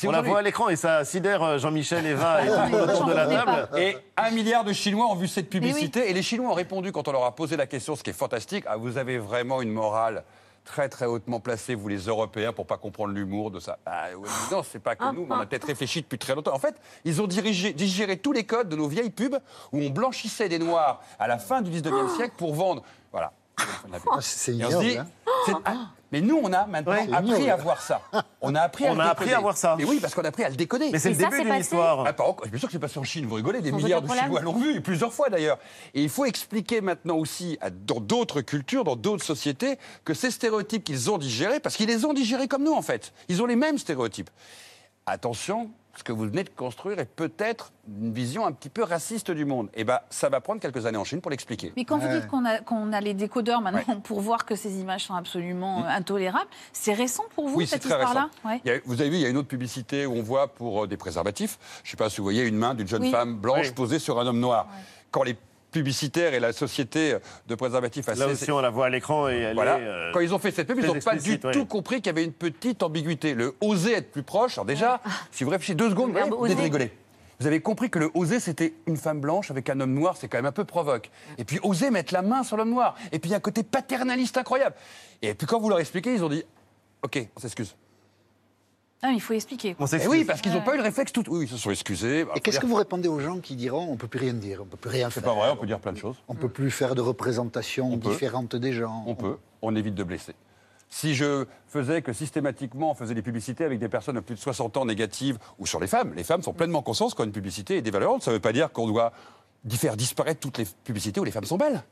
On 0.05 0.09
la 0.11 0.21
voit 0.21 0.39
à 0.39 0.41
l'écran 0.41 0.69
et 0.69 0.75
ça 0.75 1.05
sidère 1.05 1.43
euh, 1.43 1.57
Jean-Michel, 1.59 2.03
Eva 2.07 2.43
et 2.43 2.47
tout 2.47 2.53
le 2.53 2.69
monde 2.79 2.89
autour 2.89 3.05
de 3.05 3.13
la 3.13 3.27
table. 3.27 3.69
Et 3.77 3.95
un 4.17 4.31
milliard 4.31 4.63
de 4.63 4.73
Chinois 4.73 5.05
ont 5.05 5.13
vu 5.15 5.27
cette 5.27 5.51
publicité. 5.51 6.09
Et 6.09 6.13
les 6.13 6.23
Chinois 6.23 6.49
ont 6.49 6.53
répondu 6.55 6.91
quand 6.91 7.07
on 7.07 7.11
leur 7.11 7.25
a 7.25 7.35
posé 7.35 7.57
la 7.57 7.67
question, 7.67 7.95
ce 7.95 8.01
qui 8.01 8.09
est 8.09 8.13
fantastique. 8.13 8.63
Ah, 8.67 8.75
vous 8.77 8.97
avez 8.97 9.19
vraiment 9.19 9.61
une 9.61 9.71
morale 9.71 10.23
très 10.67 10.89
très 10.89 11.05
hautement 11.05 11.39
placée, 11.39 11.73
vous 11.73 11.87
les 11.87 11.97
Européens, 12.05 12.51
pour 12.53 12.67
pas 12.67 12.77
comprendre 12.77 13.13
l'humour 13.13 13.49
de 13.49 13.59
ça. 13.59 13.79
Ah, 13.85 14.07
oui, 14.15 14.29
non, 14.51 14.61
c'est 14.63 14.79
pas 14.79 14.95
que 14.95 15.03
nous, 15.13 15.25
mais 15.25 15.33
on 15.35 15.39
a 15.39 15.45
peut-être 15.45 15.65
réfléchi 15.65 16.01
depuis 16.01 16.19
très 16.19 16.35
longtemps. 16.35 16.53
En 16.53 16.59
fait, 16.59 16.75
ils 17.05 17.21
ont 17.21 17.27
dirigé, 17.27 17.73
digéré 17.73 18.17
tous 18.17 18.33
les 18.33 18.43
codes 18.43 18.69
de 18.69 18.75
nos 18.75 18.87
vieilles 18.87 19.09
pubs 19.09 19.39
où 19.71 19.79
on 19.79 19.89
blanchissait 19.89 20.49
des 20.49 20.59
Noirs 20.59 21.01
à 21.17 21.27
la 21.27 21.37
fin 21.39 21.61
du 21.61 21.71
19e 21.71 22.15
siècle 22.15 22.33
pour 22.37 22.53
vendre. 22.53 22.83
Voilà. 23.11 23.31
Ah, 23.57 24.17
C'est 24.19 24.53
ignoble. 24.53 24.99
hein. 24.99 25.07
ah, 25.65 25.87
mais 26.11 26.21
nous, 26.21 26.39
on 26.41 26.51
a 26.53 26.65
maintenant 26.65 26.93
Ouais. 26.93 27.07
appris 27.13 27.49
à 27.49 27.55
voir 27.55 27.81
ça. 27.81 28.01
On 28.41 28.53
a 28.55 28.61
appris 28.61 28.85
à 28.85 28.91
On 28.91 28.95
le 28.95 29.01
a 29.01 29.09
appris 29.09 29.33
à 29.33 29.39
voir 29.39 29.57
ça. 29.57 29.75
Mais 29.77 29.83
oui, 29.83 29.99
parce 29.99 30.13
qu'on 30.13 30.21
a 30.23 30.27
appris 30.27 30.43
à 30.43 30.49
le 30.49 30.55
décoder. 30.55 30.89
Mais 30.91 30.99
c'est 30.99 31.09
le 31.09 31.15
ça, 31.19 31.29
début 31.29 31.43
d'une 31.43 31.55
histoire. 31.55 32.05
Ah. 32.07 32.13
Bien 32.47 32.59
sûr 32.59 32.67
que 32.67 32.71
c'est 32.73 32.79
passé 32.79 32.99
en 32.99 33.03
Chine, 33.03 33.25
vous 33.25 33.35
rigolez, 33.35 33.61
des 33.61 33.71
milliards 33.71 34.01
de. 34.01 34.07
Chinois 34.07 34.41
l'ont 34.41 34.53
vu, 34.53 34.75
et 34.75 34.79
plusieurs 34.79 35.11
fois 35.11 35.29
d'ailleurs. 35.29 35.57
Et 35.93 36.03
il 36.03 36.09
faut 36.09 36.25
expliquer 36.25 36.79
maintenant 36.81 37.17
aussi, 37.17 37.57
à- 37.61 37.69
dans 37.71 37.99
d'autres 37.99 38.41
cultures, 38.41 38.83
dans 38.83 38.95
d'autres 38.95 39.23
sociétés, 39.25 39.77
que 40.05 40.13
ces 40.13 40.31
stéréotypes 40.31 40.83
qu'ils 40.83 41.09
ont 41.11 41.17
digérés, 41.17 41.59
parce 41.59 41.75
qu'ils 41.75 41.87
les 41.87 42.05
ont 42.05 42.13
digérés 42.13 42.47
comme 42.47 42.63
nous 42.63 42.73
en 42.73 42.81
fait, 42.81 43.11
ils 43.27 43.41
ont 43.41 43.45
les 43.45 43.55
mêmes 43.55 43.77
stéréotypes. 43.77 44.29
Attention, 45.05 45.69
ce 45.97 46.03
que 46.03 46.11
vous 46.11 46.23
venez 46.25 46.43
de 46.43 46.49
construire 46.49 46.99
est 46.99 47.05
peut-être 47.09 47.71
une 47.87 48.13
vision 48.13 48.45
un 48.45 48.51
petit 48.51 48.69
peu 48.69 48.83
raciste 48.83 49.31
du 49.31 49.45
monde. 49.45 49.69
Et 49.73 49.83
ben, 49.83 49.99
ça 50.09 50.29
va 50.29 50.39
prendre 50.41 50.61
quelques 50.61 50.85
années 50.85 50.97
en 50.97 51.03
Chine 51.03 51.21
pour 51.21 51.31
l'expliquer. 51.31 51.73
Mais 51.75 51.85
quand 51.85 51.97
vous 51.97 52.07
dites 52.07 52.27
qu'on 52.27 52.45
a, 52.45 52.59
qu'on 52.59 52.93
a 52.93 53.01
les 53.01 53.13
décodeurs 53.13 53.61
maintenant 53.61 53.99
pour 54.01 54.21
voir 54.21 54.45
que 54.45 54.55
ces 54.55 54.79
images 54.79 55.05
sont 55.05 55.15
absolument 55.15 55.79
euh, 55.85 55.87
intolérables, 55.89 56.49
c'est 56.71 56.93
récent 56.93 57.23
pour 57.33 57.47
vous, 57.47 57.57
Oui, 57.57 57.65
c'est 57.67 57.75
cette 57.81 57.83
très 57.83 57.95
récent. 57.95 58.09
histoire-là 58.09 58.29
Ouais. 58.45 58.61
Il 58.65 58.71
y 58.71 58.75
a- 58.75 58.79
vous 58.85 59.01
avez 59.01 59.09
vu, 59.09 59.15
il 59.15 59.21
y 59.21 59.25
a 59.25 59.29
une 59.29 59.37
autre 59.37 59.47
publicité 59.47 60.05
où 60.05 60.13
on 60.13 60.21
voit 60.21 60.47
pour 60.53 60.83
euh, 60.83 60.87
des 60.87 60.97
préservatifs, 60.97 61.57
je 61.83 61.87
ne 61.87 61.91
sais 61.91 61.97
pas 61.97 62.09
si 62.09 62.17
vous 62.17 62.23
voyez 62.23 62.43
une 62.45 62.57
main 62.57 62.73
d'une 62.75 62.87
jeune 62.87 63.01
Oui. 63.03 63.11
femme 63.11 63.35
blanche 63.35 63.67
Oui. 63.69 63.73
posée 63.73 63.99
sur 63.99 64.19
un 64.19 64.27
homme 64.27 64.39
noir. 64.39 64.67
Quand 65.11 65.23
les 65.23 65.35
publicitaires 65.71 66.33
et 66.33 66.39
la 66.39 66.53
société 66.53 67.17
de 67.47 67.55
préservatifs 67.55 68.07
Là 68.07 68.27
aussi, 68.27 68.51
on 68.51 68.59
la 68.61 68.69
voit 68.69 68.85
à 68.87 68.89
l'écran 68.89 69.27
et 69.29 69.35
elle 69.37 69.55
voilà. 69.55 69.77
est. 69.79 69.83
euh, 69.83 70.11
Quand 70.13 70.19
ils 70.21 70.33
ont 70.33 70.39
fait 70.39 70.51
cette 70.51 70.67
pub, 70.67 70.79
ils 70.79 70.85
n'ont 70.85 70.99
pas 70.99 71.15
du 71.15 71.31
ouais. 71.43 71.51
tout 71.51 71.65
compris 71.65 71.97
qu'il 71.97 72.07
y 72.07 72.09
avait 72.09 72.23
une 72.23 72.33
petite 72.33 72.83
ambiguïté. 72.83 73.33
Le 73.33 73.55
oser 73.61 73.93
être 73.93 74.11
plus 74.11 74.23
proche, 74.23 74.53
alors 74.57 74.65
déjà, 74.65 75.01
si 75.31 75.43
vous 75.43 75.49
réfléchissez 75.49 75.75
deux 75.75 75.89
secondes, 75.89 76.11
vous 76.11 76.35
oser. 76.35 76.53
rigoler. 76.55 76.91
Vous 77.39 77.45
avez 77.45 77.59
compris 77.61 77.91
que 77.91 77.99
le 77.99 78.09
oser, 78.15 78.39
c'était 78.39 78.73
une 78.87 78.97
femme 78.97 79.19
blanche 79.21 79.51
avec 79.51 79.69
un 79.69 79.79
homme 79.79 79.93
noir, 79.93 80.17
c'est 80.17 80.27
quand 80.27 80.39
même 80.39 80.47
un 80.47 80.51
peu 80.51 80.65
provoque. 80.65 81.11
Et 81.37 81.43
puis 81.43 81.59
oser 81.61 81.91
mettre 81.91 82.11
la 82.13 82.23
main 82.23 82.41
sur 82.43 82.57
l'homme 82.57 82.71
noir. 82.71 82.95
Et 83.11 83.19
puis 83.19 83.29
il 83.29 83.31
y 83.31 83.35
a 83.35 83.37
un 83.37 83.41
côté 83.41 83.61
paternaliste 83.61 84.37
incroyable. 84.37 84.75
Et 85.21 85.35
puis 85.35 85.45
quand 85.45 85.59
vous 85.59 85.69
leur 85.69 85.79
expliquez, 85.79 86.13
ils 86.13 86.23
ont 86.23 86.29
dit 86.29 86.43
Ok, 87.03 87.19
on 87.35 87.39
s'excuse. 87.39 87.75
Ah, 89.03 89.11
il 89.13 89.21
faut 89.21 89.33
expliquer. 89.33 89.75
on 89.79 89.85
Eh 89.85 89.87
s'excuse. 89.89 90.11
oui, 90.11 90.23
parce 90.25 90.41
qu'ils 90.41 90.51
n'ont 90.53 90.61
pas 90.63 90.73
eu 90.73 90.77
le 90.77 90.83
réflexe 90.83 91.11
tout. 91.13 91.23
Oui, 91.27 91.45
ils 91.45 91.47
se 91.49 91.57
sont 91.57 91.69
excusés. 91.69 92.25
Bah, 92.25 92.31
Et 92.35 92.39
qu'est-ce 92.39 92.55
dire- 92.55 92.61
que 92.61 92.65
vous 92.67 92.75
répondez 92.75 93.07
aux 93.07 93.19
gens 93.19 93.39
qui 93.39 93.55
diront 93.55 93.87
on 93.91 93.95
peut 93.95 94.07
plus 94.07 94.19
rien 94.19 94.33
dire, 94.33 94.61
on 94.61 94.65
peut 94.65 94.77
plus 94.77 94.89
rien 94.89 95.09
C'est 95.11 95.21
faire 95.21 95.33
pas 95.33 95.39
vrai, 95.39 95.49
on 95.51 95.55
peut 95.55 95.67
dire 95.67 95.79
plein 95.79 95.93
de 95.93 95.97
choses. 95.99 96.15
On 96.27 96.33
peut 96.35 96.49
plus 96.49 96.71
faire 96.71 96.95
de 96.95 97.01
représentations 97.01 97.93
On 97.93 97.97
peut. 97.99 98.09
différentes 98.09 98.55
des 98.55 98.73
gens. 98.73 99.03
On 99.05 99.13
peut, 99.15 99.37
on 99.61 99.75
évite 99.75 99.93
de 99.95 100.03
blesser. 100.03 100.33
Si 100.89 101.15
je 101.15 101.45
faisais 101.67 102.01
que 102.01 102.13
systématiquement 102.13 102.91
on 102.91 102.95
faisait 102.95 103.13
des 103.13 103.21
publicités 103.21 103.65
avec 103.65 103.77
des 103.77 103.89
personnes 103.89 104.15
de 104.15 104.21
plus 104.21 104.35
de 104.35 104.39
60 104.39 104.77
ans 104.77 104.85
négatives 104.85 105.37
ou 105.59 105.67
sur 105.67 105.79
les 105.79 105.87
femmes, 105.87 106.13
les 106.15 106.23
femmes 106.23 106.41
sont 106.41 106.53
pleinement 106.53 106.81
conscientes 106.81 107.13
qu'une 107.13 107.31
publicité 107.31 107.77
est 107.77 107.81
dévalorante. 107.81 108.23
Ça 108.23 108.31
ne 108.31 108.37
veut 108.37 108.41
pas 108.41 108.53
dire 108.53 108.71
qu'on 108.71 108.87
doit 108.87 109.11
faire 109.69 109.97
disparaître 109.97 110.39
toutes 110.39 110.57
les 110.57 110.65
publicités 110.85 111.19
où 111.19 111.23
les 111.25 111.31
femmes 111.31 111.43
sont 111.43 111.57
belles. 111.57 111.83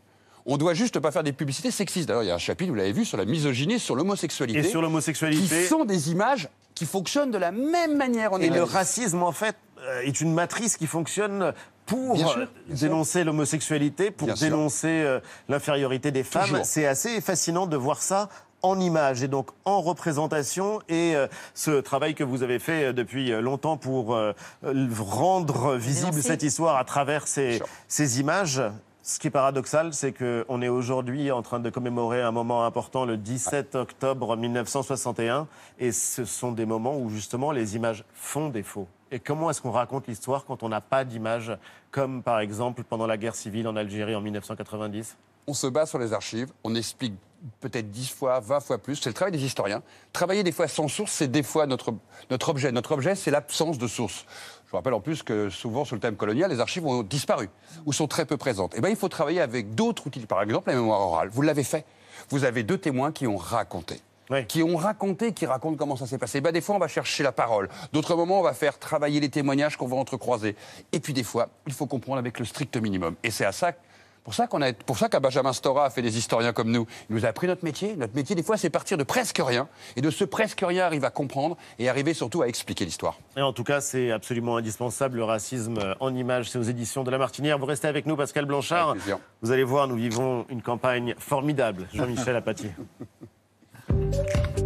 On 0.48 0.58
doit 0.58 0.74
juste 0.74 1.00
pas 1.00 1.12
faire 1.12 1.24
des 1.24 1.34
publicités 1.34 1.72
sexistes. 1.72 2.08
D'ailleurs, 2.08 2.24
il 2.24 2.28
y 2.28 2.32
a 2.32 2.36
un 2.36 2.40
chapitre, 2.40 2.70
vous 2.70 2.76
l'avez 2.76 2.94
vu, 2.94 3.04
sur 3.04 3.18
la 3.18 3.26
misogynie, 3.26 3.80
sur 3.80 3.96
l'homosexualité. 3.96 4.60
Et 4.60 4.64
sur 4.64 4.80
qui 4.80 4.84
l'homosexualité. 4.84 5.66
sont 5.66 5.86
des 5.86 6.12
images 6.12 6.48
qui 6.76 6.86
fonctionnent 6.86 7.32
de 7.32 7.38
la 7.38 7.52
même 7.52 7.98
manière 7.98 8.34
en 8.34 8.40
Et 8.40 8.50
le 8.50 8.64
racisme, 8.64 9.24
en 9.24 9.32
fait, 9.32 9.56
euh, 9.80 10.02
est 10.02 10.22
une 10.22 10.34
matrice 10.34 10.78
qui 10.78 10.88
fonctionne 10.88 11.54
pour 11.86 12.16
Bien 12.16 12.28
sûr, 12.28 12.42
euh, 12.42 12.46
bien 12.68 12.76
dénoncer 12.76 13.24
l'homosexualité, 13.24 14.12
pour 14.12 14.28
Bien 14.28 14.36
dénoncer 14.36 14.88
euh, 14.88 15.20
l'infériorité 15.50 16.12
des 16.12 16.24
femmes. 16.24 16.62
C'est 16.64 16.86
assez 16.86 17.22
fascinant 17.22 17.68
de 17.68 17.78
voir 17.78 18.02
ça 18.02 18.30
en 18.62 18.80
images 18.80 19.22
et 19.24 19.28
donc 19.28 19.50
en 19.64 19.82
représentation. 19.82 20.82
Et 20.90 21.16
euh, 21.16 21.28
ce 21.54 21.80
travail 21.80 22.16
que 22.16 22.24
vous 22.24 22.44
avez 22.44 22.60
fait 22.60 22.94
depuis 22.94 23.30
longtemps 23.30 23.78
pour 23.78 24.16
euh, 24.16 24.34
rendre 25.00 25.76
visible 25.76 26.22
cette 26.22 26.44
histoire 26.44 26.78
à 26.78 26.84
travers 26.84 27.28
ces 27.28 28.20
images. 28.20 28.62
Ce 29.08 29.20
qui 29.20 29.28
est 29.28 29.30
paradoxal, 29.30 29.94
c'est 29.94 30.14
qu'on 30.14 30.64
est 30.64 30.68
aujourd'hui 30.68 31.32
en 31.32 31.44
train 31.44 31.60
de 31.60 31.70
commémorer 31.70 32.24
un 32.24 32.32
moment 32.32 32.66
important, 32.66 33.06
le 33.06 33.18
17 33.18 33.76
octobre 33.76 34.36
1961, 34.36 35.48
et 35.78 35.92
ce 35.92 36.26
sont 36.26 36.52
des 36.52 36.66
moments 36.66 36.98
où 36.98 37.12
justement 37.12 37.52
les 37.52 37.76
images 37.76 38.04
font 38.16 38.50
défaut. 38.50 38.88
Et 39.12 39.20
comment 39.20 39.52
est-ce 39.52 39.62
qu'on 39.62 39.70
raconte 39.70 40.08
l'histoire 40.08 40.44
quand 40.46 40.64
on 40.64 40.70
n'a 40.70 40.82
pas 40.82 41.06
d'images, 41.06 41.56
comme 41.92 42.24
par 42.24 42.40
exemple 42.40 42.82
pendant 42.84 43.06
la 43.06 43.18
guerre 43.18 43.36
civile 43.36 43.68
en 43.68 43.76
Algérie 43.76 44.16
en 44.16 44.22
1990 44.22 45.18
on 45.48 45.54
se 45.54 45.68
base 45.68 45.90
sur 45.90 46.00
les 46.00 46.12
archives, 46.12 46.52
on 46.64 46.74
explique 46.74 47.14
peut-être 47.60 47.92
10 47.92 48.10
fois, 48.10 48.40
20 48.40 48.60
fois 48.62 48.78
plus. 48.80 48.96
C'est 48.96 49.10
le 49.10 49.14
travail 49.14 49.32
des 49.32 49.44
historiens. 49.44 49.84
Travailler 50.14 50.44
des 50.44 50.52
fois 50.52 50.68
sans 50.68 50.88
source, 50.88 51.12
c'est 51.12 51.28
des 51.28 51.44
fois 51.44 51.68
notre, 51.68 51.94
notre 52.32 52.50
objet. 52.50 52.72
Notre 52.72 52.94
objet, 52.94 53.16
c'est 53.16 53.30
l'absence 53.30 53.78
de 53.78 53.88
source. 53.88 54.26
Je 54.66 54.72
vous 54.72 54.78
rappelle 54.78 54.94
en 54.94 55.00
plus 55.00 55.22
que 55.22 55.50
souvent, 55.50 55.86
sur 55.86 55.96
le 55.96 56.02
thème 56.02 56.16
colonial, 56.16 56.50
les 56.50 56.60
archives 56.60 56.86
ont 56.86 57.04
disparu 57.04 57.50
ou 57.86 57.94
sont 57.94 58.08
très 58.08 58.26
peu 58.26 58.36
présentes. 58.36 58.76
Et 58.76 58.82
bien, 58.82 58.90
il 58.90 58.96
faut 58.96 59.10
travailler 59.10 59.42
avec 59.42 59.76
d'autres 59.76 60.08
outils. 60.08 60.26
Par 60.26 60.42
exemple, 60.42 60.70
la 60.70 60.76
mémoire 60.76 61.02
orale. 61.02 61.30
Vous 61.30 61.44
l'avez 61.44 61.64
fait. 61.64 61.86
Vous 62.30 62.46
avez 62.46 62.64
deux 62.64 62.78
témoins 62.78 63.12
qui 63.12 63.28
ont 63.28 63.38
raconté. 63.38 64.02
Oui. 64.32 64.48
Qui 64.48 64.64
ont 64.64 64.76
raconté, 64.76 65.34
qui 65.34 65.46
racontent 65.46 65.78
comment 65.78 65.96
ça 65.96 66.08
s'est 66.08 66.18
passé. 66.18 66.42
Ben, 66.42 66.52
des 66.52 66.62
fois, 66.62 66.76
on 66.76 66.80
va 66.80 66.88
chercher 66.88 67.22
la 67.22 67.32
parole. 67.32 67.70
D'autres 67.94 68.16
moments, 68.16 68.40
on 68.40 68.44
va 68.44 68.54
faire 68.54 68.80
travailler 68.80 69.20
les 69.20 69.30
témoignages 69.30 69.78
qu'on 69.78 69.86
va 69.86 69.98
entrecroiser. 69.98 70.56
Et 70.92 71.00
puis, 71.00 71.14
des 71.14 71.24
fois, 71.24 71.50
il 71.68 71.74
faut 71.74 71.86
comprendre 71.86 72.18
avec 72.18 72.40
le 72.40 72.46
strict 72.46 72.76
minimum. 72.78 73.16
Et 73.24 73.30
c'est 73.30 73.46
à 73.46 73.52
ça 73.52 73.74
Pour 74.26 74.34
ça 74.34 74.48
qu'on 74.48 74.62
a, 74.64 74.74
pour 74.74 74.98
ça 74.98 75.08
qu'un 75.08 75.20
Benjamin 75.20 75.54
Stora 75.54 75.86
a 75.86 75.90
fait 75.92 76.02
des 76.02 76.18
historiens 76.18 76.52
comme 76.52 76.72
nous. 76.72 76.88
Il 77.12 77.16
nous 77.16 77.26
a 77.26 77.30
appris 77.30 77.46
notre 77.46 77.64
métier. 77.64 77.96
Notre 77.96 78.16
métier, 78.16 78.36
des 78.36 78.42
fois, 78.42 78.58
c'est 78.58 78.72
partir 78.72 78.98
de 78.98 79.04
presque 79.04 79.40
rien. 79.40 79.70
Et 79.96 80.02
de 80.02 80.10
ce 80.10 80.24
presque 80.24 80.64
rien, 80.66 80.84
arriver 80.84 81.06
à 81.06 81.12
comprendre 81.12 81.58
et 81.78 81.90
arriver 81.90 82.16
surtout 82.16 82.42
à 82.42 82.48
expliquer 82.48 82.86
l'histoire. 82.86 83.20
Et 83.38 83.42
en 83.42 83.54
tout 83.54 83.64
cas, 83.64 83.82
c'est 83.82 84.10
absolument 84.10 84.58
indispensable. 84.58 85.18
Le 85.18 85.24
racisme 85.24 85.78
en 86.00 86.16
images, 86.16 86.50
c'est 86.50 86.58
aux 86.58 86.64
éditions 86.64 87.04
de 87.04 87.12
La 87.12 87.20
Martinière. 87.20 87.60
Vous 87.60 87.68
restez 87.68 87.88
avec 87.88 88.08
nous, 88.08 88.16
Pascal 88.16 88.46
Blanchard. 88.46 88.96
Vous 89.44 89.52
allez 89.52 89.64
voir, 89.64 89.88
nous 89.88 89.96
vivons 89.96 90.48
une 90.50 90.64
campagne 90.64 91.14
formidable. 91.20 91.88
Jean-Michel 91.94 92.36
Apathy. 92.36 92.72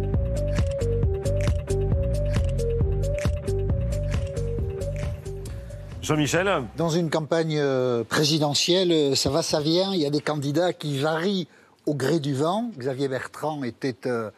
Jean-Michel 6.10 6.64
Dans 6.76 6.88
une 6.88 7.08
campagne 7.08 7.56
euh, 7.56 8.02
présidentielle, 8.02 8.90
euh, 8.90 9.14
ça 9.14 9.30
va, 9.30 9.42
ça 9.42 9.60
vient. 9.60 9.94
Il 9.94 10.00
y 10.00 10.06
a 10.06 10.10
des 10.10 10.20
candidats 10.20 10.72
qui 10.72 10.98
varient 10.98 11.46
au 11.86 11.94
gré 11.94 12.18
du 12.18 12.34
vent. 12.34 12.72
Xavier 12.76 13.06
Bertrand 13.06 13.62
était 13.62 14.08
euh, 14.08 14.28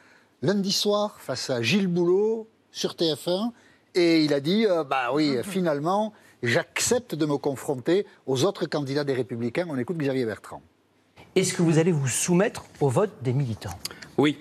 lundi 0.42 0.70
soir 0.70 1.16
face 1.18 1.48
à 1.48 1.62
Gilles 1.62 1.86
Boulot 1.86 2.46
sur 2.72 2.92
TF1 2.92 3.52
et 3.94 4.22
il 4.22 4.34
a 4.34 4.40
dit 4.40 4.66
euh, 4.66 4.84
Bah 4.84 5.14
oui, 5.14 5.38
finalement, 5.44 6.12
j'accepte 6.42 7.14
de 7.14 7.24
me 7.24 7.38
confronter 7.38 8.04
aux 8.26 8.44
autres 8.44 8.66
candidats 8.66 9.04
des 9.04 9.14
Républicains. 9.14 9.64
On 9.70 9.78
écoute 9.78 9.96
Xavier 9.96 10.26
Bertrand. 10.26 10.60
Est-ce 11.34 11.54
que 11.54 11.62
vous 11.62 11.78
allez 11.78 11.92
vous 11.92 12.06
soumettre 12.06 12.66
au 12.82 12.90
vote 12.90 13.12
des 13.22 13.32
militants? 13.32 13.78
Oui, 14.18 14.36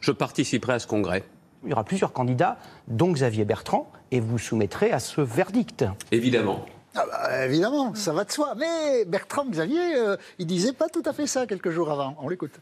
je 0.00 0.10
participerai 0.10 0.72
à 0.72 0.78
ce 0.80 0.88
congrès. 0.88 1.22
Il 1.62 1.70
y 1.70 1.72
aura 1.72 1.84
plusieurs 1.84 2.12
candidats, 2.12 2.58
dont 2.88 3.12
Xavier 3.12 3.44
Bertrand, 3.44 3.88
et 4.12 4.20
vous 4.20 4.28
vous 4.28 4.38
soumettrez 4.38 4.92
à 4.92 5.00
ce 5.00 5.20
verdict. 5.20 5.84
Évidemment. 6.12 6.64
Ah 6.94 7.04
bah, 7.10 7.46
évidemment, 7.46 7.94
ça 7.94 8.12
va 8.12 8.24
de 8.24 8.30
soi. 8.30 8.54
Mais 8.56 9.04
Bertrand 9.06 9.46
Xavier, 9.46 9.96
euh, 9.96 10.16
il 10.38 10.46
disait 10.46 10.74
pas 10.74 10.88
tout 10.88 11.02
à 11.06 11.12
fait 11.12 11.26
ça 11.26 11.46
quelques 11.46 11.70
jours 11.70 11.90
avant. 11.90 12.14
On 12.20 12.28
l'écoute. 12.28 12.60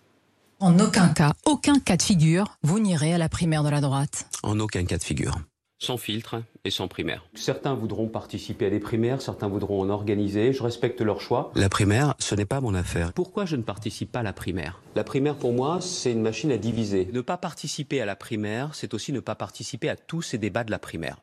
En 0.61 0.79
aucun 0.79 1.09
cas, 1.09 1.33
aucun 1.47 1.81
cas 1.81 1.97
de 1.97 2.03
figure, 2.03 2.57
vous 2.63 2.79
n'irez 2.79 3.13
à 3.13 3.19
la 3.19 3.29
primaire 3.29 3.65
de 3.65 3.71
la 3.71 3.81
droite. 3.81 4.27
En 4.43 4.61
aucun 4.61 4.85
cas 4.85 4.99
de 4.99 5.03
figure. 5.03 5.41
Sans 5.83 5.97
filtre 5.97 6.43
et 6.65 6.71
sans 6.71 6.87
primaire. 6.87 7.25
Certains 7.35 7.75
voudront 7.75 8.07
participer 8.07 8.67
à 8.67 8.71
des 8.71 8.79
primaires, 8.79 9.23
certains 9.23 9.49
voudront 9.49 9.81
en 9.81 9.89
organiser. 9.89 10.53
Je 10.53 10.63
respecte 10.63 11.01
leur 11.01 11.23
choix. 11.23 11.51
La 11.55 11.71
primaire, 11.71 12.15
ce 12.19 12.35
n'est 12.35 12.45
pas 12.45 12.61
mon 12.61 12.75
affaire. 12.75 13.15
Pourquoi 13.15 13.47
je 13.47 13.57
ne 13.57 13.63
participe 13.63 14.13
pas 14.13 14.21
à 14.21 14.23
la 14.23 14.35
primaire? 14.35 14.83
La 14.95 15.05
primaire, 15.05 15.37
pour 15.37 15.55
moi, 15.55 15.79
c'est 15.81 16.13
une 16.13 16.21
machine 16.21 16.53
à 16.53 16.59
diviser. 16.59 17.09
Ne 17.15 17.23
pas 17.23 17.39
participer 17.39 18.03
à 18.03 18.05
la 18.05 18.15
primaire, 18.15 18.75
c'est 18.75 18.93
aussi 18.93 19.15
ne 19.15 19.21
pas 19.21 19.35
participer 19.35 19.89
à 19.89 19.97
tous 19.97 20.21
ces 20.21 20.37
débats 20.37 20.65
de 20.65 20.71
la 20.71 20.79
primaire. 20.79 21.17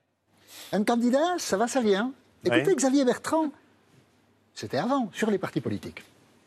Un 0.71 0.83
candidat, 0.83 1.35
ça 1.37 1.57
va, 1.57 1.67
ça 1.67 1.81
vient. 1.81 2.11
Écoutez. 2.43 2.75
Xavier 2.75 3.05
Bertrand. 3.05 3.51
C'était 4.53 4.77
avant, 4.77 5.09
sur 5.13 5.29
les 5.29 5.37
partis 5.37 5.61
politiques. 5.61 6.03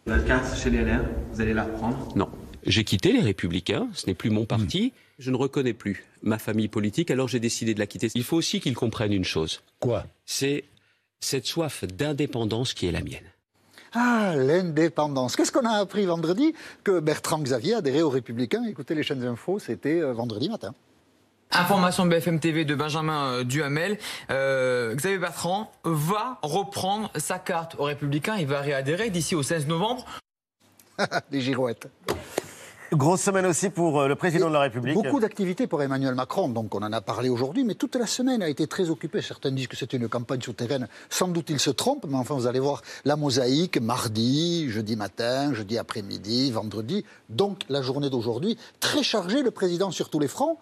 La 0.07 0.19
carte 0.19 0.57
chez 0.57 0.71
les 0.71 0.83
LR, 0.83 1.05
vous 1.33 1.41
allez 1.41 1.55
la 1.55 1.65
reprendre? 1.65 2.09
Non. 2.17 2.29
J'ai 2.65 2.85
quitté 2.85 3.13
les 3.13 3.21
Républicains, 3.21 3.89
ce 3.95 4.07
n'est 4.07 4.15
plus 4.15 4.31
mon 4.31 4.45
parti. 4.45 4.93
Je 5.19 5.31
ne 5.31 5.37
reconnais 5.37 5.73
plus 5.73 6.05
ma 6.23 6.39
famille 6.39 6.69
politique, 6.69 7.11
alors 7.11 7.29
j'ai 7.29 7.41
décidé 7.41 7.75
de 7.75 7.79
la 7.79 7.87
quitter. 7.87 8.09
Il 8.15 8.25
faut 8.25 8.37
aussi 8.37 8.61
qu'ils 8.61 8.75
comprennent 8.75 9.13
une 9.13 9.25
chose. 9.25 9.63
Quoi? 9.79 10.05
C'est 10.27 10.65
cette 11.21 11.47
soif 11.47 11.85
d'indépendance 11.85 12.75
qui 12.75 12.87
est 12.87 12.93
la 12.93 13.03
mienne. 13.03 13.25
Ah, 13.93 14.35
l'indépendance. 14.37 15.37
Qu'est-ce 15.37 15.53
qu'on 15.53 15.67
a 15.67 15.73
appris 15.73 16.07
vendredi? 16.07 16.55
Que 16.85 17.01
Bertrand 17.01 17.41
Xavier 17.41 17.75
adhérait 17.75 18.03
aux 18.03 18.11
Républicains. 18.11 18.65
Écoutez 18.65 18.95
les 18.95 19.03
chaînes 19.03 19.25
infos, 19.25 19.59
c'était 19.59 20.01
euh, 20.01 20.13
vendredi 20.13 20.49
matin. 20.49 20.75
Information 21.53 22.07
BFM 22.07 22.39
TV 22.39 22.65
de 22.65 22.77
Benjamin 22.77 23.33
euh, 23.33 23.45
Duhamel. 23.45 23.99
Euh, 24.31 24.95
Xavier 24.95 25.19
Bertrand 25.19 25.73
va 25.83 26.39
reprendre 26.43 27.11
sa 27.17 27.41
carte 27.41 27.75
aux 27.79 27.85
Républicains. 27.85 28.37
Il 28.37 28.47
va 28.47 28.61
réadhérer 28.61 29.11
d'ici 29.11 29.35
au 29.35 29.43
16 29.43 29.67
novembre. 29.67 30.05
Des 31.33 31.41
girouettes. 31.41 31.89
Grosse 32.93 33.21
semaine 33.21 33.47
aussi 33.47 33.71
pour 33.71 34.01
euh, 34.01 34.09
le 34.09 34.15
président 34.15 34.49
de 34.49 34.53
la 34.53 34.61
République. 34.61 34.95
Beaucoup 34.95 35.19
d'activités 35.19 35.67
pour 35.67 35.83
Emmanuel 35.83 36.15
Macron, 36.15 36.49
donc 36.49 36.75
on 36.75 36.83
en 36.83 36.93
a 36.93 37.01
parlé 37.01 37.29
aujourd'hui, 37.29 37.65
mais 37.65 37.75
toute 37.75 37.97
la 37.97 38.07
semaine 38.07 38.43
a 38.43 38.49
été 38.49 38.67
très 38.67 38.91
occupée. 38.91 39.21
Certains 39.21 39.51
disent 39.51 39.69
que 39.69 39.77
c'était 39.77 39.97
une 39.97 40.09
campagne 40.09 40.41
souterraine. 40.41 40.89
Sans 41.09 41.29
doute 41.29 41.51
ils 41.51 41.61
se 41.61 41.71
trompent, 41.71 42.07
mais 42.09 42.17
enfin 42.17 42.35
vous 42.35 42.47
allez 42.47 42.59
voir 42.59 42.83
la 43.05 43.17
mosaïque 43.17 43.81
mardi, 43.81 44.69
jeudi 44.71 44.97
matin, 44.97 45.53
jeudi 45.55 45.79
après-midi, 45.79 46.51
vendredi. 46.53 47.05
Donc 47.29 47.63
la 47.69 47.83
journée 47.83 48.11
d'aujourd'hui, 48.11 48.57
très 48.81 49.03
chargée, 49.03 49.43
le 49.43 49.51
président 49.51 49.91
sur 49.91 50.11
tous 50.11 50.19
les 50.21 50.29
fronts. 50.29 50.59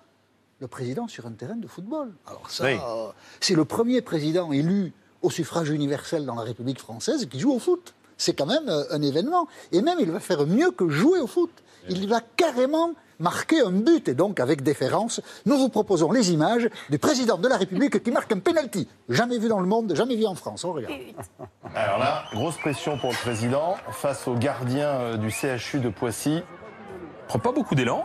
Le 0.61 0.66
président 0.66 1.07
sur 1.07 1.27
un 1.27 1.33
terrain 1.33 1.55
de 1.57 1.68
football. 1.68 2.11
Alors 2.27 2.51
ça, 2.51 2.64
Oui. 2.64 2.73
euh, 2.85 3.09
c'est 3.40 3.55
le 3.55 3.64
premier 3.64 4.01
président 4.01 4.51
élu 4.53 4.92
au 5.23 5.31
suffrage 5.31 5.71
universel 5.71 6.27
dans 6.27 6.35
la 6.35 6.42
République 6.42 6.81
française 6.81 7.27
qui 7.27 7.38
joue 7.38 7.53
au 7.53 7.59
foot. 7.61 7.94
C'est 8.16 8.33
quand 8.35 8.47
même 8.47 8.68
euh, 8.68 8.83
un 8.90 9.01
événement. 9.03 9.47
Et 9.71 9.81
même, 9.83 9.99
il 10.01 10.11
va 10.11 10.18
faire 10.18 10.44
mieux 10.47 10.73
que 10.73 10.88
jouer 10.88 11.21
au 11.21 11.29
foot. 11.29 11.51
Il 11.88 12.09
va 12.09 12.21
carrément 12.37 12.90
marquer 13.21 13.61
un 13.61 13.71
but. 13.71 14.09
Et 14.09 14.14
donc, 14.14 14.40
avec 14.40 14.62
déférence, 14.62 15.21
nous 15.47 15.57
vous 15.57 15.68
proposons 15.68 16.11
les 16.11 16.33
images 16.33 16.68
du 16.90 16.99
président 16.99 17.38
de 17.38 17.47
la 17.47 17.57
République 17.57 18.03
qui 18.03 18.11
marque 18.11 18.33
un 18.33 18.40
penalty. 18.40 18.88
Jamais 19.09 19.38
vu 19.38 19.49
dans 19.49 19.61
le 19.61 19.66
monde, 19.68 19.94
jamais 19.94 20.16
vu 20.16 20.27
en 20.27 20.35
France. 20.35 20.64
On 20.64 20.73
regarde. 20.73 20.92
Alors 21.77 21.99
là, 22.01 22.25
grosse 22.33 22.57
pression 22.57 22.99
pour 22.99 23.11
le 23.11 23.16
président 23.16 23.77
face 23.92 24.27
au 24.27 24.35
gardien 24.35 24.88
euh, 24.88 25.16
du 25.16 25.31
CHU 25.31 25.79
de 25.79 25.88
Poissy. 25.88 26.40
Il 26.40 27.27
prend 27.29 27.38
pas 27.38 27.53
beaucoup 27.53 27.77
d'élan. 27.77 28.05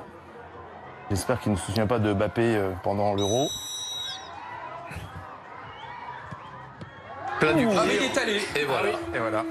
J'espère 1.13 1.39
qu'il 1.39 1.52
ne 1.52 1.58
se 1.58 1.65
souvient 1.67 1.86
pas 1.86 1.99
de 1.99 2.12
Mbappé 2.12 2.41
euh, 2.41 2.71
pendant 2.84 3.13
l'Euro. 3.13 3.47
Plein 7.39 7.54
du 7.54 7.67
pied. 7.67 7.76
Ah 7.78 7.84
oui, 7.86 7.97
il 7.99 8.04
est 8.06 8.17
allé. 8.17 8.41
Et 8.56 8.65
voilà. 8.65 8.89
Et 9.13 9.19
voilà. 9.19 9.45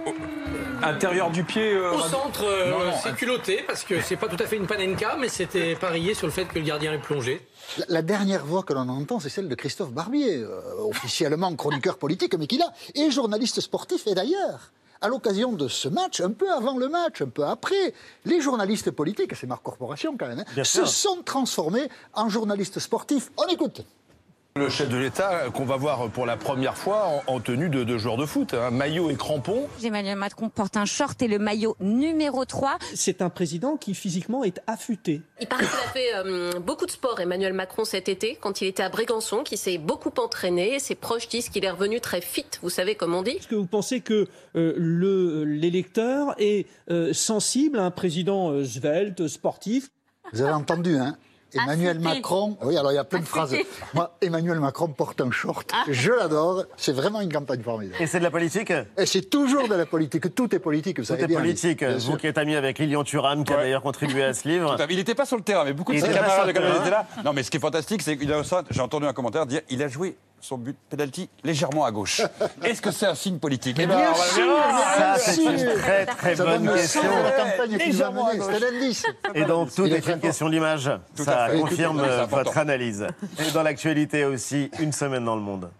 Intérieur 0.82 1.30
du 1.30 1.44
pied. 1.44 1.78
Au 1.78 1.96
Rad- 1.98 2.10
centre, 2.10 2.44
euh, 2.44 2.90
c'est 3.00 3.14
culotté 3.14 3.62
parce 3.64 3.84
que 3.84 4.00
c'est 4.00 4.16
pas 4.16 4.26
tout 4.26 4.42
à 4.42 4.46
fait 4.46 4.56
une 4.56 4.66
panenka, 4.66 5.16
mais 5.20 5.28
c'était 5.28 5.76
parié 5.76 6.14
sur 6.14 6.26
le 6.26 6.32
fait 6.32 6.46
que 6.46 6.58
le 6.58 6.64
gardien 6.64 6.92
est 6.94 6.98
plongé. 6.98 7.46
La, 7.78 7.84
la 7.88 8.02
dernière 8.02 8.44
voix 8.44 8.64
que 8.64 8.72
l'on 8.72 8.88
entend, 8.88 9.20
c'est 9.20 9.28
celle 9.28 9.48
de 9.48 9.54
Christophe 9.54 9.92
Barbier, 9.92 10.38
euh, 10.38 10.60
officiellement 10.88 11.54
chroniqueur 11.54 11.96
politique, 11.96 12.34
mais 12.36 12.48
qui 12.48 12.58
là 12.58 12.72
est 12.96 13.10
journaliste 13.12 13.60
sportif. 13.60 14.08
Et 14.08 14.14
d'ailleurs, 14.14 14.72
à 15.02 15.08
l'occasion 15.08 15.52
de 15.52 15.68
ce 15.68 15.88
match, 15.88 16.20
un 16.20 16.30
peu 16.30 16.50
avant 16.50 16.78
le 16.78 16.88
match, 16.88 17.20
un 17.20 17.28
peu 17.28 17.44
après, 17.44 17.92
les 18.24 18.40
journalistes 18.40 18.90
politiques, 18.90 19.34
c'est 19.34 19.46
Marc 19.46 19.62
Corporation 19.62 20.16
quand 20.16 20.28
même, 20.28 20.44
hein, 20.56 20.64
se 20.64 20.84
sont 20.86 21.22
transformés 21.24 21.88
en 22.14 22.28
journalistes 22.28 22.78
sportifs. 22.78 23.30
On 23.36 23.46
écoute. 23.48 23.84
Le 24.54 24.68
chef 24.68 24.90
de 24.90 24.98
l'État 24.98 25.48
qu'on 25.54 25.64
va 25.64 25.76
voir 25.78 26.10
pour 26.10 26.26
la 26.26 26.36
première 26.36 26.76
fois 26.76 27.06
en, 27.26 27.36
en 27.36 27.40
tenue 27.40 27.70
de, 27.70 27.84
de 27.84 27.96
joueur 27.96 28.18
de 28.18 28.26
foot, 28.26 28.52
hein, 28.52 28.70
maillot 28.70 29.08
et 29.08 29.14
crampons. 29.16 29.66
Emmanuel 29.82 30.16
Macron 30.16 30.50
porte 30.50 30.76
un 30.76 30.84
short 30.84 31.22
et 31.22 31.26
le 31.26 31.38
maillot 31.38 31.74
numéro 31.80 32.44
3. 32.44 32.76
C'est 32.94 33.22
un 33.22 33.30
président 33.30 33.78
qui 33.78 33.94
physiquement 33.94 34.44
est 34.44 34.60
affûté. 34.66 35.22
Il 35.40 35.46
paraît 35.46 35.64
qu'il 35.64 35.72
a 35.72 35.92
fait 35.94 36.14
euh, 36.16 36.60
beaucoup 36.60 36.84
de 36.84 36.90
sport, 36.90 37.18
Emmanuel 37.18 37.54
Macron, 37.54 37.86
cet 37.86 38.10
été, 38.10 38.36
quand 38.38 38.60
il 38.60 38.66
était 38.66 38.82
à 38.82 38.90
Brégançon, 38.90 39.42
qu'il 39.42 39.56
s'est 39.56 39.78
beaucoup 39.78 40.12
entraîné. 40.18 40.78
Ses 40.80 40.96
proches 40.96 41.28
disent 41.28 41.48
qu'il 41.48 41.64
est 41.64 41.70
revenu 41.70 42.00
très 42.02 42.20
fit, 42.20 42.44
vous 42.60 42.68
savez 42.70 42.94
comme 42.94 43.14
on 43.14 43.22
dit. 43.22 43.30
Est-ce 43.30 43.48
que 43.48 43.54
vous 43.54 43.64
pensez 43.66 44.00
que 44.00 44.28
euh, 44.54 44.74
le- 44.76 45.44
l'électeur 45.44 46.34
est 46.36 46.66
euh, 46.90 47.14
sensible 47.14 47.78
à 47.78 47.84
un 47.84 47.90
président 47.90 48.50
euh, 48.50 48.66
svelte, 48.66 49.28
sportif? 49.28 49.88
Vous 50.34 50.42
avez 50.42 50.52
entendu, 50.52 50.96
hein? 50.98 51.16
Emmanuel 51.54 51.96
Affûté. 51.98 52.14
Macron, 52.14 52.56
oui, 52.62 52.76
alors 52.76 52.92
il 52.92 52.96
y 52.96 52.98
a 52.98 53.04
plein 53.04 53.20
de 53.20 53.24
phrases. 53.24 53.54
Moi, 53.94 54.14
Emmanuel 54.20 54.60
Macron 54.60 54.88
porte 54.88 55.20
un 55.20 55.30
short. 55.30 55.70
Je 55.88 56.10
l'adore. 56.12 56.64
C'est 56.76 56.92
vraiment 56.92 57.20
une 57.20 57.32
campagne 57.32 57.62
formidable. 57.62 58.02
Et 58.02 58.06
c'est 58.06 58.18
de 58.18 58.24
la 58.24 58.30
politique 58.30 58.72
Et 58.96 59.06
c'est 59.06 59.28
toujours 59.30 59.68
de 59.68 59.74
la 59.74 59.86
politique. 59.86 60.34
Tout 60.34 60.54
est 60.54 60.58
politique, 60.58 60.98
vous 60.98 61.04
Tout 61.04 61.08
savez 61.08 61.24
est 61.24 61.26
bien. 61.26 61.38
politique. 61.40 61.80
Bien 61.84 61.96
Vous 61.98 62.16
qui 62.16 62.26
êtes 62.26 62.38
ami 62.38 62.54
avec 62.56 62.78
Lilian 62.78 63.04
Thuram, 63.04 63.44
qui 63.44 63.52
a 63.52 63.56
d'ailleurs 63.56 63.82
contribué 63.82 64.24
à 64.24 64.34
ce 64.34 64.48
livre. 64.48 64.76
Il 64.90 64.96
n'était 64.96 65.14
pas 65.14 65.24
sur 65.26 65.36
le 65.36 65.42
terrain, 65.42 65.64
mais 65.64 65.72
beaucoup 65.72 65.92
de 65.92 65.96
Il 65.98 66.02
ses 66.02 66.10
camarades 66.12 66.46
de 66.46 66.50
étaient 66.50 66.90
là. 66.90 67.06
Non, 67.24 67.32
mais 67.32 67.42
ce 67.42 67.50
qui 67.50 67.56
est 67.56 67.60
fantastique, 67.60 68.02
c'est 68.02 68.16
qu'il 68.16 68.32
a 68.32 68.38
aussi- 68.38 68.54
j'ai 68.70 68.80
entendu 68.80 69.06
un 69.06 69.12
commentaire 69.12 69.46
dire 69.46 69.60
il 69.70 69.82
a 69.82 69.88
joué 69.88 70.16
son 70.42 70.58
but 70.58 70.76
penalty 70.90 71.30
légèrement 71.44 71.84
à 71.84 71.90
gauche. 71.92 72.20
Est-ce 72.64 72.82
que 72.82 72.90
c'est 72.90 73.06
un 73.06 73.14
signe 73.14 73.38
politique 73.38 73.76
Eh 73.80 73.86
ben, 73.86 73.96
Bien 73.96 74.14
sûr, 74.14 74.56
Ça, 74.98 75.14
c'est 75.16 75.42
une 75.42 75.78
très 75.78 76.04
très 76.04 76.36
Ça 76.36 76.44
bonne 76.44 76.68
question. 76.74 77.02
la 77.22 77.30
campagne 77.30 77.76
Légèrement 77.78 78.26
à 78.26 78.36
gauche. 78.36 78.54
Et 79.34 79.44
donc, 79.44 79.74
tout 79.74 79.86
Il 79.86 79.94
est 79.94 80.06
une 80.06 80.20
question 80.20 80.50
d'image. 80.50 80.90
Ça 81.14 81.48
fait. 81.48 81.60
confirme 81.60 82.00
euh, 82.00 82.26
votre 82.26 82.58
analyse. 82.58 83.06
Et 83.38 83.50
dans 83.52 83.62
l'actualité 83.62 84.24
aussi, 84.24 84.70
une 84.80 84.92
semaine 84.92 85.24
dans 85.24 85.36
le 85.36 85.42
monde. 85.42 85.70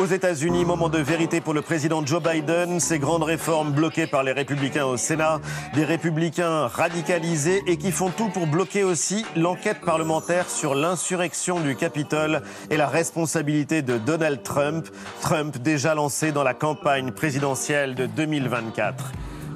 Aux 0.00 0.06
États-Unis, 0.06 0.64
moment 0.64 0.88
de 0.88 0.98
vérité 0.98 1.40
pour 1.40 1.54
le 1.54 1.60
président 1.60 2.06
Joe 2.06 2.22
Biden. 2.22 2.78
Ces 2.78 3.00
grandes 3.00 3.24
réformes 3.24 3.72
bloquées 3.72 4.06
par 4.06 4.22
les 4.22 4.30
républicains 4.30 4.84
au 4.84 4.96
Sénat. 4.96 5.40
Des 5.74 5.84
républicains 5.84 6.68
radicalisés 6.68 7.62
et 7.66 7.78
qui 7.78 7.90
font 7.90 8.10
tout 8.10 8.28
pour 8.28 8.46
bloquer 8.46 8.84
aussi 8.84 9.26
l'enquête 9.34 9.80
parlementaire 9.80 10.48
sur 10.50 10.76
l'insurrection 10.76 11.58
du 11.58 11.74
Capitole 11.74 12.42
et 12.70 12.76
la 12.76 12.86
responsabilité 12.86 13.82
de 13.82 13.98
Donald 13.98 14.44
Trump. 14.44 14.86
Trump 15.20 15.58
déjà 15.58 15.96
lancé 15.96 16.30
dans 16.30 16.44
la 16.44 16.54
campagne 16.54 17.10
présidentielle 17.10 17.96
de 17.96 18.06
2024. 18.06 19.04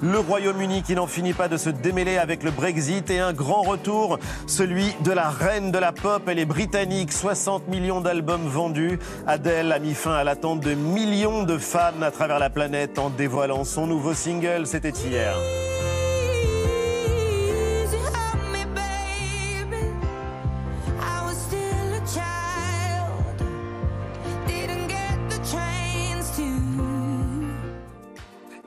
Le 0.03 0.19
Royaume-Uni 0.19 0.83
qui 0.83 0.97
n'en 0.97 1.07
finit 1.07 1.33
pas 1.33 1.47
de 1.47 1.57
se 1.57 1.71
démêler 1.71 2.19
avec 2.19 2.43
le 2.43 2.51
Brexit 2.51 3.09
et 3.11 3.21
un 3.21 3.33
grand 3.33 3.63
retour, 3.63 4.19
celui 4.49 4.93
de 5.05 5.13
la 5.13 5.31
reine 5.31 5.71
de 5.71 5.79
la 5.79 5.93
pop. 5.93 6.25
Elle 6.27 6.41
est 6.41 6.45
britannique, 6.45 7.13
60 7.13 7.69
millions 7.69 8.01
d'albums 8.01 8.49
vendus. 8.49 8.99
Adele 9.29 9.71
a 9.71 9.79
mis 9.79 9.95
fin 9.95 10.15
à 10.15 10.25
l'attente 10.25 10.61
de 10.61 10.75
millions 10.75 11.45
de 11.45 11.57
fans 11.57 12.03
à 12.03 12.11
travers 12.11 12.41
la 12.41 12.51
planète 12.51 12.99
en 12.99 13.11
dévoilant 13.11 13.63
son 13.63 13.87
nouveau 13.87 14.13
single. 14.13 14.67
C'était 14.67 14.91
hier. 14.91 15.37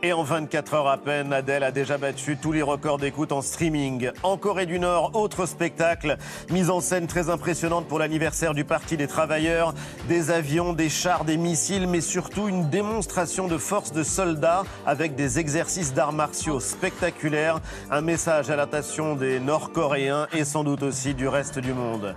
Et 0.06 0.14
en 0.14 0.22
24 0.22 0.76
heures 0.76 0.88
à 0.88 1.00
peine, 1.00 1.34
Adèle 1.34 1.64
a 1.64 1.72
déjà 1.72 1.98
battu 1.98 2.38
tous 2.38 2.52
les 2.52 2.62
records 2.62 3.00
d'écoute 3.00 3.32
en 3.32 3.42
streaming. 3.42 4.12
En 4.22 4.38
Corée 4.38 4.68
du 4.68 4.78
Nord, 4.78 5.16
autre 5.16 5.48
spectacle, 5.48 6.18
mise 6.52 6.70
en 6.70 6.80
scène 6.80 7.08
très 7.08 7.32
impressionnante 7.32 7.88
pour 7.88 7.98
l'anniversaire 7.98 8.54
du 8.54 8.66
Parti 8.66 8.98
des 8.98 9.08
Travailleurs. 9.08 9.74
Des 10.08 10.30
avions, 10.30 10.74
des 10.74 10.90
chars, 10.90 11.26
des 11.26 11.38
missiles, 11.38 11.88
mais 11.88 12.02
surtout 12.02 12.48
une 12.48 12.70
démonstration 12.70 13.48
de 13.48 13.58
force 13.58 13.94
de 13.94 14.04
soldats 14.04 14.62
avec 14.86 15.16
des 15.16 15.40
exercices 15.40 15.96
d'arts 15.96 16.14
martiaux 16.14 16.60
spectaculaires. 16.60 17.60
Un 17.90 18.02
message 18.02 18.52
à 18.52 18.56
l'attention 18.56 19.16
des 19.16 19.40
Nord-Coréens 19.40 20.28
et 20.34 20.46
sans 20.46 20.64
doute 20.64 20.84
aussi 20.84 21.16
du 21.16 21.28
reste 21.28 21.58
du 21.58 21.74
monde. 21.74 22.16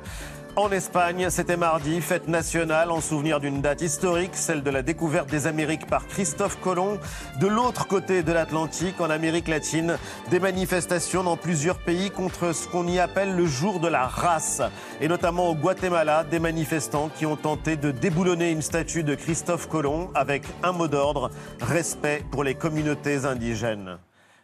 En 0.59 0.73
Espagne, 0.73 1.31
c'était 1.31 1.57
mardi, 1.57 2.01
fête 2.01 2.27
nationale 2.27 2.91
en 2.91 3.01
souvenir 3.01 3.39
d'une 3.39 3.63
date 3.63 3.81
historique, 3.81 4.35
celle 4.35 4.65
de 4.65 4.71
la 4.71 4.83
découverte 4.83 5.31
des 5.31 5.47
Amériques 5.47 5.87
par 5.87 6.09
Christophe 6.09 6.61
Colomb. 6.61 6.99
De 7.41 7.47
l'autre 7.47 7.87
côté 7.87 8.25
de 8.25 8.33
l'Atlantique, 8.33 9.01
en 9.01 9.09
Amérique 9.09 9.47
latine, 9.47 9.99
des 10.31 10.41
manifestations 10.41 11.23
dans 11.23 11.37
plusieurs 11.37 11.79
pays 11.79 12.11
contre 12.11 12.53
ce 12.53 12.67
qu'on 12.67 12.89
y 12.89 12.99
appelle 12.99 13.37
le 13.37 13.47
jour 13.47 13.79
de 13.79 13.87
la 13.87 14.09
race. 14.09 14.61
Et 15.01 15.07
notamment 15.07 15.49
au 15.49 15.55
Guatemala, 15.55 16.25
des 16.25 16.41
manifestants 16.41 17.09
qui 17.17 17.25
ont 17.25 17.37
tenté 17.37 17.77
de 17.77 17.93
déboulonner 17.93 18.51
une 18.51 18.61
statue 18.61 19.05
de 19.05 19.15
Christophe 19.15 19.69
Colomb 19.69 20.11
avec 20.17 20.43
un 20.65 20.73
mot 20.73 20.89
d'ordre, 20.89 21.31
respect 21.61 22.25
pour 22.33 22.43
les 22.43 22.57
communautés 22.57 23.27
indigènes 23.27 23.99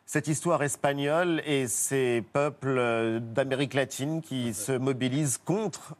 cette 0.07 0.29
histoire 0.29 0.63
espagnole 0.63 1.41
et 1.47 1.67
ces 1.67 2.23
peuples 2.35 3.21
d'Amérique 3.21 3.73
latine 3.73 4.21
qui 4.21 4.53
se 4.53 4.73
mobilisent 4.73 5.39
contre 5.39 5.95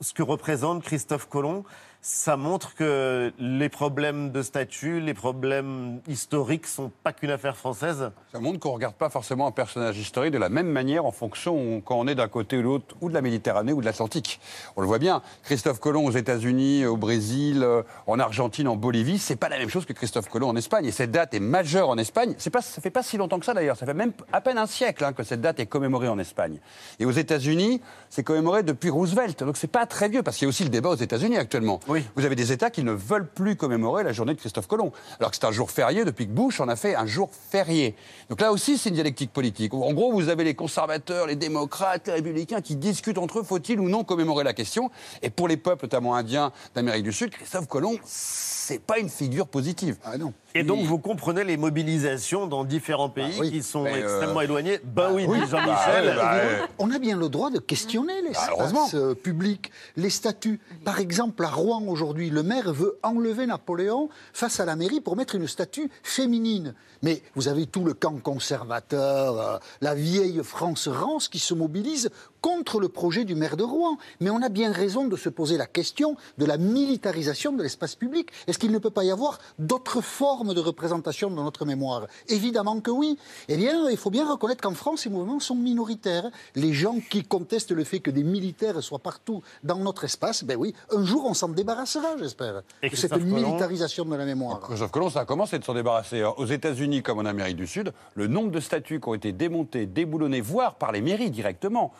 ce 0.00 0.12
que 0.12 0.22
représente 0.22 0.82
Christophe 0.82 1.28
Colomb, 1.28 1.64
ça 2.00 2.36
montre 2.36 2.74
que 2.74 3.32
les 3.38 3.68
problèmes 3.68 4.30
de 4.30 4.42
statut, 4.42 5.00
les 5.00 5.14
problèmes 5.14 6.00
historiques 6.06 6.66
sont 6.66 6.92
pas 7.02 7.12
qu'une 7.12 7.30
affaire 7.30 7.56
française. 7.56 8.10
Ça 8.32 8.38
montre 8.38 8.60
qu'on 8.60 8.72
regarde 8.72 8.94
pas 8.94 9.10
forcément 9.10 9.46
un 9.46 9.50
personnage 9.50 9.98
historique 9.98 10.32
de 10.32 10.38
la 10.38 10.48
même 10.48 10.68
manière 10.68 11.04
en 11.04 11.10
fonction 11.10 11.80
quand 11.80 11.98
on 11.98 12.06
est 12.06 12.14
d'un 12.14 12.28
côté 12.28 12.56
ou 12.58 12.60
de 12.60 12.64
l'autre, 12.64 12.96
ou 13.00 13.08
de 13.08 13.14
la 13.14 13.22
Méditerranée 13.22 13.72
ou 13.72 13.80
de 13.80 13.86
l'Atlantique. 13.86 14.40
On 14.76 14.80
le 14.82 14.86
voit 14.86 14.98
bien. 14.98 15.22
Christophe 15.42 15.80
Colomb 15.80 16.04
aux 16.04 16.12
États-Unis, 16.12 16.86
au 16.86 16.96
Brésil, 16.96 17.62
euh, 17.62 17.82
en 18.06 18.18
Argentine, 18.18 18.68
en 18.68 18.76
Bolivie, 18.76 19.18
c'est 19.18 19.36
pas 19.36 19.48
la 19.48 19.58
même 19.58 19.68
chose 19.68 19.84
que 19.84 19.92
Christophe 19.92 20.28
Colomb 20.28 20.48
en 20.48 20.56
Espagne. 20.56 20.86
Et 20.86 20.92
cette 20.92 21.10
date 21.10 21.34
est 21.34 21.40
majeure 21.40 21.88
en 21.88 21.98
Espagne. 21.98 22.34
C'est 22.38 22.50
pas, 22.50 22.62
ça 22.62 22.80
fait 22.80 22.90
pas 22.90 23.02
si 23.02 23.16
longtemps 23.16 23.38
que 23.38 23.46
ça 23.46 23.54
d'ailleurs. 23.54 23.76
Ça 23.76 23.86
fait 23.86 23.94
même 23.94 24.12
à 24.32 24.40
peine 24.40 24.58
un 24.58 24.66
siècle 24.66 25.04
hein, 25.04 25.12
que 25.12 25.22
cette 25.22 25.40
date 25.40 25.60
est 25.60 25.66
commémorée 25.66 26.08
en 26.08 26.18
Espagne. 26.18 26.60
Et 26.98 27.04
aux 27.04 27.10
États-Unis, 27.10 27.80
c'est 28.10 28.22
commémoré 28.22 28.62
depuis 28.62 28.90
Roosevelt. 28.90 29.42
Donc 29.42 29.56
c'est 29.56 29.66
pas 29.66 29.86
très 29.86 30.08
vieux 30.08 30.22
parce 30.22 30.36
qu'il 30.36 30.46
y 30.46 30.48
a 30.48 30.50
aussi 30.50 30.64
le 30.64 30.70
débat 30.70 30.90
aux 30.90 30.96
États-Unis 30.96 31.36
actuellement. 31.36 31.80
Vous 32.14 32.24
avez 32.24 32.36
des 32.36 32.52
États 32.52 32.70
qui 32.70 32.82
ne 32.82 32.92
veulent 32.92 33.28
plus 33.28 33.56
commémorer 33.56 34.04
la 34.04 34.12
journée 34.12 34.34
de 34.34 34.38
Christophe 34.38 34.66
Colomb, 34.66 34.92
alors 35.18 35.30
que 35.30 35.36
c'est 35.36 35.46
un 35.46 35.52
jour 35.52 35.70
férié 35.70 36.04
depuis 36.04 36.26
que 36.26 36.32
Bush 36.32 36.60
en 36.60 36.68
a 36.68 36.76
fait 36.76 36.94
un 36.94 37.06
jour 37.06 37.30
férié. 37.50 37.94
Donc 38.28 38.40
là 38.40 38.52
aussi, 38.52 38.78
c'est 38.78 38.88
une 38.88 38.94
dialectique 38.94 39.32
politique. 39.32 39.74
En 39.74 39.92
gros, 39.92 40.12
vous 40.12 40.28
avez 40.28 40.44
les 40.44 40.54
conservateurs, 40.54 41.26
les 41.26 41.36
démocrates, 41.36 42.06
les 42.06 42.14
républicains 42.14 42.60
qui 42.60 42.76
discutent 42.76 43.18
entre 43.18 43.40
eux, 43.40 43.42
faut-il 43.42 43.80
ou 43.80 43.88
non 43.88 44.04
commémorer 44.04 44.44
la 44.44 44.52
question 44.52 44.90
Et 45.22 45.30
pour 45.30 45.48
les 45.48 45.56
peuples, 45.56 45.84
notamment 45.84 46.14
indiens 46.14 46.52
d'Amérique 46.74 47.04
du 47.04 47.12
Sud, 47.12 47.30
Christophe 47.30 47.68
Colomb, 47.68 47.98
c'est 48.04 48.80
pas 48.80 48.98
une 48.98 49.08
figure 49.08 49.46
positive. 49.46 49.96
Ah 50.04 50.18
non. 50.18 50.32
Et 50.58 50.62
donc, 50.62 50.80
vous 50.84 50.98
comprenez 50.98 51.44
les 51.44 51.56
mobilisations 51.56 52.46
dans 52.46 52.64
différents 52.64 53.08
pays 53.10 53.36
oui. 53.38 53.50
qui 53.50 53.62
sont 53.62 53.82
Mais, 53.82 53.94
euh, 53.94 54.02
extrêmement 54.02 54.40
éloignés 54.40 54.80
Ben 54.84 55.10
oui, 55.12 55.24
Oui. 55.28 55.38
Jean-Michel. 55.50 56.06
Bah, 56.06 56.14
bah, 56.16 56.36
Évidemment, 56.42 56.68
On 56.78 56.90
a 56.90 56.98
bien 56.98 57.16
le 57.16 57.28
droit 57.28 57.50
de 57.50 57.58
questionner 57.58 58.22
les 58.22 58.30
Bah, 58.30 58.48
heureusement. 58.50 58.86
espaces 58.86 59.00
euh, 59.00 59.14
publics, 59.14 59.70
les 59.96 60.10
statuts. 60.10 60.60
Par 60.84 60.98
exemple, 61.00 61.44
à 61.44 61.48
Rouen 61.48 61.82
aujourd'hui, 61.88 62.30
le 62.30 62.42
maire 62.42 62.72
veut 62.72 62.98
enlever 63.02 63.46
Napoléon 63.46 64.08
face 64.32 64.60
à 64.60 64.64
la 64.64 64.76
mairie 64.76 65.00
pour 65.00 65.16
mettre 65.16 65.34
une 65.34 65.46
statue 65.46 65.90
féminine. 66.02 66.74
Mais 67.02 67.22
vous 67.34 67.48
avez 67.48 67.66
tout 67.66 67.84
le 67.84 67.92
camp 67.94 68.16
conservateur, 68.22 69.40
euh, 69.40 69.58
la 69.80 69.94
vieille 69.94 70.40
France 70.42 70.88
rance 70.88 71.28
qui 71.28 71.38
se 71.38 71.54
mobilise 71.54 72.10
contre 72.40 72.80
le 72.80 72.88
projet 72.88 73.24
du 73.24 73.34
maire 73.34 73.56
de 73.56 73.64
Rouen. 73.64 73.98
Mais 74.20 74.30
on 74.30 74.42
a 74.42 74.48
bien 74.48 74.72
raison 74.72 75.06
de 75.06 75.16
se 75.16 75.28
poser 75.28 75.56
la 75.56 75.66
question 75.66 76.16
de 76.38 76.44
la 76.44 76.56
militarisation 76.56 77.52
de 77.52 77.62
l'espace 77.62 77.94
public. 77.94 78.30
Est-ce 78.46 78.58
qu'il 78.58 78.72
ne 78.72 78.78
peut 78.78 78.90
pas 78.90 79.04
y 79.04 79.10
avoir 79.10 79.38
d'autres 79.58 80.00
formes 80.00 80.54
de 80.54 80.60
représentation 80.60 81.30
de 81.30 81.36
notre 81.36 81.64
mémoire? 81.64 82.06
Évidemment 82.28 82.80
que 82.80 82.90
oui. 82.90 83.18
Eh 83.48 83.56
bien, 83.56 83.88
il 83.90 83.96
faut 83.96 84.10
bien 84.10 84.30
reconnaître 84.30 84.62
qu'en 84.62 84.74
France, 84.74 85.02
ces 85.02 85.10
mouvements 85.10 85.40
sont 85.40 85.54
minoritaires. 85.54 86.30
Les 86.54 86.72
gens 86.72 86.98
qui 87.10 87.22
contestent 87.22 87.72
le 87.72 87.84
fait 87.84 88.00
que 88.00 88.10
des 88.10 88.24
militaires 88.24 88.82
soient 88.82 88.98
partout 88.98 89.42
dans 89.62 89.78
notre 89.78 90.04
espace, 90.04 90.44
ben 90.44 90.56
oui, 90.56 90.74
un 90.90 91.04
jour 91.04 91.24
on 91.26 91.34
s'en 91.34 91.48
débarrassera, 91.48 92.16
j'espère, 92.18 92.62
de 92.82 92.96
cette 92.96 93.10
Colomb 93.10 93.24
militarisation 93.24 94.04
de 94.04 94.16
la 94.16 94.24
mémoire. 94.24 94.60
Christophe 94.60 94.90
Colomb, 94.90 95.10
ça 95.10 95.20
a 95.20 95.24
commencé 95.24 95.58
de 95.58 95.64
s'en 95.64 95.74
débarrasser. 95.74 96.22
Aux 96.36 96.46
États-Unis 96.46 97.02
comme 97.02 97.18
en 97.18 97.24
Amérique 97.24 97.56
du 97.56 97.66
Sud, 97.66 97.92
le 98.14 98.26
nombre 98.26 98.50
de 98.50 98.60
statues 98.60 99.00
qui 99.00 99.08
ont 99.08 99.14
été 99.14 99.32
démontées, 99.32 99.86
déboulonnées, 99.86 100.40
voire 100.40 100.76
par 100.76 100.92
les 100.92 101.00
mairies 101.00 101.30
directement, 101.30 101.92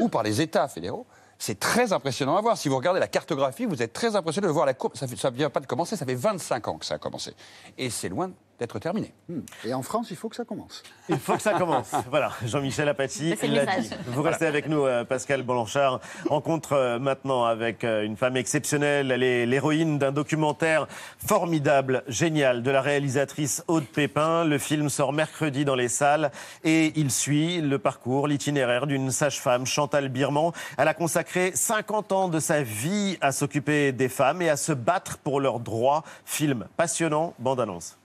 ou 0.00 0.08
par 0.08 0.22
les 0.22 0.40
États 0.40 0.68
fédéraux, 0.68 1.06
c'est 1.38 1.58
très 1.58 1.92
impressionnant 1.92 2.36
à 2.36 2.40
voir. 2.40 2.56
Si 2.56 2.68
vous 2.68 2.76
regardez 2.76 3.00
la 3.00 3.08
cartographie, 3.08 3.64
vous 3.66 3.82
êtes 3.82 3.92
très 3.92 4.14
impressionné 4.14 4.46
de 4.46 4.52
voir 4.52 4.64
la 4.64 4.74
courbe. 4.74 4.94
Ça 4.96 5.06
ne 5.06 5.36
vient 5.36 5.50
pas 5.50 5.58
de 5.58 5.66
commencer, 5.66 5.96
ça 5.96 6.06
fait 6.06 6.14
25 6.14 6.68
ans 6.68 6.78
que 6.78 6.86
ça 6.86 6.94
a 6.94 6.98
commencé. 6.98 7.34
Et 7.76 7.90
c'est 7.90 8.08
loin 8.08 8.30
d'être 8.58 8.78
terminé. 8.78 9.12
Hmm. 9.28 9.40
Et 9.64 9.74
en 9.74 9.82
France, 9.82 10.10
il 10.10 10.16
faut 10.16 10.28
que 10.28 10.36
ça 10.36 10.44
commence. 10.44 10.82
Il 11.08 11.18
faut 11.18 11.34
que 11.34 11.42
ça 11.42 11.54
commence. 11.54 11.92
Voilà, 12.10 12.32
Jean-Michel 12.44 12.88
Apathy 12.88 13.34
l'a 13.42 13.66
dit. 13.66 13.90
Vous 14.08 14.22
restez 14.22 14.46
avec 14.46 14.68
nous, 14.68 14.84
euh, 14.84 15.04
Pascal 15.04 15.42
Blanchard. 15.42 16.00
Rencontre 16.28 16.74
euh, 16.74 16.98
maintenant 16.98 17.44
avec 17.44 17.84
euh, 17.84 18.02
une 18.02 18.16
femme 18.16 18.36
exceptionnelle. 18.36 19.10
Elle 19.10 19.22
est 19.22 19.46
l'héroïne 19.46 19.98
d'un 19.98 20.12
documentaire 20.12 20.86
formidable, 21.24 22.02
génial, 22.06 22.62
de 22.62 22.70
la 22.70 22.82
réalisatrice 22.82 23.64
Aude 23.68 23.86
Pépin. 23.86 24.44
Le 24.44 24.58
film 24.58 24.88
sort 24.88 25.12
mercredi 25.12 25.64
dans 25.64 25.74
les 25.74 25.88
salles 25.88 26.30
et 26.64 26.92
il 26.96 27.10
suit 27.10 27.60
le 27.60 27.78
parcours, 27.78 28.28
l'itinéraire 28.28 28.86
d'une 28.86 29.10
sage-femme, 29.10 29.66
Chantal 29.66 30.08
Birman. 30.08 30.52
Elle 30.76 30.88
a 30.88 30.94
consacré 30.94 31.52
50 31.54 32.12
ans 32.12 32.28
de 32.28 32.40
sa 32.40 32.62
vie 32.62 33.16
à 33.20 33.32
s'occuper 33.32 33.92
des 33.92 34.08
femmes 34.08 34.42
et 34.42 34.50
à 34.50 34.56
se 34.56 34.72
battre 34.72 35.18
pour 35.18 35.40
leurs 35.40 35.60
droits. 35.60 36.04
Film 36.24 36.66
passionnant, 36.76 37.34
bande-annonce. 37.38 37.96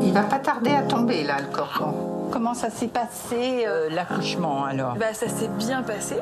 Il 0.00 0.12
va 0.12 0.22
pas 0.22 0.38
tarder 0.38 0.70
à 0.70 0.82
tomber, 0.82 1.24
là, 1.24 1.36
le 1.40 1.54
cordon. 1.54 2.28
Comment 2.32 2.54
ça 2.54 2.70
s'est 2.70 2.88
passé, 2.88 3.64
euh, 3.66 3.88
l'accouchement, 3.90 4.64
alors 4.64 4.94
Bah, 4.96 5.12
ça 5.12 5.28
s'est 5.28 5.48
bien 5.58 5.82
passé. 5.82 6.16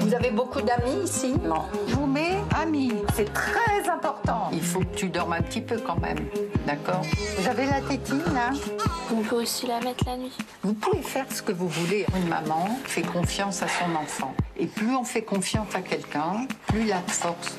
Vous 0.00 0.14
avez 0.14 0.30
beaucoup 0.30 0.60
d'amis 0.60 1.04
ici? 1.04 1.34
Non. 1.44 1.64
Je 1.88 1.94
vous 1.94 2.06
mets 2.06 2.38
amis. 2.60 2.92
C'est 3.14 3.32
très 3.32 3.88
important. 3.88 4.48
Il 4.52 4.62
faut 4.62 4.80
que 4.80 4.94
tu 4.94 5.08
dormes 5.08 5.32
un 5.32 5.42
petit 5.42 5.60
peu 5.60 5.78
quand 5.78 5.98
même. 6.00 6.18
D'accord? 6.66 7.02
Vous 7.38 7.48
avez 7.48 7.66
la 7.66 7.80
tétine, 7.80 8.22
là? 8.34 8.50
On 9.14 9.22
peut 9.22 9.36
aussi 9.36 9.66
la 9.66 9.80
mettre 9.80 10.04
la 10.06 10.16
nuit. 10.16 10.36
Vous 10.62 10.74
pouvez 10.74 11.02
faire 11.02 11.26
ce 11.30 11.42
que 11.42 11.52
vous 11.52 11.68
voulez. 11.68 12.06
Une 12.16 12.28
maman 12.28 12.68
fait 12.84 13.02
confiance 13.02 13.62
à 13.62 13.68
son 13.68 13.94
enfant. 13.96 14.34
Et 14.58 14.66
plus 14.66 14.94
on 14.94 15.04
fait 15.04 15.22
confiance 15.22 15.74
à 15.74 15.80
quelqu'un, 15.80 16.46
plus 16.68 16.82
il 16.82 16.92
a 16.92 17.00
de 17.00 17.10
force. 17.10 17.56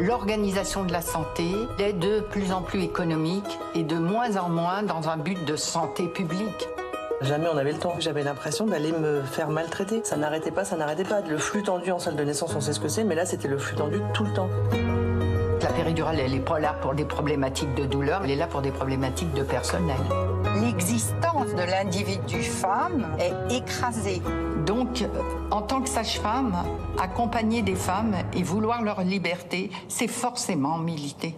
L'organisation 0.00 0.84
de 0.84 0.92
la 0.92 1.02
santé 1.02 1.50
est 1.80 1.92
de 1.92 2.20
plus 2.20 2.52
en 2.52 2.62
plus 2.62 2.82
économique 2.82 3.58
et 3.74 3.82
de 3.82 3.96
moins 3.96 4.36
en 4.36 4.48
moins 4.48 4.84
dans 4.84 5.08
un 5.08 5.16
but 5.16 5.44
de 5.44 5.56
santé 5.56 6.06
publique. 6.06 6.68
Jamais 7.20 7.48
on 7.52 7.56
avait 7.56 7.72
le 7.72 7.80
temps. 7.80 7.96
J'avais 7.98 8.22
l'impression 8.22 8.64
d'aller 8.64 8.92
me 8.92 9.22
faire 9.22 9.48
maltraiter. 9.48 10.02
Ça 10.04 10.16
n'arrêtait 10.16 10.52
pas, 10.52 10.64
ça 10.64 10.76
n'arrêtait 10.76 11.02
pas. 11.02 11.20
Le 11.22 11.36
flux 11.36 11.64
tendu 11.64 11.90
en 11.90 11.98
salle 11.98 12.14
de 12.14 12.22
naissance, 12.22 12.54
on 12.54 12.60
sait 12.60 12.72
ce 12.72 12.78
que 12.78 12.86
c'est, 12.86 13.02
mais 13.02 13.16
là 13.16 13.26
c'était 13.26 13.48
le 13.48 13.58
flux 13.58 13.74
tendu 13.74 14.00
tout 14.14 14.22
le 14.22 14.32
temps. 14.32 14.48
La 15.68 15.74
péridurale, 15.74 16.18
elle 16.18 16.32
n'est 16.32 16.40
pas 16.40 16.58
là 16.58 16.72
pour 16.80 16.94
des 16.94 17.04
problématiques 17.04 17.74
de 17.74 17.84
douleur, 17.84 18.22
elle 18.24 18.30
est 18.30 18.36
là 18.36 18.46
pour 18.46 18.62
des 18.62 18.70
problématiques 18.70 19.34
de 19.34 19.42
personnel. 19.42 19.98
L'existence 20.62 21.54
de 21.54 21.60
l'individu 21.60 22.42
femme 22.42 23.06
est 23.18 23.54
écrasée. 23.54 24.22
Donc, 24.64 25.02
euh, 25.02 25.08
en 25.50 25.60
tant 25.60 25.82
que 25.82 25.90
sage-femme, 25.90 26.56
accompagner 26.98 27.60
des 27.60 27.74
femmes 27.74 28.14
et 28.32 28.42
vouloir 28.42 28.82
leur 28.82 29.02
liberté, 29.02 29.70
c'est 29.88 30.08
forcément 30.08 30.78
militer. 30.78 31.34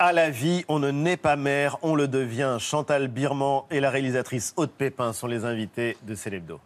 À 0.00 0.12
la 0.12 0.28
vie, 0.28 0.64
on 0.66 0.80
ne 0.80 0.90
naît 0.90 1.16
pas 1.16 1.36
mère, 1.36 1.78
on 1.82 1.94
le 1.94 2.08
devient. 2.08 2.56
Chantal 2.58 3.06
Birman 3.06 3.62
et 3.70 3.78
la 3.78 3.90
réalisatrice 3.90 4.54
Aude 4.56 4.72
Pépin 4.72 5.12
sont 5.12 5.28
les 5.28 5.44
invités 5.44 5.96
de 6.02 6.16
Célébdo. 6.16 6.58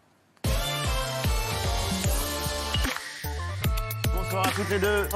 Bonsoir 4.36 4.44
bonsoir 4.44 4.46
à 4.46 4.50
toutes 4.50 4.70
les 4.70 4.78
deux. 4.78 5.08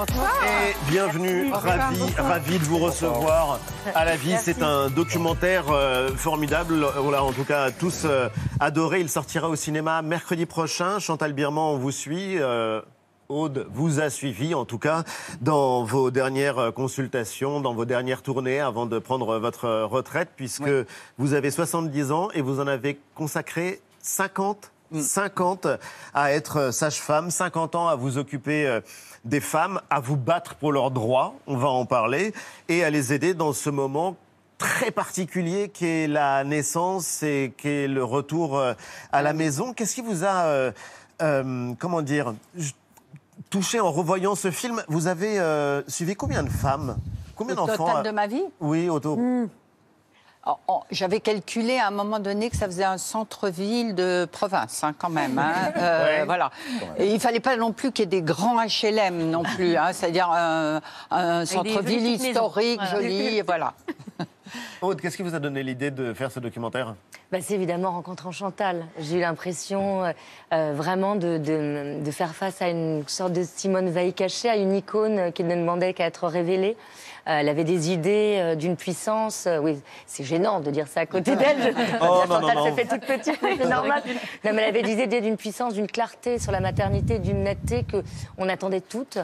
Et 0.46 0.90
bienvenue, 0.90 1.52
ravi, 1.52 2.02
ravi 2.16 2.58
de 2.58 2.64
vous 2.64 2.78
recevoir 2.78 3.60
à 3.94 4.04
la 4.04 4.16
vie. 4.16 4.34
C'est 4.40 4.62
un 4.62 4.88
documentaire 4.88 5.66
euh, 5.70 6.08
formidable. 6.14 6.86
On 6.96 7.10
l'a 7.10 7.22
en 7.22 7.32
tout 7.32 7.44
cas 7.44 7.70
tous 7.70 8.04
euh, 8.04 8.28
adoré. 8.60 9.00
Il 9.00 9.10
sortira 9.10 9.48
au 9.48 9.56
cinéma 9.56 10.00
mercredi 10.00 10.46
prochain. 10.46 10.98
Chantal 11.00 11.34
Birman, 11.34 11.74
on 11.74 11.76
vous 11.76 11.90
suit. 11.90 12.38
Euh, 12.38 12.80
Aude 13.28 13.68
vous 13.72 14.00
a 14.00 14.10
suivi, 14.10 14.54
en 14.54 14.64
tout 14.64 14.78
cas, 14.78 15.04
dans 15.40 15.84
vos 15.84 16.10
dernières 16.10 16.58
euh, 16.58 16.70
consultations, 16.70 17.60
dans 17.60 17.74
vos 17.74 17.84
dernières 17.84 18.22
tournées 18.22 18.58
avant 18.58 18.86
de 18.86 18.98
prendre 18.98 19.38
votre 19.38 19.82
retraite, 19.82 20.30
puisque 20.34 20.70
vous 21.18 21.34
avez 21.34 21.50
70 21.50 22.10
ans 22.10 22.28
et 22.32 22.40
vous 22.40 22.58
en 22.58 22.66
avez 22.66 22.98
consacré 23.14 23.82
50 24.00 24.72
50 24.98 25.66
à 26.14 26.32
être 26.32 26.72
sage-femme, 26.72 27.30
50 27.30 27.74
ans 27.74 27.88
à 27.88 27.94
vous 27.96 28.18
occuper 28.18 28.66
euh, 28.66 28.80
des 29.24 29.40
femmes, 29.40 29.80
à 29.90 30.00
vous 30.00 30.16
battre 30.16 30.54
pour 30.54 30.72
leurs 30.72 30.90
droits, 30.90 31.34
on 31.46 31.56
va 31.56 31.68
en 31.68 31.86
parler, 31.86 32.32
et 32.68 32.84
à 32.84 32.90
les 32.90 33.12
aider 33.12 33.34
dans 33.34 33.52
ce 33.52 33.70
moment 33.70 34.16
très 34.58 34.90
particulier 34.90 35.70
qui 35.70 35.86
est 35.86 36.06
la 36.06 36.44
naissance 36.44 37.22
et 37.22 37.54
qui 37.56 37.68
est 37.68 37.88
le 37.88 38.04
retour 38.04 38.58
euh, 38.58 38.74
à 39.10 39.22
la 39.22 39.32
maison. 39.32 39.72
Qu'est-ce 39.72 39.94
qui 39.94 40.02
vous 40.02 40.24
a, 40.24 40.44
euh, 40.44 40.72
euh, 41.22 41.72
comment 41.78 42.02
dire, 42.02 42.34
touché 43.48 43.80
en 43.80 43.90
revoyant 43.90 44.34
ce 44.34 44.50
film? 44.50 44.82
Vous 44.88 45.06
avez 45.06 45.38
euh, 45.40 45.82
suivi 45.88 46.14
combien 46.14 46.42
de 46.42 46.50
femmes? 46.50 46.96
Combien 47.36 47.54
Au 47.54 47.66
d'enfants 47.66 47.86
total 47.86 48.04
de 48.04 48.10
ma 48.10 48.26
vie? 48.26 48.44
Oui, 48.60 48.90
autour. 48.90 49.18
Oh, 49.18 49.48
J'avais 50.90 51.20
calculé 51.20 51.78
à 51.78 51.88
un 51.88 51.90
moment 51.90 52.18
donné 52.18 52.50
que 52.50 52.56
ça 52.56 52.66
faisait 52.66 52.84
un 52.84 52.98
centre-ville 52.98 53.94
de 53.94 54.26
province, 54.30 54.82
hein, 54.82 54.94
quand 54.98 55.10
même. 55.10 55.38
hein. 55.38 55.52
Euh, 55.76 56.04
Ouais. 56.20 56.24
Voilà. 56.24 56.50
Et 56.98 57.12
il 57.12 57.20
fallait 57.20 57.40
pas 57.40 57.56
non 57.56 57.72
plus 57.72 57.92
qu'il 57.92 58.04
y 58.04 58.08
ait 58.08 58.20
des 58.20 58.22
grands 58.22 58.56
HLM 58.64 59.30
non 59.30 59.42
plus, 59.56 59.76
hein, 59.76 59.92
c'est-à-dire 59.92 60.30
un, 60.30 60.80
centre-ville 61.44 62.06
historique, 62.06 62.80
Voilà. 62.80 62.90
joli, 63.00 63.40
voilà. 63.42 63.74
Aude, 64.82 65.00
qu'est-ce 65.00 65.16
qui 65.16 65.22
vous 65.22 65.34
a 65.34 65.38
donné 65.38 65.62
l'idée 65.62 65.90
de 65.92 66.12
faire 66.12 66.32
ce 66.32 66.40
documentaire? 66.40 66.94
Bah, 67.30 67.38
c'est 67.40 67.54
évidemment 67.54 67.92
rencontrant 67.92 68.32
Chantal. 68.32 68.84
J'ai 68.98 69.18
eu 69.18 69.20
l'impression 69.20 70.04
euh, 70.04 70.12
euh, 70.52 70.72
vraiment 70.74 71.14
de, 71.14 71.38
de- 71.38 72.02
de 72.04 72.10
faire 72.10 72.34
face 72.34 72.60
à 72.60 72.68
une 72.68 73.06
sorte 73.06 73.32
de 73.32 73.44
Simone 73.44 73.90
Veil 73.90 74.12
cachée, 74.12 74.48
à 74.48 74.56
une 74.56 74.74
icône 74.74 75.30
qui 75.32 75.44
ne 75.44 75.54
demandait 75.54 75.94
qu'à 75.94 76.06
être 76.06 76.26
révélée. 76.26 76.76
Euh, 77.28 77.38
elle 77.40 77.48
avait 77.48 77.64
des 77.64 77.90
idées 77.90 78.36
euh, 78.38 78.54
d'une 78.54 78.76
puissance. 78.76 79.46
euh, 79.46 79.58
oui, 79.58 79.80
c'est 80.06 80.24
gênant 80.24 80.60
de 80.60 80.70
dire 80.70 80.86
ça 80.88 81.00
à 81.00 81.06
côté 81.06 81.36
d'elle. 81.36 81.74
Oh, 82.02 82.22
non, 82.28 82.66
se 82.66 82.72
fait 82.74 82.86
toute 82.86 83.04
petite, 83.06 83.38
c'est 83.40 83.64
normal. 83.68 84.02
Non, 84.44 84.52
mais 84.54 84.62
elle 84.62 84.76
avait 84.76 84.82
des 84.82 85.02
idées 85.02 85.20
d'une 85.20 85.36
puissance, 85.36 85.74
d'une 85.74 85.86
clarté 85.86 86.38
sur 86.38 86.52
la 86.52 86.60
maternité, 86.60 87.18
d'une 87.18 87.42
netteté 87.44 87.84
que 87.84 88.02
on 88.38 88.48
attendait 88.48 88.80
toutes. 88.80 89.18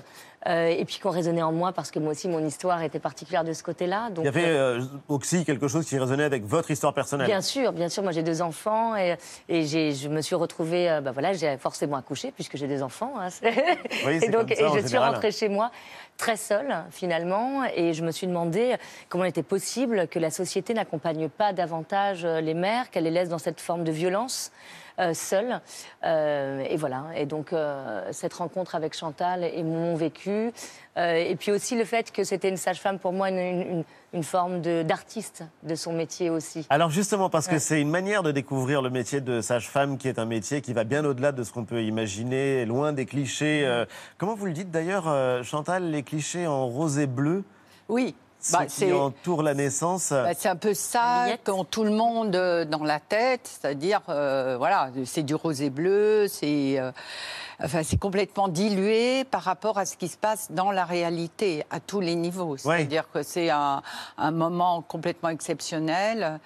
Euh, 0.46 0.68
et 0.68 0.84
puis 0.84 0.98
qu'on 1.00 1.10
résonnait 1.10 1.42
en 1.42 1.52
moi 1.52 1.72
parce 1.72 1.90
que 1.90 1.98
moi 1.98 2.12
aussi 2.12 2.28
mon 2.28 2.44
histoire 2.46 2.82
était 2.82 2.98
particulière 3.00 3.42
de 3.44 3.52
ce 3.52 3.62
côté-là. 3.62 4.10
Donc, 4.10 4.24
Il 4.24 4.26
y 4.26 4.28
avait 4.28 4.44
euh, 4.46 4.80
euh, 4.80 4.84
aussi 5.08 5.44
quelque 5.44 5.68
chose 5.68 5.86
qui 5.86 5.98
résonnait 5.98 6.24
avec 6.24 6.44
votre 6.44 6.70
histoire 6.70 6.94
personnelle. 6.94 7.26
Bien 7.26 7.40
sûr, 7.40 7.72
bien 7.72 7.88
sûr. 7.88 8.02
Moi, 8.02 8.12
j'ai 8.12 8.22
deux 8.22 8.42
enfants 8.42 8.96
et, 8.96 9.16
et 9.48 9.64
j'ai- 9.66 9.92
je 9.92 10.08
me 10.08 10.20
suis 10.20 10.34
retrouvée. 10.36 10.88
euh, 10.90 11.00
bah 11.00 11.10
voilà, 11.12 11.32
j'ai 11.32 11.56
forcément 11.58 11.96
accouché 11.96 12.30
puisque 12.32 12.56
j'ai 12.56 12.68
des 12.68 12.82
enfants. 12.82 13.14
hein. 13.18 13.28
Oui, 14.06 14.20
et 14.22 14.28
donc, 14.28 14.52
ça, 14.54 14.62
et 14.62 14.80
je 14.82 14.86
suis 14.86 14.98
rentrée 14.98 15.32
chez 15.32 15.48
moi 15.48 15.70
très 16.16 16.36
seule 16.36 16.74
finalement, 16.90 17.64
et 17.74 17.92
je 17.92 18.02
me 18.04 18.10
suis 18.10 18.26
demandé 18.26 18.76
comment 19.08 19.24
il 19.24 19.28
était 19.28 19.42
possible 19.42 20.06
que 20.08 20.18
la 20.18 20.30
société 20.30 20.72
n'accompagne 20.74 21.28
pas 21.28 21.52
davantage 21.52 22.24
les 22.24 22.54
mères, 22.54 22.90
qu'elle 22.90 23.04
les 23.04 23.10
laisse 23.10 23.28
dans 23.28 23.38
cette 23.38 23.60
forme 23.60 23.84
de 23.84 23.92
violence. 23.92 24.50
Euh, 24.98 25.14
seules. 25.14 25.60
Euh, 26.04 26.64
et 26.68 26.76
voilà. 26.76 27.04
Et 27.16 27.26
donc, 27.26 27.52
euh, 27.52 28.02
cette 28.12 28.34
rencontre 28.34 28.74
avec 28.74 28.94
Chantal 28.94 29.44
et 29.44 29.62
mon 29.62 29.94
vécu. 29.96 30.52
Et 30.98 31.36
puis 31.38 31.52
aussi 31.52 31.76
le 31.76 31.84
fait 31.84 32.10
que 32.10 32.24
c'était 32.24 32.48
une 32.48 32.56
sage-femme, 32.56 32.98
pour 32.98 33.12
moi, 33.12 33.28
une, 33.28 33.38
une- 33.38 33.84
une 34.14 34.22
forme 34.22 34.62
d'artiste 34.62 35.44
de, 35.62 35.74
son 35.74 35.92
métier 35.92 36.30
aussi. 36.30 36.66
Alors 36.70 36.88
justement, 36.88 37.28
parce 37.28 37.48
que 37.48 37.54
Ouais. 37.54 37.58
c'est 37.58 37.82
une 37.82 37.90
manière 37.90 38.22
de 38.22 38.32
découvrir 38.32 38.80
le 38.80 38.88
métier 38.88 39.20
de 39.20 39.42
sage-femme 39.42 39.98
qui 39.98 40.08
est 40.08 40.18
un 40.18 40.24
métier 40.24 40.62
qui 40.62 40.72
va 40.72 40.84
bien 40.84 41.04
au-delà 41.04 41.32
de 41.32 41.42
ce 41.44 41.52
qu'on 41.52 41.66
peut 41.66 41.82
imaginer, 41.82 42.64
loin 42.64 42.94
des 42.94 43.04
clichés. 43.04 43.68
comment 44.16 44.34
vous 44.34 44.46
le 44.46 44.52
dites 44.52 44.70
d'ailleurs, 44.70 45.44
Chantal, 45.44 45.90
les 45.90 46.02
clichés 46.02 46.46
en 46.46 46.66
rose 46.66 46.98
et 46.98 47.06
bleu? 47.06 47.44
Oui. 47.90 48.14
Ce 48.46 48.52
Bah, 48.52 48.66
qui 48.66 48.72
c'est- 48.72 48.92
entoure 48.92 49.42
la 49.42 49.54
naissance. 49.54 50.10
Bah, 50.10 50.34
c'est 50.36 50.48
un 50.48 50.56
peu 50.56 50.72
ça 50.74 51.26
qu'ont 51.44 51.64
tout 51.64 51.82
le 51.84 51.90
monde 51.90 52.36
euh, 52.36 52.64
dans 52.64 52.84
la 52.84 53.00
tête, 53.00 53.40
c'est-à-dire, 53.60 54.00
euh, 54.08 54.54
voilà, 54.56 54.90
c'est 55.04 55.22
du 55.24 55.34
rosé 55.34 55.68
bleu, 55.70 56.28
c'est 56.28 56.78
euh, 56.78 56.92
enfin, 57.62 57.82
c'est 57.82 57.96
complètement 57.98 58.46
dilué 58.48 59.24
par 59.24 59.42
rapport 59.42 59.78
à 59.78 59.84
ce 59.86 59.96
qui 59.96 60.06
se 60.08 60.16
passe 60.16 60.48
dans 60.52 60.70
la 60.70 60.84
réalité, 60.84 61.64
à 61.70 61.80
tous 61.80 62.00
les 62.00 62.14
niveaux. 62.14 62.56
C'est-à-dire 62.56 63.10
que 63.12 63.22
c'est 63.24 63.50
un, 63.50 63.82
un 64.18 64.30
moment 64.30 64.82
complètement 64.82 65.30
exceptionnel. 65.30 66.38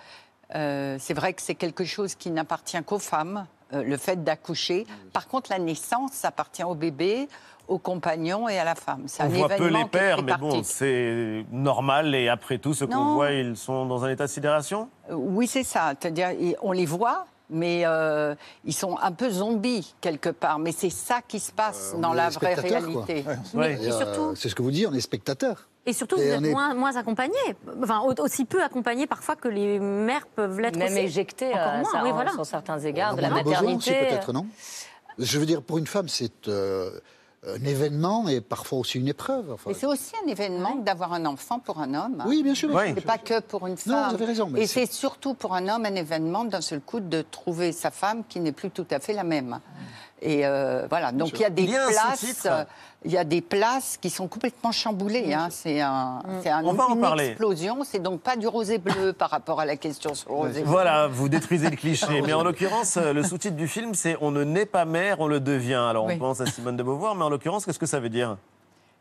Euh, 0.55 0.97
c'est 0.99 1.15
vrai 1.15 1.35
que 1.35 1.43
c'est 1.43 1.55
quelque 1.55 1.85
chose 1.85 2.15
qui 2.15 2.31
n'appartient 2.31 2.83
qu'aux 2.85 2.99
femmes, 2.99 3.47
euh, 3.73 3.83
le 3.85 3.97
fait 3.97 4.25
d'accoucher. 4.25 4.87
Par 5.13 5.29
contre, 5.29 5.51
la 5.53 5.59
naissance, 5.59 6.13
ça 6.13 6.29
appartient 6.29 6.65
au 6.65 6.75
bébé, 6.75 7.29
au 7.71 7.79
compagnon 7.79 8.49
et 8.49 8.59
à 8.59 8.65
la 8.65 8.75
femme. 8.75 9.05
C'est 9.07 9.23
on 9.23 9.27
un 9.27 9.29
voit 9.29 9.49
peu 9.49 9.69
les 9.69 9.85
pères, 9.85 10.23
mais 10.23 10.37
bon, 10.37 10.63
c'est 10.65 11.45
normal. 11.53 12.15
Et 12.17 12.29
après 12.29 12.59
tout, 12.59 12.75
ce 12.75 12.85
qu'on 12.85 13.15
voit, 13.15 13.31
ils 13.31 13.57
sont 13.57 13.87
dans 13.87 14.05
un 14.05 14.11
état 14.11 14.25
de 14.27 14.31
sidération? 14.31 14.89
Euh, 15.09 15.15
Oui, 15.15 15.47
c'est 15.47 15.63
ça. 15.63 15.93
C'est-à-dire, 15.99 16.31
on 16.63 16.73
les 16.73 16.85
voit, 16.85 17.27
mais 17.49 17.83
euh, 17.87 18.35
ils 18.65 18.75
sont 18.75 18.99
un 19.01 19.13
peu 19.13 19.31
zombies 19.31 19.95
quelque 20.01 20.31
part. 20.31 20.59
Mais 20.59 20.73
c'est 20.73 20.91
ça 20.91 21.21
qui 21.27 21.39
se 21.39 21.53
passe 21.53 21.95
dans 21.99 22.11
Euh, 22.11 22.15
est 22.15 22.17
la 22.17 22.29
vraie 22.31 22.55
réalité. 22.55 23.25
Ouais. 23.27 23.37
Mais- 23.55 23.73
et 23.83 23.89
euh, 23.93 23.97
surtout- 23.97 24.35
C'est 24.35 24.49
ce 24.49 24.55
que 24.57 24.63
vous 24.63 24.73
dites, 24.73 24.89
on 24.91 24.93
est 24.95 25.01
spectateurs. 25.01 25.69
Et 25.87 25.93
surtout, 25.93 26.17
vous 26.17 26.23
êtes 26.23 26.43
est- 26.45 26.51
moins, 26.51 26.75
moins 26.75 26.97
accompagnés. 26.97 27.55
Enfin, 27.83 28.01
au- 28.01 28.21
aussi 28.23 28.45
peu 28.47 28.63
accompagnés 28.63 29.07
parfois 29.07 29.37
que 29.37 29.49
les 29.49 29.79
mères 29.79 30.27
peuvent 30.27 30.59
l'être 30.61 30.77
Même 30.77 30.89
aussi. 30.93 30.99
éjectées 31.05 31.51
Encore 31.55 31.73
moins, 31.79 31.91
ça, 31.93 32.03
oui, 32.03 32.11
voilà. 32.13 32.33
sur 32.33 32.45
certains 32.45 32.81
égards, 32.81 33.15
de 33.15 33.21
la 33.23 33.29
a 33.29 33.31
besoin 33.31 33.45
maternité. 33.53 33.91
aussi, 33.91 33.91
peut-être, 34.09 34.33
non? 34.33 34.47
Je 35.19 35.39
veux 35.39 35.47
dire, 35.47 35.63
pour 35.63 35.79
une 35.79 35.87
femme, 35.87 36.09
c'est 36.09 36.49
euh, 36.49 36.91
un 37.47 37.65
événement 37.65 38.29
et 38.29 38.41
parfois 38.43 38.81
aussi 38.81 38.99
une 38.99 39.09
épreuve. 39.09 39.51
Enfin, 39.53 39.71
Mais 39.71 39.75
c'est 39.75 39.87
aussi 39.87 40.13
un 40.25 40.29
événement 40.29 40.77
que 40.77 40.83
d'avoir 40.85 41.15
un 41.15 41.25
enfant 41.25 41.59
pour 41.59 41.79
un 41.81 41.95
homme. 41.95 42.23
Oui, 42.27 42.43
bien 42.43 42.55
sûr, 42.55 42.69
bien 42.69 42.95
C'est 42.95 43.01
pas 43.01 43.17
que 43.17 43.41
pour 43.41 43.67
une 43.67 43.73
Non, 43.87 43.95
femme. 43.95 44.09
vous 44.11 44.15
avez 44.17 44.25
raison, 44.27 44.49
mais 44.51 44.61
Et 44.63 44.67
c'est- 44.67 44.85
c'est 44.87 44.93
surtout 44.93 45.33
pour 45.33 45.55
un 45.55 45.67
homme 45.69 45.87
un 45.87 45.95
événement 45.95 46.45
d'un 46.45 46.61
seul 46.61 46.81
coup 46.81 47.01
de 47.01 47.23
trouver 47.23 47.73
sa 47.73 47.91
femme 47.91 48.25
qui 48.29 48.41
n'est 48.41 48.53
plus 48.53 48.71
tout 48.71 48.87
à 48.91 49.01
fait 49.01 49.15
la 49.15 49.25
même. 49.25 49.59
Et 50.23 50.47
euh, 50.47 50.87
voilà, 50.91 51.13
donc 51.13 51.31
il 51.35 51.41
y 51.41 51.45
a 51.45 51.51
des 51.51 51.63
Il 51.63 51.71
y 51.71 51.77
a 51.77 51.85
un 51.85 51.89
places, 51.89 52.47
euh, 52.47 52.65
il 53.07 53.11
y 53.11 53.17
a 53.17 53.25
des 53.25 53.41
places 53.41 53.97
qui 53.99 54.11
sont 54.11 54.29
complètement 54.29 54.71
chamboulées. 54.71 55.33
hein. 55.33 55.49
C'est 55.51 55.81
un, 55.81 56.21
c'est 56.43 56.51
un- 56.51 56.63
On 56.65 56.75
va 56.75 56.89
en 56.89 56.95
une 56.95 57.01
parler. 57.01 57.29
explosion. 57.29 57.79
C'est 57.85 58.01
donc 58.01 58.21
pas 58.21 58.37
du 58.37 58.47
rosé 58.47 58.77
bleu 58.79 59.13
par 59.19 59.31
rapport 59.31 59.61
à 59.61 59.65
la 59.65 59.77
question 59.77 60.13
sur 60.15 60.29
le 60.31 60.37
rosé 60.37 60.61
bleu. 60.61 60.71
Voilà, 60.71 61.07
vous 61.09 61.31
détruisez 61.31 61.71
le 61.71 61.77
cliché. 61.77 62.21
Mais 62.27 62.35
en 62.35 62.43
l'occurrence, 62.45 62.99
euh, 62.99 63.15
le 63.15 63.23
sous-titre 63.23 63.57
du 63.57 63.67
film, 63.67 63.95
c'est 63.95 64.17
On 64.21 64.31
ne 64.31 64.45
naît 64.45 64.67
pas 64.67 64.85
mère, 64.85 65.21
on 65.21 65.27
le 65.29 65.41
devient. 65.41 65.75
Alors 65.89 66.05
Oui. 66.05 66.15
on 66.17 66.19
pense 66.19 66.41
à 66.43 66.47
Simone 66.47 66.77
de 66.77 66.83
Beauvoir, 66.83 67.15
mais 67.15 67.25
en 67.25 67.31
l'occurrence, 67.31 67.65
qu'est-ce 67.65 67.79
que 67.79 67.87
ça 67.87 68.01
veut 68.01 68.11
dire? 68.11 68.37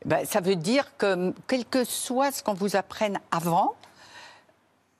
Ben, 0.05 0.25
ça 0.25 0.39
veut 0.39 0.55
dire 0.55 0.85
que 0.97 1.33
quel 1.47 1.65
que 1.65 1.83
soit 1.83 2.31
ce 2.31 2.41
qu'on 2.41 2.53
vous 2.53 2.77
apprenne 2.77 3.19
avant, 3.31 3.73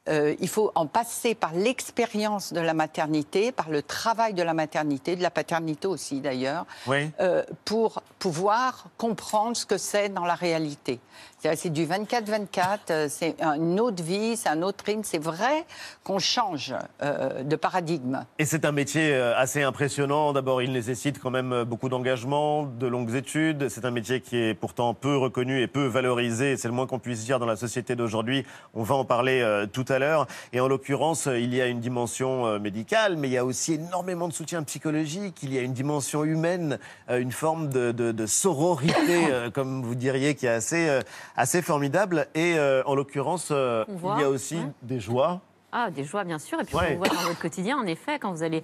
euh, 0.10 0.36
il 0.39 0.47
faut 0.47 0.72
en 0.76 0.88
passer 0.88 1.36
par 1.36 1.53
l'expérience 1.53 2.51
de 2.53 2.60
la 2.60 2.74
maternité, 2.74 3.51
par 3.51 3.70
le 3.70 3.82
travail 3.82 4.34
de 4.34 4.41
la 4.43 4.53
maternité, 4.53 5.16
de 5.16 5.22
la 5.22 5.30
paternité 5.32 5.88
aussi 5.88 6.20
d'ailleurs, 6.20 6.66
Oui. 6.88 7.10
euh, 7.20 7.43
pour 7.66 8.01
pouvoir 8.18 8.86
comprendre 8.97 9.55
ce 9.55 9.66
que 9.66 9.78
c'est 9.78 10.10
dans 10.10 10.26
la 10.26 10.36
réalité. 10.36 10.99
C'est 11.41 11.69
du 11.69 11.85
24-24, 11.85 12.77
euh, 12.91 13.07
c'est 13.09 13.35
une 13.41 13.79
autre 13.79 14.03
vie, 14.03 14.35
c'est 14.35 14.49
un 14.49 14.61
autre 14.61 14.83
rythme. 14.85 15.03
C'est 15.05 15.23
vrai 15.23 15.65
qu'on 16.03 16.19
change 16.19 16.75
euh, 17.01 17.43
de 17.43 17.55
paradigme. 17.55 18.25
Et 18.39 18.45
c'est 18.45 18.65
un 18.65 18.73
métier 18.73 19.13
euh, 19.13 19.33
assez 19.37 19.63
impressionnant. 19.63 20.33
D'abord, 20.33 20.61
il 20.61 20.73
nécessite 20.73 21.17
quand 21.17 21.29
même 21.31 21.63
beaucoup 21.63 21.87
d'engagement, 21.87 22.63
de 22.63 22.87
longues 22.87 23.15
études. 23.15 23.69
C'est 23.69 23.85
un 23.85 23.91
métier 23.91 24.19
qui 24.19 24.35
est 24.37 24.53
pourtant 24.53 24.93
peu 24.93 25.15
reconnu 25.15 25.61
et 25.61 25.67
peu 25.67 25.85
valorisé. 25.85 26.57
C'est 26.57 26.67
le 26.67 26.73
moins 26.73 26.87
qu'on 26.87 26.99
puisse 26.99 27.23
dire 27.23 27.39
dans 27.39 27.45
la 27.45 27.55
société 27.55 27.95
d'aujourd'hui. 27.95 28.45
On 28.73 28.83
va 28.83 28.95
en 28.95 29.05
parler 29.05 29.39
euh, 29.41 29.65
tout 29.65 29.85
à 29.87 29.97
l'heure. 29.97 30.27
Et 30.51 30.59
en 30.59 30.67
l'occurrence, 30.67 31.29
il 31.31 31.55
y 31.55 31.61
a 31.61 31.67
une 31.67 31.79
dimension 31.79 32.47
euh, 32.47 32.59
médicale, 32.59 33.15
mais 33.15 33.29
il 33.29 33.33
y 33.33 33.37
a 33.37 33.45
aussi 33.45 33.75
énormément 33.75 34.27
de 34.27 34.33
soutien 34.33 34.61
psychologique. 34.63 35.37
Il 35.43 35.53
y 35.53 35.57
a 35.57 35.61
une 35.61 35.73
dimension 35.73 36.25
humaine, 36.25 36.79
une 37.09 37.31
forme 37.31 37.69
de, 37.69 37.93
de- 37.93 38.11
de 38.11 38.25
sororité, 38.25 39.29
comme 39.53 39.83
vous 39.83 39.95
diriez, 39.95 40.35
qui 40.35 40.45
est 40.45 40.49
assez, 40.49 40.99
assez 41.36 41.61
formidable. 41.61 42.27
Et 42.36 42.57
euh, 42.57 42.84
en 42.86 42.95
l'occurrence, 42.95 43.49
euh, 43.51 43.86
il 43.89 44.21
y 44.21 44.23
a 44.23 44.30
aussi 44.30 44.57
ouais. 44.57 44.71
des 44.82 44.99
joies. 44.99 45.41
Ah, 45.71 45.91
des 45.91 46.03
joies, 46.03 46.23
bien 46.23 46.39
sûr. 46.39 46.59
Et 46.59 46.63
puis, 46.63 46.75
Ouais. 46.75 46.93
on 46.95 46.97
voit 46.97 47.09
dans 47.09 47.21
votre 47.27 47.39
quotidien, 47.39 47.77
en 47.77 47.86
effet, 47.86 48.17
quand 48.17 48.32
vous 48.32 48.41
allez 48.41 48.63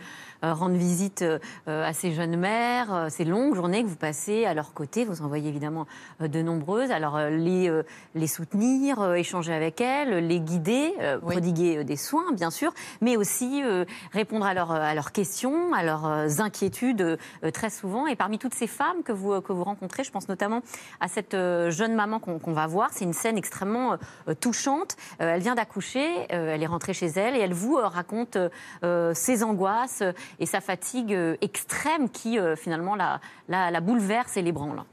rendre 0.53 0.75
visite 0.75 1.21
euh, 1.23 1.39
à 1.67 1.93
ces 1.93 2.11
jeunes 2.13 2.37
mères, 2.37 2.93
euh, 2.93 3.09
ces 3.09 3.25
longues 3.25 3.55
journées 3.55 3.83
que 3.83 3.87
vous 3.87 3.95
passez 3.95 4.45
à 4.45 4.53
leur 4.53 4.73
côté, 4.73 5.05
vous 5.05 5.21
en 5.21 5.27
voyez 5.27 5.49
évidemment 5.49 5.85
euh, 6.21 6.27
de 6.27 6.41
nombreuses. 6.41 6.91
Alors, 6.91 7.15
euh, 7.17 7.29
les, 7.29 7.69
euh, 7.69 7.83
les 8.13 8.27
soutenir, 8.27 8.99
euh, 9.01 9.13
échanger 9.15 9.53
avec 9.53 9.81
elles, 9.81 10.27
les 10.27 10.39
guider, 10.39 10.93
euh, 10.99 11.17
prodiguer 11.19 11.77
euh, 11.77 11.83
des 11.83 11.95
soins, 11.97 12.31
bien 12.33 12.51
sûr, 12.51 12.73
mais 13.01 13.17
aussi 13.17 13.61
euh, 13.63 13.85
répondre 14.11 14.45
à, 14.45 14.53
leurs- 14.53 14.71
à 14.71 14.93
leurs 14.93 15.11
questions, 15.11 15.73
à 15.73 15.83
leurs 15.83 16.05
euh, 16.05 16.27
inquiétudes 16.39 17.01
euh, 17.01 17.51
très 17.51 17.69
souvent. 17.69 18.07
Et 18.07 18.15
parmi 18.15 18.37
toutes 18.37 18.53
ces 18.53 18.67
femmes 18.67 19.03
que 19.03 19.11
vous, 19.11 19.41
que 19.41 19.53
vous 19.53 19.63
rencontrez, 19.63 20.03
je 20.03 20.11
pense 20.11 20.27
notamment 20.29 20.61
à 20.99 21.07
cette 21.07 21.33
euh, 21.33 21.71
jeune 21.71 21.95
maman 21.95 22.19
qu'on 22.19 22.53
va 22.53 22.67
voir. 22.67 22.89
C'est 22.91 23.05
une 23.05 23.13
scène 23.13 23.37
extrêmement 23.37 23.93
euh, 24.27 24.33
touchante. 24.33 24.95
Euh, 25.21 25.35
elle 25.35 25.41
vient 25.41 25.55
d'accoucher, 25.55 26.05
euh, 26.33 26.53
elle 26.53 26.63
est 26.63 26.67
rentrée 26.67 26.93
chez 26.93 27.07
elle 27.07 27.35
et 27.35 27.39
elle 27.39 27.53
vous 27.53 27.77
euh, 27.77 27.87
raconte 27.87 28.35
euh, 28.35 28.49
euh, 28.83 29.13
ses 29.13 29.43
angoisses 29.43 30.01
euh, 30.01 30.11
et 30.39 30.45
sa 30.45 30.61
fatigue 30.61 31.13
euh, 31.13 31.35
extrême 31.41 32.09
qui 32.09 32.39
euh, 32.39 32.55
finalement 32.55 32.95
la, 32.95 33.19
la, 33.47 33.71
la 33.71 33.81
bouleverse 33.81 34.37
et 34.37 34.41
l'ébranle. 34.41 34.83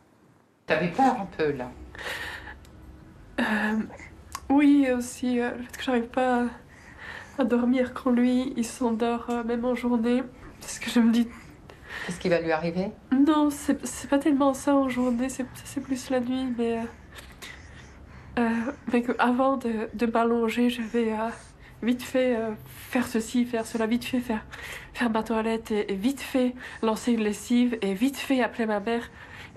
T'avais 0.67 0.89
peur 0.89 1.21
un 1.21 1.27
peu 1.37 1.53
là? 1.53 1.71
Euh, 3.41 3.79
oui, 4.51 4.89
aussi 4.97 5.41
euh, 5.41 5.51
le 5.57 5.63
fait 5.63 5.77
que 5.77 5.83
j'arrive 5.83 6.09
pas 6.09 6.43
à, 6.43 7.43
à 7.43 7.45
dormir 7.45 7.95
quand 7.95 8.11
lui, 8.11 8.53
il 8.57 8.65
s'endort 8.65 9.27
euh, 9.31 9.43
même 9.45 9.65
en 9.65 9.75
journée. 9.75 10.23
Parce 10.61 10.79
que 10.79 10.91
je 10.91 11.01
me 11.01 11.11
dis... 11.11 11.29
Qu'est-ce 12.07 12.21
qui 12.21 12.29
va 12.29 12.41
lui 12.41 12.53
arriver? 12.53 12.93
Non, 13.11 13.51
c'est 13.51 14.09
pas 14.09 14.19
tellement 14.19 14.55
ça 14.55 14.75
en 14.75 14.89
journée, 14.89 15.29
c'est 15.29 15.81
plus 15.81 16.11
la 16.11 16.21
nuit, 16.21 16.55
mais... 16.57 16.79
euh, 16.79 16.83
euh, 18.39 18.73
mais 18.93 19.05
avant 19.19 19.57
de, 19.57 19.89
de 19.93 20.07
m'allonger, 20.07 20.71
je 20.71 20.83
vais 20.83 21.13
euh, 21.13 21.29
vite 21.83 22.03
fait 22.03 22.37
euh, 22.37 22.51
faire 22.67 23.07
ceci, 23.07 23.45
faire 23.45 23.67
cela, 23.67 23.87
vite 23.87 24.05
fait 24.05 24.21
faire, 24.21 24.45
faire 24.95 25.11
ma 25.11 25.23
toilette, 25.23 25.71
et, 25.71 25.93
et 25.93 25.97
vite 25.97 26.21
fait 26.21 26.55
lancer 26.83 27.13
une 27.13 27.23
lessive, 27.25 27.79
et 27.83 27.95
vite 27.95 28.17
fait 28.17 28.43
appeler 28.43 28.67
ma 28.67 28.81
mère, 28.81 29.11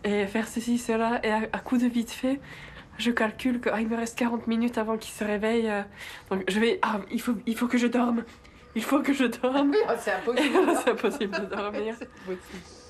et 0.03 0.26
faire 0.28 0.47
ceci, 0.47 0.78
cela, 0.78 1.19
et 1.23 1.32
à, 1.32 1.41
à 1.53 1.59
coup 1.59 1.78
de 1.78 1.88
vite 1.88 2.11
fait, 2.11 2.39
je 2.97 3.11
calcule 3.11 3.59
qu'il 3.59 3.88
me 3.89 3.95
reste 3.97 4.17
40 4.17 4.47
minutes 4.47 4.78
avant 4.78 4.97
qu'il 4.97 5.13
se 5.13 5.23
réveille. 5.23 5.67
euh, 5.69 5.82
donc 6.32 6.43
je 6.47 6.59
vais. 6.59 6.80
Ah, 6.82 7.01
il 7.11 7.19
faut, 7.21 7.34
il 7.45 7.55
faut 7.57 7.67
que 7.67 7.78
je 7.78 7.88
dorme. 7.88 8.23
Il 8.76 8.84
faut 8.84 9.01
que 9.01 9.13
je 9.13 9.26
dorme. 9.26 9.73
c'est 9.99 10.11
impossible. 10.11 10.55
c'est 10.84 10.91
impossible 10.91 11.39
de 11.41 11.45
dormir. 11.55 11.95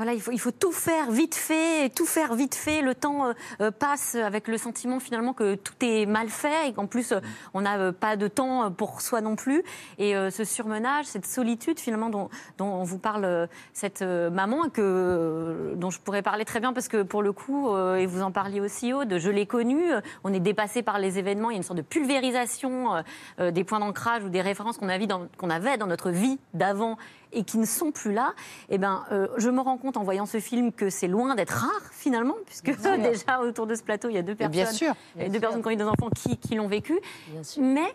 Voilà, 0.00 0.14
il 0.14 0.22
faut, 0.22 0.32
il 0.32 0.40
faut 0.40 0.50
tout 0.50 0.72
faire 0.72 1.10
vite 1.10 1.34
fait, 1.34 1.90
tout 1.94 2.06
faire 2.06 2.34
vite 2.34 2.54
fait. 2.54 2.80
Le 2.80 2.94
temps 2.94 3.26
euh, 3.26 3.32
euh, 3.60 3.70
passe 3.70 4.14
avec 4.14 4.48
le 4.48 4.56
sentiment 4.56 4.98
finalement 4.98 5.34
que 5.34 5.56
tout 5.56 5.74
est 5.82 6.06
mal 6.06 6.30
fait 6.30 6.68
et 6.68 6.72
qu'en 6.72 6.86
plus 6.86 7.12
euh, 7.12 7.20
on 7.52 7.60
n'a 7.60 7.78
euh, 7.78 7.92
pas 7.92 8.16
de 8.16 8.26
temps 8.26 8.70
pour 8.70 9.02
soi 9.02 9.20
non 9.20 9.36
plus. 9.36 9.62
Et 9.98 10.14
ce 10.30 10.44
surmenage, 10.44 11.04
cette 11.04 11.26
solitude 11.26 11.78
finalement 11.78 12.08
dont, 12.08 12.30
dont 12.56 12.64
on 12.64 12.82
vous 12.82 12.96
parle 12.96 13.46
cette 13.74 14.00
maman 14.00 14.70
que, 14.70 15.74
dont 15.76 15.90
je 15.90 16.00
pourrais 16.00 16.22
parler 16.22 16.46
très 16.46 16.60
bien 16.60 16.72
parce 16.72 16.88
que 16.88 17.02
pour 17.02 17.22
le 17.22 17.32
coup, 17.32 17.76
et 17.76 18.06
vous 18.06 18.22
en 18.22 18.30
parliez 18.30 18.60
aussi 18.60 18.94
Aude, 18.94 19.18
je 19.18 19.28
l'ai 19.30 19.44
connue, 19.44 19.90
on 20.24 20.32
est 20.32 20.40
dépassé 20.40 20.82
par 20.82 20.98
les 20.98 21.18
événements, 21.18 21.50
il 21.50 21.54
y 21.54 21.56
a 21.56 21.58
une 21.58 21.62
sorte 21.62 21.76
de 21.76 21.82
pulvérisation 21.82 23.02
des 23.38 23.64
points 23.64 23.80
d'ancrage 23.80 24.24
ou 24.24 24.30
des 24.30 24.40
références 24.40 24.78
qu'on 24.78 24.88
avait 24.88 25.76
dans 25.76 25.86
notre 25.86 26.10
vie 26.10 26.38
d'avant 26.54 26.96
et 27.32 27.44
qui 27.44 27.58
ne 27.58 27.64
sont 27.66 27.92
plus 27.92 28.12
là, 28.12 28.32
eh 28.68 28.78
ben, 28.78 29.04
euh, 29.12 29.28
je 29.36 29.50
me 29.50 29.60
rends 29.60 29.78
compte 29.78 29.96
en 29.96 30.02
voyant 30.02 30.26
ce 30.26 30.40
film 30.40 30.72
que 30.72 30.90
c'est 30.90 31.06
loin 31.08 31.34
d'être 31.34 31.50
rare 31.50 31.90
finalement, 31.92 32.34
puisque 32.46 32.70
déjà 32.98 33.40
autour 33.40 33.66
de 33.66 33.74
ce 33.74 33.82
plateau, 33.82 34.08
il 34.08 34.14
y 34.14 34.18
a 34.18 34.22
deux 34.22 34.34
personnes, 34.34 34.52
bien 34.52 34.66
sûr, 34.72 34.94
et 35.16 35.20
bien 35.20 35.26
deux 35.28 35.32
sûr. 35.34 35.40
personnes 35.40 35.62
qui 35.62 35.68
ont 35.68 35.70
eu 35.72 35.76
des 35.76 35.84
enfants 35.84 36.10
qui, 36.14 36.36
qui 36.38 36.54
l'ont 36.56 36.68
vécu, 36.68 36.98
mais 37.58 37.94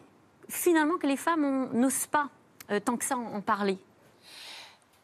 finalement 0.49 0.97
que 0.97 1.07
les 1.07 1.17
femmes 1.17 1.69
n'osent 1.73 2.07
pas 2.07 2.29
euh, 2.71 2.79
tant 2.79 2.95
que 2.97 3.03
ça 3.05 3.17
en, 3.17 3.35
en 3.37 3.41
parler. 3.41 3.77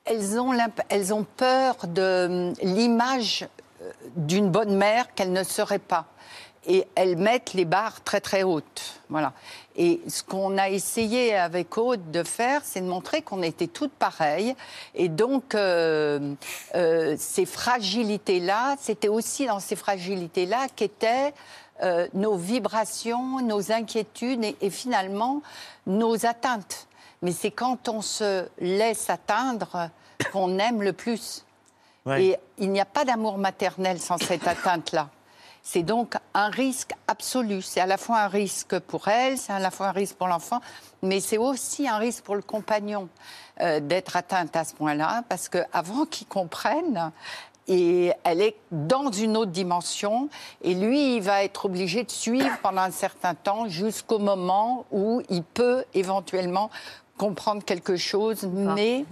Elles 0.06 0.40
ont, 0.40 0.52
l'imp- 0.52 0.82
elles 0.90 1.14
ont 1.14 1.26
peur 1.38 1.76
de 1.88 2.26
hum, 2.50 2.54
l'image 2.64 3.48
euh, 3.82 3.92
d'une 4.16 4.50
bonne 4.50 4.76
mère 4.76 5.14
qu'elles 5.14 5.32
ne 5.34 5.44
seraient 5.44 5.78
pas. 5.80 6.06
Et 6.68 6.88
elles 6.96 7.18
mettent 7.18 7.54
les 7.54 7.66
barres 7.66 8.04
très 8.04 8.22
très 8.22 8.44
hautes. 8.44 9.02
Voilà. 9.10 9.34
Et 9.76 10.02
ce 10.08 10.22
qu'on 10.22 10.58
a 10.58 10.70
essayé 10.70 11.36
avec 11.36 11.78
Aude 11.78 12.12
de 12.12 12.24
faire, 12.24 12.62
c'est 12.64 12.82
de 12.82 12.86
montrer 12.86 13.22
qu'on 13.22 13.42
était 13.42 13.68
toutes 13.68 13.94
pareilles. 13.94 14.56
Et 14.94 15.10
donc, 15.10 15.56
euh, 15.56 16.36
euh, 16.76 17.16
ces 17.18 17.46
fragilités-là, 17.46 18.76
c'était 18.80 19.08
aussi 19.08 19.48
dans 19.48 19.60
ces 19.60 19.76
fragilités-là 19.76 20.68
qu'étaient 20.76 21.34
euh, 21.84 22.08
nos 22.14 22.36
vibrations, 22.36 23.42
nos 23.42 23.72
inquiétudes 23.72 24.44
et, 24.44 24.56
et 24.62 24.70
finalement 24.70 25.42
nos 25.88 26.26
atteintes. 26.26 26.88
Mais 27.24 27.32
c'est 27.32 27.52
quand 27.52 27.90
on 27.90 28.02
se 28.02 28.46
laisse 28.60 29.10
atteindre 29.10 29.90
qu'on 30.32 30.60
aime 30.60 30.84
le 30.84 30.94
plus. 30.94 31.46
Ouais. 32.06 32.24
Et 32.24 32.38
il 32.58 32.72
n'y 32.72 32.82
a 32.82 32.86
pas 32.86 33.06
d'amour 33.06 33.38
maternel 33.38 34.00
sans 34.00 34.18
cette 34.18 34.48
atteinte-là. 34.48 35.10
C'est 35.64 35.84
donc 35.84 36.16
un 36.34 36.50
risque 36.50 36.94
absolu. 37.08 37.62
C'est 37.62 37.80
à 37.80 37.86
la 37.86 37.98
fois 37.98 38.20
un 38.22 38.28
risque 38.28 38.80
pour 38.80 39.08
elle, 39.08 39.38
c'est 39.38 39.54
à 39.54 39.60
la 39.60 39.72
fois 39.72 39.88
un 39.88 39.92
risque 39.92 40.16
pour 40.16 40.28
l'enfant, 40.28 40.60
mais 41.02 41.20
c'est 41.20 41.38
aussi 41.38 41.88
un 41.88 41.98
risque 41.98 42.24
pour 42.24 42.36
le 42.36 42.42
compagnon 42.42 43.10
euh, 43.62 43.80
d'être 43.80 44.16
atteinte 44.16 44.56
à 44.56 44.64
ce 44.64 44.74
point-là, 44.74 45.24
parce 45.30 45.50
qu'avant 45.50 46.06
qu'il 46.06 46.28
comprenne, 46.28 47.12
et 47.68 48.12
elle 48.24 48.42
est 48.42 48.56
dans 48.72 49.12
une 49.12 49.38
autre 49.38 49.52
dimension, 49.52 50.30
et 50.64 50.74
lui, 50.74 51.18
il 51.18 51.22
va 51.22 51.44
être 51.44 51.66
obligé 51.66 52.04
de 52.04 52.12
suivre 52.12 52.58
pendant 52.64 52.82
un 52.82 52.92
certain 52.92 53.36
temps 53.36 53.68
jusqu'au 53.68 54.18
moment 54.18 54.86
où 54.92 55.22
il 55.30 55.44
peut 55.44 55.86
éventuellement 55.94 56.72
comprendre 57.18 57.64
quelque 57.64 57.98
chose, 57.98 58.48
mais 58.48 59.06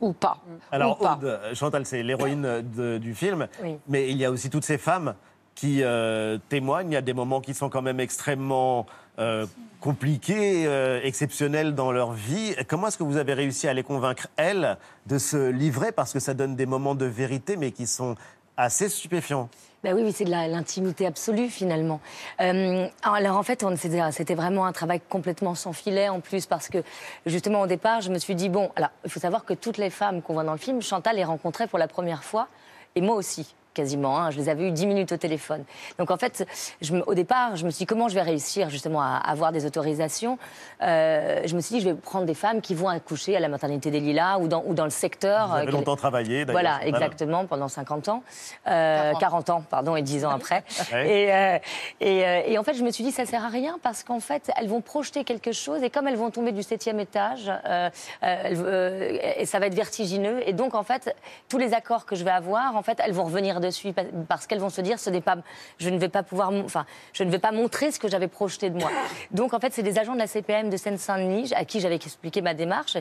ou 0.00 0.12
pas. 0.12 0.38
Alors, 0.70 1.00
ou 1.00 1.02
pas. 1.04 1.18
Aude, 1.20 1.40
Chantal, 1.54 1.84
c'est 1.84 2.04
l'héroïne 2.04 2.62
du 2.62 3.12
film, 3.14 3.48
Oui. 3.60 3.76
mais 3.88 4.08
il 4.08 4.16
y 4.16 4.24
a 4.24 4.30
aussi 4.30 4.50
toutes 4.50 4.64
ces 4.64 4.78
femmes 4.78 5.14
qui 5.56 5.82
euh, 5.82 6.38
témoignent. 6.48 6.92
Il 6.92 6.94
y 6.94 6.98
a 6.98 7.02
des 7.02 7.14
moments 7.14 7.40
qui 7.40 7.54
sont 7.54 7.68
quand 7.68 7.82
même 7.82 7.98
extrêmement 7.98 8.86
euh, 9.18 9.46
compliqués, 9.80 10.66
euh, 10.66 11.00
exceptionnels 11.02 11.74
dans 11.74 11.90
leur 11.90 12.12
vie. 12.12 12.54
Comment 12.68 12.88
est-ce 12.88 12.98
que 12.98 13.02
vous 13.02 13.16
avez 13.16 13.32
réussi 13.32 13.66
à 13.66 13.74
les 13.74 13.82
convaincre, 13.82 14.28
elles, 14.36 14.76
de 15.06 15.18
se 15.18 15.50
livrer? 15.50 15.90
Parce 15.90 16.12
que 16.12 16.20
ça 16.20 16.34
donne 16.34 16.54
des 16.54 16.66
moments 16.66 16.94
de 16.94 17.06
vérité, 17.06 17.56
mais 17.56 17.72
qui 17.72 17.86
sont 17.86 18.14
assez 18.56 18.88
stupéfiants. 18.88 19.48
Ben 19.82 19.94
oui, 19.94 20.12
c'est 20.12 20.24
de 20.24 20.30
l'intimité 20.30 21.06
absolue 21.06 21.48
finalement. 21.48 22.00
Alors 22.38 23.36
en 23.36 23.42
fait, 23.42 23.64
c'était 23.76 24.34
vraiment 24.34 24.64
un 24.64 24.72
travail 24.72 25.00
complètement 25.08 25.54
sans 25.54 25.72
filet 25.72 26.08
en 26.08 26.20
plus 26.20 26.46
parce 26.46 26.68
que 26.68 26.78
justement 27.26 27.60
au 27.60 27.66
départ, 27.66 28.00
je 28.00 28.10
me 28.10 28.18
suis 28.18 28.34
dit 28.34 28.48
bon, 28.48 28.70
alors 28.74 28.88
il 29.04 29.10
faut 29.10 29.20
savoir 29.20 29.44
que 29.44 29.54
toutes 29.54 29.76
les 29.76 29.90
femmes 29.90 30.22
qu'on 30.22 30.32
voit 30.32 30.44
dans 30.44 30.52
le 30.52 30.58
film, 30.58 30.80
Chantal 30.82 31.16
les 31.16 31.24
rencontrait 31.24 31.68
pour 31.68 31.78
la 31.78 31.86
première 31.86 32.24
fois 32.24 32.48
et 32.96 33.00
moi 33.00 33.14
aussi 33.14 33.54
quasiment. 33.76 34.18
hein. 34.18 34.30
je 34.30 34.38
les 34.38 34.48
avais 34.48 34.64
eu 34.66 34.72
10 34.72 34.86
minutes 34.86 35.12
au 35.12 35.16
téléphone. 35.16 35.64
Donc 35.98 36.10
en 36.10 36.16
fait, 36.16 36.46
je 36.80 36.94
me- 36.94 37.04
au 37.08 37.14
départ, 37.14 37.54
je 37.56 37.64
me 37.64 37.70
suis 37.70 37.80
dit 37.80 37.86
comment 37.86 38.08
je 38.08 38.14
vais 38.14 38.22
réussir 38.22 38.70
justement 38.70 39.00
à 39.02 39.16
avoir 39.24 39.52
des 39.52 39.66
autorisations? 39.66 40.38
Euh, 40.82 41.42
je 41.44 41.54
me 41.54 41.60
suis 41.60 41.76
dit 41.76 41.80
je 41.82 41.88
vais 41.90 41.94
prendre 41.94 42.24
des 42.26 42.34
femmes 42.34 42.60
qui 42.60 42.74
vont 42.74 42.88
accoucher 42.88 43.36
à 43.36 43.40
la 43.40 43.48
maternité 43.48 43.90
des 43.90 44.00
Lilas 44.00 44.38
ou 44.38 44.48
dans, 44.48 44.62
ou 44.66 44.74
dans 44.74 44.84
le 44.84 44.90
secteur. 44.90 45.48
Vous 45.48 45.54
avez 45.56 45.68
euh, 45.68 45.70
longtemps 45.70 45.96
travaillé, 45.96 46.44
d'ailleurs. 46.44 46.60
Voilà, 46.62 46.84
exactement, 46.86 47.46
pendant 47.46 47.68
50 47.68 48.08
ans. 48.08 48.22
Euh, 48.66 49.12
40. 49.20 49.50
ans, 49.50 49.62
pardon, 49.68 49.94
et 49.96 50.02
10 50.02 50.24
ans 50.24 50.30
après. 50.34 50.64
Ouais. 50.92 51.08
Et, 51.08 51.32
euh, 51.32 51.58
et, 52.00 52.26
euh, 52.26 52.40
et 52.46 52.58
en 52.58 52.62
fait, 52.64 52.74
je 52.74 52.82
me 52.82 52.90
suis 52.90 53.04
dit, 53.04 53.12
ça 53.12 53.26
sert 53.26 53.44
à 53.44 53.48
rien 53.48 53.78
parce 53.82 54.02
qu'en 54.02 54.20
fait, 54.20 54.50
elles 54.56 54.68
vont 54.68 54.80
projeter 54.80 55.24
quelque 55.24 55.52
chose 55.52 55.82
et 55.82 55.90
comme 55.90 56.08
elles 56.08 56.16
vont 56.16 56.30
tomber 56.30 56.52
du 56.52 56.62
septième 56.62 56.98
étage, 57.00 57.48
euh, 57.48 57.90
euh, 58.22 58.36
euh, 58.54 59.18
et 59.36 59.44
ça 59.46 59.58
va 59.58 59.66
être 59.66 59.74
vertigineux. 59.74 60.40
Et 60.48 60.52
donc, 60.52 60.74
en 60.74 60.82
fait, 60.82 61.14
tous 61.48 61.58
les 61.58 61.74
accords 61.74 62.06
que 62.06 62.16
je 62.16 62.24
vais 62.24 62.30
avoir, 62.30 62.76
en 62.76 62.82
fait, 62.82 62.98
elles 63.04 63.12
vont 63.12 63.24
revenir 63.24 63.60
dessus 63.66 63.92
pa- 63.92 64.02
parce 64.28 64.46
qu'elles 64.46 64.58
vont 64.60 64.70
se 64.70 64.80
dire, 64.80 64.98
ce 64.98 65.10
n'est 65.10 65.20
pas, 65.20 65.36
je 65.78 65.90
ne 65.90 65.98
vais 65.98 66.08
pas 66.08 66.22
pouvoir, 66.22 66.52
enfin, 66.64 66.86
je 67.12 67.24
ne 67.24 67.30
vais 67.30 67.38
pas 67.38 67.52
montrer 67.52 67.92
ce 67.92 67.98
que 67.98 68.08
j'avais 68.08 68.28
projeté 68.28 68.70
de 68.70 68.78
moi. 68.78 68.90
Donc, 69.30 69.54
en 69.54 69.60
fait, 69.60 69.72
c'est 69.72 69.82
des 69.82 69.98
agents 69.98 70.14
de 70.14 70.18
la 70.18 70.26
CPM 70.26 70.70
de 70.70 70.76
Seine-Saint-Denis 70.76 71.52
à 71.54 71.64
qui 71.64 71.80
j'avais 71.80 71.96
expliqué 71.96 72.40
ma 72.42 72.54
démarche, 72.54 72.96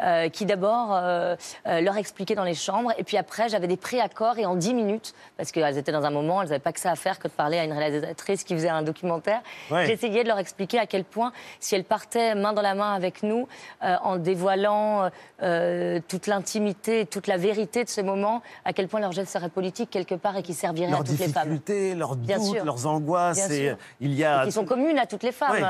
euh, 0.00 0.28
qui 0.28 0.46
d'abord 0.46 0.94
euh, 0.94 1.34
euh, 1.66 1.80
leur 1.80 1.96
expliquaient 1.96 2.34
dans 2.34 2.44
les 2.44 2.54
chambres, 2.54 2.92
et 2.98 3.04
puis 3.04 3.16
après, 3.16 3.48
j'avais 3.48 3.66
des 3.66 3.76
pré-accords 3.76 4.38
et 4.38 4.46
en 4.46 4.54
10 4.54 4.74
minutes, 4.74 5.14
parce 5.36 5.50
qu'elles 5.52 5.78
étaient 5.78 5.92
dans 5.92 6.04
un 6.04 6.10
moment, 6.10 6.42
elles 6.42 6.48
n'avaient 6.48 6.60
pas 6.60 6.72
que 6.72 6.80
ça 6.80 6.90
à 6.90 6.96
faire 6.96 7.18
que 7.18 7.28
de 7.28 7.32
parler 7.32 7.58
à 7.58 7.64
une 7.64 7.72
réalisatrice 7.72 8.44
qui 8.44 8.54
faisait 8.54 8.68
un 8.68 8.82
documentaire. 8.82 9.40
Ouais. 9.70 9.86
J'essayais 9.86 10.22
de 10.22 10.28
leur 10.28 10.38
expliquer 10.38 10.78
à 10.78 10.86
quel 10.86 11.04
point, 11.04 11.32
si 11.60 11.74
elles 11.74 11.84
partaient 11.84 12.34
main 12.34 12.52
dans 12.52 12.62
la 12.62 12.74
main 12.74 12.92
avec 12.94 13.22
nous, 13.22 13.48
en 13.80 14.16
dévoilant 14.16 15.10
toute 16.08 16.26
l'intimité, 16.26 17.06
toute 17.06 17.26
la 17.26 17.36
vérité 17.36 17.84
de 17.84 17.88
ce 17.88 18.00
moment, 18.00 18.42
à 18.64 18.72
quel 18.72 18.88
point 18.88 19.00
leur 19.00 19.12
geste 19.12 19.32
serait 19.32 19.48
politique 19.48 19.90
quelque 20.08 20.20
part 20.22 20.36
et 20.36 20.42
qui 20.42 20.54
servirait 20.54 20.90
Leurs 20.90 21.00
à 21.00 21.04
toutes 21.04 21.18
les 21.18 21.28
femmes. 21.28 21.48
difficultés, 21.50 21.94
leurs 21.94 22.16
doutes, 22.16 22.64
leurs 22.64 22.86
angoisses. 22.86 23.50
Et 23.50 23.68
sûr. 23.68 23.76
il 24.00 24.14
y 24.14 24.24
a 24.24 24.42
Et 24.42 24.46
qui 24.46 24.52
sont 24.52 24.64
communes 24.64 24.98
à 24.98 25.06
toutes 25.06 25.22
les 25.22 25.32
femmes. 25.32 25.60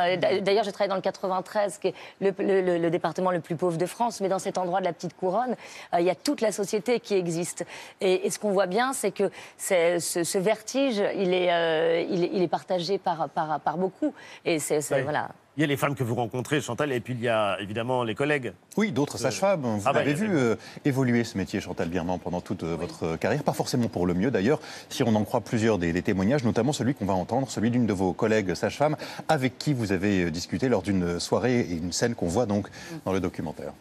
D'ailleurs, 0.43 0.65
j'ai 0.65 0.73
travaillé 0.73 0.89
dans 0.89 0.95
le 0.95 1.01
93, 1.03 1.79
qui 1.79 1.89
est 1.89 1.95
le, 2.21 2.33
le- 2.39 2.61
le- 2.63 2.79
le 2.79 2.91
département 2.91 3.31
le 3.31 3.41
plus 3.41 3.57
pauvre 3.57 3.77
de 3.77 3.87
France, 3.87 4.21
mais 4.21 4.29
dans 4.29 4.39
cet 4.39 4.57
endroit 4.59 4.81
de 4.81 4.85
la 4.85 4.93
petite 4.93 5.17
couronne, 5.17 5.55
euh, 5.95 6.01
il 6.01 6.07
y 6.07 6.11
a 6.11 6.15
toute 6.15 6.41
la 6.41 6.53
société 6.53 7.01
qui 7.01 7.15
existe. 7.15 7.65
Et, 8.01 8.27
et 8.27 8.31
ce 8.31 8.39
qu'on 8.39 8.53
voit 8.53 8.67
bien, 8.67 8.93
c'est 8.93 9.11
que 9.11 9.31
ce, 9.59 9.99
ce 10.25 10.39
vertige, 10.39 11.03
il 11.17 11.35
est, 11.35 11.53
euh, 11.53 12.05
il 12.09 12.25
est, 12.25 12.31
il 12.33 12.43
est 12.43 12.49
partagé 12.49 12.99
par, 12.99 13.29
par, 13.29 13.61
par 13.61 13.77
beaucoup. 13.77 14.15
Et 14.45 14.59
c'est, 14.59 14.81
voilà. 15.03 15.29
Il 15.59 15.63
y 15.63 15.65
a 15.65 15.67
les 15.67 15.77
femmes 15.77 15.97
que 15.97 16.05
vous 16.05 16.15
rencontrez, 16.15 16.61
Chantal, 16.61 16.93
et 16.93 17.01
puis 17.01 17.15
il 17.15 17.21
y 17.21 17.27
a 17.29 17.59
évidemment 17.61 18.05
les 18.05 18.15
collègues. 18.15 18.53
Oui, 18.77 18.93
d'autres 18.93 19.17
Euh, 19.17 19.23
sages-femmes. 19.23 19.63
Vous 19.63 19.83
ah 19.87 19.93
bah, 19.93 19.99
avez 19.99 20.15
vu 20.15 20.29
euh, 20.31 20.55
évoluer 20.85 21.25
ce 21.25 21.37
métier, 21.37 21.61
Chantal 21.61 21.89
Birman, 21.89 22.21
pendant 22.21 22.41
toute 22.41 22.63
euh, 22.63 22.77
votre 22.77 23.17
carrière. 23.17 23.43
Pas 23.43 23.53
forcément 23.53 23.89
pour 23.89 24.07
le 24.07 24.15
mieux, 24.15 24.31
d'ailleurs, 24.31 24.61
si 24.89 25.03
on 25.03 25.13
en 25.17 25.25
croit 25.25 25.41
plusieurs 25.41 25.79
des, 25.79 25.93
des 25.93 26.03
témoignages, 26.03 26.45
notamment 26.45 26.73
celui 26.73 26.95
qu'on 26.95 27.07
va 27.07 27.15
entendre, 27.15 27.51
celui 27.51 27.73
d'une 27.73 27.87
de 27.87 27.93
vos 27.93 28.13
collègues 28.13 28.55
sages-femmes, 28.55 28.97
avec 29.27 29.59
qui 29.59 29.75
vous 29.75 29.91
avez 29.91 30.31
discuté 30.31 30.69
lors 30.69 30.83
d'une 30.83 31.19
soirée 31.19 31.59
et 31.59 31.73
une 31.73 31.91
scène 31.91 32.15
qu'on 32.15 32.29
voit 32.29 32.47
donc 32.47 32.69
dans 33.05 33.13
le 33.13 33.19
documentaire. 33.19 33.73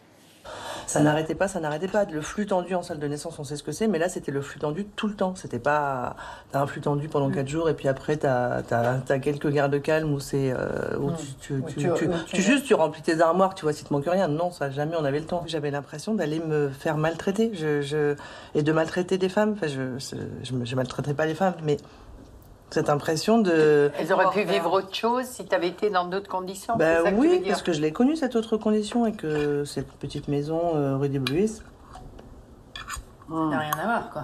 Ça 0.88 1.00
n'arrêtait 1.00 1.34
pas, 1.34 1.48
ça 1.48 1.60
n'arrêtait 1.60 1.86
pas. 1.88 2.04
Le 2.06 2.20
flux 2.20 2.46
tendu 2.46 2.74
en 2.74 2.82
salle 2.82 2.98
de 2.98 3.06
naissance, 3.06 3.38
on 3.38 3.44
sait 3.44 3.56
ce 3.56 3.62
que 3.62 3.72
c'est, 3.72 3.86
mais 3.88 3.98
là, 3.98 4.08
c'était 4.08 4.32
le 4.32 4.40
flux 4.40 4.58
tendu 4.58 4.84
tout 4.84 5.06
le 5.06 5.14
temps. 5.14 5.34
C'était 5.36 5.58
pas. 5.58 6.16
T'as 6.50 6.60
un 6.60 6.66
flux 6.66 6.80
tendu 6.80 7.08
pendant 7.08 7.30
quatre 7.30 7.48
jours, 7.48 7.68
et 7.68 7.74
puis 7.74 7.88
après, 7.88 8.16
t'as 8.16 8.62
as, 8.70 9.18
quelques 9.18 9.48
gardes 9.50 9.80
calmes 9.82 10.12
où 10.12 10.18
c'est. 10.20 10.50
euh, 10.50 10.96
où 10.98 11.10
tu, 11.40 11.62
tu, 11.68 11.90
tu, 12.26 12.42
juste, 12.42 12.64
tu 12.64 12.74
remplis 12.74 13.02
tes 13.02 13.20
armoires, 13.20 13.54
tu 13.54 13.62
vois 13.64 13.72
s'il 13.72 13.86
te 13.86 13.92
manque 13.92 14.06
rien. 14.06 14.28
Non, 14.28 14.50
ça, 14.50 14.70
jamais 14.70 14.96
on 14.98 15.04
avait 15.04 15.20
le 15.20 15.26
temps. 15.26 15.44
J'avais 15.46 15.70
l'impression 15.70 16.14
d'aller 16.14 16.40
me 16.40 16.68
faire 16.70 16.96
maltraiter 16.96 17.50
je, 17.54 17.80
je- 17.82 18.14
et 18.54 18.62
de 18.62 18.72
maltraiter 18.72 19.18
des 19.18 19.28
femmes. 19.28 19.52
Enfin, 19.56 19.66
je, 19.66 19.98
je, 19.98 20.54
je, 20.64 20.74
maltraiterai 20.74 21.14
pas 21.14 21.26
les 21.26 21.34
femmes, 21.34 21.54
mais 21.62 21.76
cette 22.70 22.90
impression 22.90 23.38
de. 23.38 23.90
Elles 23.98 24.12
auraient 24.12 24.30
pu 24.30 24.42
vivre 24.44 24.72
autre 24.72 24.94
chose 24.94 25.24
si 25.26 25.44
tu 25.46 25.54
avais 25.54 25.68
été 25.68 25.90
dans 25.90 26.04
d'autres 26.04 26.28
conditions. 26.28 26.76
Ben 26.76 27.04
ça 27.04 27.10
oui, 27.14 27.42
parce 27.48 27.62
que 27.62 27.72
je 27.72 27.80
l'ai 27.80 27.92
connue 27.92 28.16
cette 28.16 28.36
autre 28.36 28.56
condition 28.56 29.06
et 29.06 29.12
que 29.12 29.64
cette 29.64 29.90
petite 29.92 30.28
maison 30.28 30.76
euh, 30.76 30.96
rue 30.96 31.08
des 31.08 31.18
Bluis. 31.18 31.62
Ça 33.28 33.34
n'a 33.34 33.58
rien 33.58 33.72
à 33.72 33.84
voir, 33.84 34.10
quoi. 34.10 34.22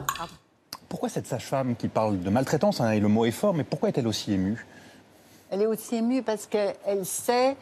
Pourquoi 0.89 1.09
cette 1.09 1.27
sage-femme 1.27 1.75
qui 1.77 1.89
parle 1.89 2.21
de 2.21 2.31
maltraitance, 2.31 2.81
hein, 2.81 2.91
et 2.93 3.01
le 3.01 3.09
mot 3.09 3.25
est 3.25 3.31
fort, 3.33 3.53
mais 3.55 3.65
pourquoi 3.65 3.89
est-elle 3.89 4.07
aussi 4.07 4.33
émue? 4.33 4.65
Elle 5.51 5.63
est 5.63 5.67
aussi 5.67 5.97
émue 5.97 6.23
parce 6.23 6.47
qu'elle 6.47 7.05
sait 7.05 7.57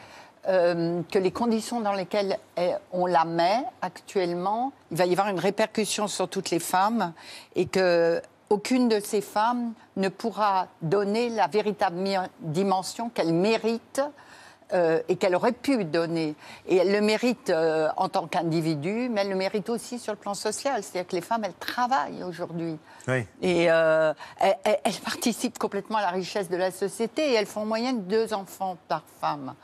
euh, 0.49 1.01
que 1.11 1.19
les 1.19 1.31
conditions 1.31 1.81
dans 1.81 1.93
lesquelles 1.95 2.37
elle- 2.57 2.79
on 2.93 3.07
la 3.07 3.25
met 3.25 3.65
actuellement, 3.81 4.73
il 4.91 4.97
va 4.97 5.07
y 5.07 5.13
avoir 5.13 5.29
une 5.29 5.39
répercussion 5.39 6.09
sur 6.09 6.29
toutes 6.29 6.51
les 6.51 6.59
femmes 6.59 7.13
et 7.57 7.67
que 7.67 8.21
aucune 8.53 8.89
de 8.89 9.01
ces 9.01 9.21
femmes 9.23 9.73
ne 9.97 10.09
pourra 10.09 10.69
donner 10.83 11.31
la 11.31 11.47
véritable 11.47 12.29
dimension 12.41 13.09
qu'elle 13.09 13.33
mérite 13.33 14.03
euh, 14.75 15.01
et 15.09 15.17
qu'elle 15.17 15.35
aurait 15.35 15.53
pu 15.53 15.85
donner. 15.85 16.35
Et 16.67 16.77
elle 16.77 16.93
le 16.93 17.01
mérite 17.01 17.49
euh, 17.51 17.89
en 17.97 18.09
tant 18.09 18.27
qu'individu, 18.27 19.09
mais 19.11 19.23
elle 19.23 19.31
le 19.31 19.37
mérite 19.37 19.69
aussi 19.71 19.99
sur 19.99 20.13
le 20.13 20.19
plan 20.19 20.35
social. 20.35 20.83
C'est-à-dire 20.83 21.09
que 21.09 21.17
les 21.17 21.23
femmes, 21.23 21.45
elles 21.45 21.55
travaillent 21.55 22.23
aujourd'hui. 22.25 22.79
Oui. 23.09 23.27
Et 23.41 23.71
euh, 23.71 24.13
elles, 24.39 24.57
elles- 24.65 24.81
elles 24.85 25.01
participent 25.05 25.59
complètement 25.59 25.99
à 25.99 26.03
la 26.03 26.11
richesse 26.11 26.49
de 26.51 26.57
la 26.57 26.71
société 26.71 27.31
et 27.31 27.35
elles 27.35 27.47
font 27.47 27.63
en 27.63 27.67
moyenne 27.67 28.05
deux 28.05 28.33
enfants 28.35 28.77
par 28.89 29.03
femme. 29.21 29.55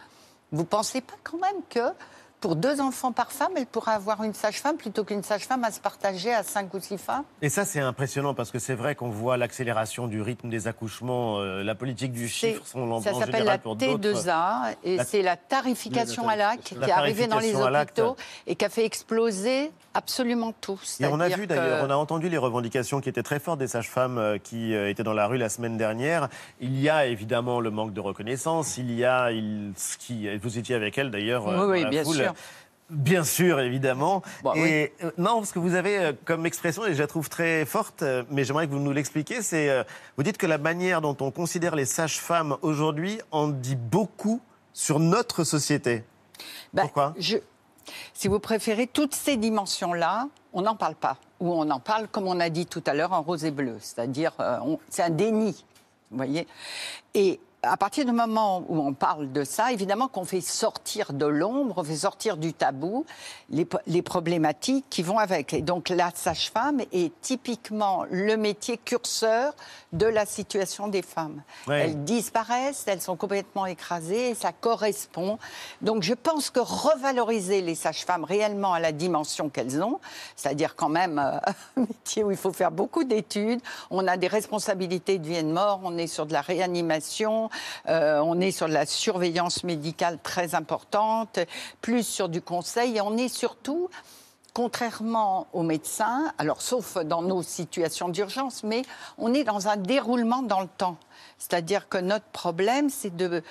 Vous 0.53 0.65
pensez 0.65 1.01
pas 1.03 1.17
quand 1.25 1.39
même 1.39 1.61
que 1.69 1.93
pour 2.41 2.55
deux 2.57 2.81
enfants 2.81 3.11
par 3.13 3.33
femme, 3.33 3.51
elle 3.57 3.67
pourrait 3.67 3.93
avoir 3.93 4.23
une 4.23 4.33
sage-femme 4.35 4.77
plutôt 4.77 5.03
qu'une 5.05 5.23
sage-femme 5.23 5.65
à 5.65 5.73
se 5.73 5.81
partager 5.81 6.33
à 6.33 6.43
cinq 6.45 6.73
ou 6.75 6.81
six 6.81 6.97
femmes 6.99 7.25
Et 7.43 7.49
ça, 7.49 7.65
c'est 7.65 7.81
impressionnant 7.81 8.33
parce 8.35 8.51
que 8.53 8.59
c'est 8.61 8.75
vrai 8.75 8.95
qu'on 8.95 9.11
voit 9.11 9.37
l'accélération 9.37 10.07
du 10.07 10.23
rythme 10.23 10.49
des 10.49 10.69
accouchements, 10.69 11.41
euh, 11.41 11.65
la 11.65 11.75
politique 11.75 12.13
du 12.13 12.29
chiffre, 12.29 12.63
son 12.65 12.91
en 12.91 13.01
Ça 13.01 13.13
s'appelle 13.15 13.45
la 13.45 13.59
pour 13.59 13.75
d'autres. 13.77 13.99
T2A 13.99 14.75
et 14.85 14.97
La- 14.97 15.05
c'est 15.05 15.23
la 15.23 15.37
tarification 15.37 16.29
à 16.29 16.37
l'acte 16.37 16.63
qui 16.69 16.75
est 16.75 16.91
arrivée 16.93 17.27
dans 17.27 17.41
les 17.41 17.55
hôpitaux 17.55 18.17
et 18.47 18.55
qui 18.55 18.65
a 18.65 18.69
fait 18.69 18.85
exploser 18.85 19.73
absolument 19.95 20.53
tout. 20.61 20.79
Et 21.01 21.07
on 21.07 21.19
a 21.19 21.29
vu 21.29 21.49
d'ailleurs, 21.49 21.81
que- 21.81 21.87
on 21.87 21.91
a 21.91 21.97
entendu 21.97 22.29
les 22.29 22.39
revendications 22.39 23.01
qui 23.01 23.09
étaient 23.09 23.23
très 23.25 23.41
fortes 23.41 23.59
des 23.59 23.67
sages-femmes 23.67 24.19
euh, 24.19 24.39
qui 24.39 24.75
euh, 24.75 24.89
étaient 24.91 25.03
dans 25.03 25.13
la 25.13 25.27
rue 25.27 25.39
la 25.39 25.49
semaine 25.49 25.77
dernière. 25.77 26.29
Il 26.61 26.79
y 26.81 26.89
a 26.89 27.07
évidemment 27.07 27.59
le 27.59 27.71
manque 27.71 27.93
de 27.93 28.01
reconnaissance, 28.01 28.77
il 28.79 28.93
y 28.95 29.05
a 29.05 29.33
il, 29.33 29.73
ce 29.77 29.97
qui, 29.99 30.29
vous 30.39 30.59
étiez 30.59 30.77
avec 30.77 30.97
elle 30.99 31.11
d'ailleurs. 31.11 31.47
Oui, 31.69 31.85
bien 31.87 32.05
foule. 32.05 32.17
sûr. 32.17 32.28
Bien 32.91 33.23
sûr, 33.23 33.61
évidemment. 33.61 34.23
Bah, 34.43 34.55
et 34.57 34.95
euh, 35.05 35.11
non, 35.19 35.39
parce 35.39 35.53
que 35.53 35.59
vous 35.59 35.75
avez 35.75 35.99
euh, 35.99 36.13
comme 36.25 36.47
expression, 36.47 36.87
et 36.87 36.95
je 36.95 36.99
la 36.99 37.07
trouve 37.07 37.29
très 37.29 37.67
forte, 37.67 38.03
euh, 38.03 38.25
mais 38.31 38.45
j'aimerais 38.45 38.67
que 38.67 38.73
vous 38.73 38.81
nous 38.81 38.93
l'expliquiez, 38.93 39.43
c'est, 39.43 39.85
vous 40.17 40.23
dites 40.23 40.39
que 40.39 40.47
la 40.47 40.57
manière 40.57 41.03
dont 41.03 41.17
on 41.21 41.31
considère 41.31 41.75
les 41.75 41.85
sages-femmes 41.85 42.57
aujourd'hui 42.63 43.21
en 43.31 43.49
dit 43.49 43.77
beaucoup 43.77 44.41
sur 44.73 45.01
notre 45.01 45.45
société. 45.45 46.05
Bah, 46.73 46.83
Pourquoi? 46.83 47.15
je, 47.19 47.37
Si 48.15 48.27
vous 48.27 48.39
préférez, 48.39 48.87
toutes 48.87 49.15
ces 49.15 49.37
dimensions-là, 49.37 50.29
on 50.55 50.63
n'en 50.63 50.77
parle 50.77 50.95
pas. 50.95 51.19
Ou 51.41 51.53
on 51.53 51.69
en 51.71 51.81
parle, 51.81 52.09
comme 52.09 52.27
on 52.27 52.41
a 52.41 52.49
dit 52.49 52.65
tout 52.65 52.83
à 52.87 52.95
l'heure, 52.95 53.13
en 53.13 53.21
rose 53.21 53.45
et 53.45 53.51
bleu. 53.51 53.77
C'est-à-dire, 53.81 54.33
c'est 54.89 55.03
un 55.03 55.11
déni. 55.11 55.65
Vous 56.11 56.17
voyez? 56.17 56.47
Et 57.15 57.39
à 57.63 57.77
partir 57.77 58.05
du 58.05 58.13
moment 58.13 58.63
où 58.69 58.79
on 58.79 58.95
parle 58.95 59.33
de 59.33 59.43
ça, 59.43 59.73
évidemment 59.73 60.07
qu'on 60.07 60.25
fait 60.25 60.41
sortir 60.41 61.13
de 61.13 61.27
l'ombre, 61.27 61.79
on 61.79 61.85
fait 61.85 61.97
sortir 61.97 62.37
du 62.37 62.53
tabou 62.53 63.05
les, 63.51 64.03
problématiques 64.03 64.85
qui 64.89 65.03
vont 65.03 65.19
avec. 65.19 65.53
Et 65.53 65.63
donc 65.63 65.89
la 65.89 66.11
sage-femme 66.15 66.81
est 66.93 67.13
typiquement 67.21 68.05
le 68.11 68.37
métier 68.37 68.79
curseur 68.79 69.55
de 69.93 70.07
la 70.07 70.25
situation 70.25 70.87
des 70.87 71.03
femmes. 71.03 71.43
Ouais. 71.67 71.81
Elles 71.81 72.05
disparaissent, 72.05 72.85
elles 72.87 73.01
sont 73.01 73.17
complètement 73.17 73.67
écrasées, 73.67 74.31
et 74.31 74.35
ça 74.35 74.53
correspond. 74.53 75.39
Donc 75.83 76.03
je 76.03 76.15
pense 76.15 76.51
que 76.51 76.61
revaloriser 76.61 77.61
les 77.61 77.75
sages-femmes 77.75 78.25
réellement 78.25 78.75
à 78.75 78.81
la 78.81 78.93
dimension 78.93 79.49
qu'elles 79.49 79.83
ont, 79.83 79.99
c'est-à-dire 80.37 80.77
quand 80.77 80.89
même 80.89 81.19
euh, 81.19 81.39
un 81.77 81.81
métier 81.81 82.23
où 82.23 82.31
il 82.31 82.37
faut 82.37 82.53
faire 82.53 82.71
beaucoup 82.71 83.05
d'études, 83.05 83.61
on 83.91 84.07
a 84.07 84.17
des 84.17 84.29
responsabilités 84.29 85.19
de 85.19 85.27
vie 85.27 85.37
et 85.37 85.43
de 85.43 85.53
mort, 85.53 85.81
on 85.83 85.97
est 85.99 86.07
sur 86.07 86.27
de 86.27 86.33
la 86.33 86.43
réanimation, 86.43 87.48
euh, 87.89 88.21
on 88.21 88.41
est 88.41 88.51
sur 88.51 88.69
de 88.69 88.73
la 88.73 88.87
surveillance 88.87 89.65
médicale 89.65 90.19
très 90.23 90.55
importante, 90.55 91.39
plus 91.81 92.07
sur 92.07 92.29
du 92.29 92.43
conseil, 92.43 92.97
et 92.97 93.01
on 93.01 93.17
est 93.17 93.29
surtout 93.29 93.89
contrairement 94.59 95.47
aux 95.53 95.63
médecins, 95.63 96.33
alors 96.37 96.63
sauf 96.63 96.99
dans 96.99 97.23
nos 97.23 97.43
situations 97.43 98.09
d'urgence, 98.09 98.65
mais 98.65 98.83
on 99.17 99.33
est 99.33 99.45
dans 99.45 99.69
un 99.69 99.77
déroulement 99.77 100.43
dans 100.43 100.61
le 100.61 100.67
temps. 100.67 100.97
C'est-à-dire 101.39 101.89
que 101.89 101.99
notre 101.99 102.25
problème, 102.27 102.91
c'est 102.91 103.15
de, 103.15 103.43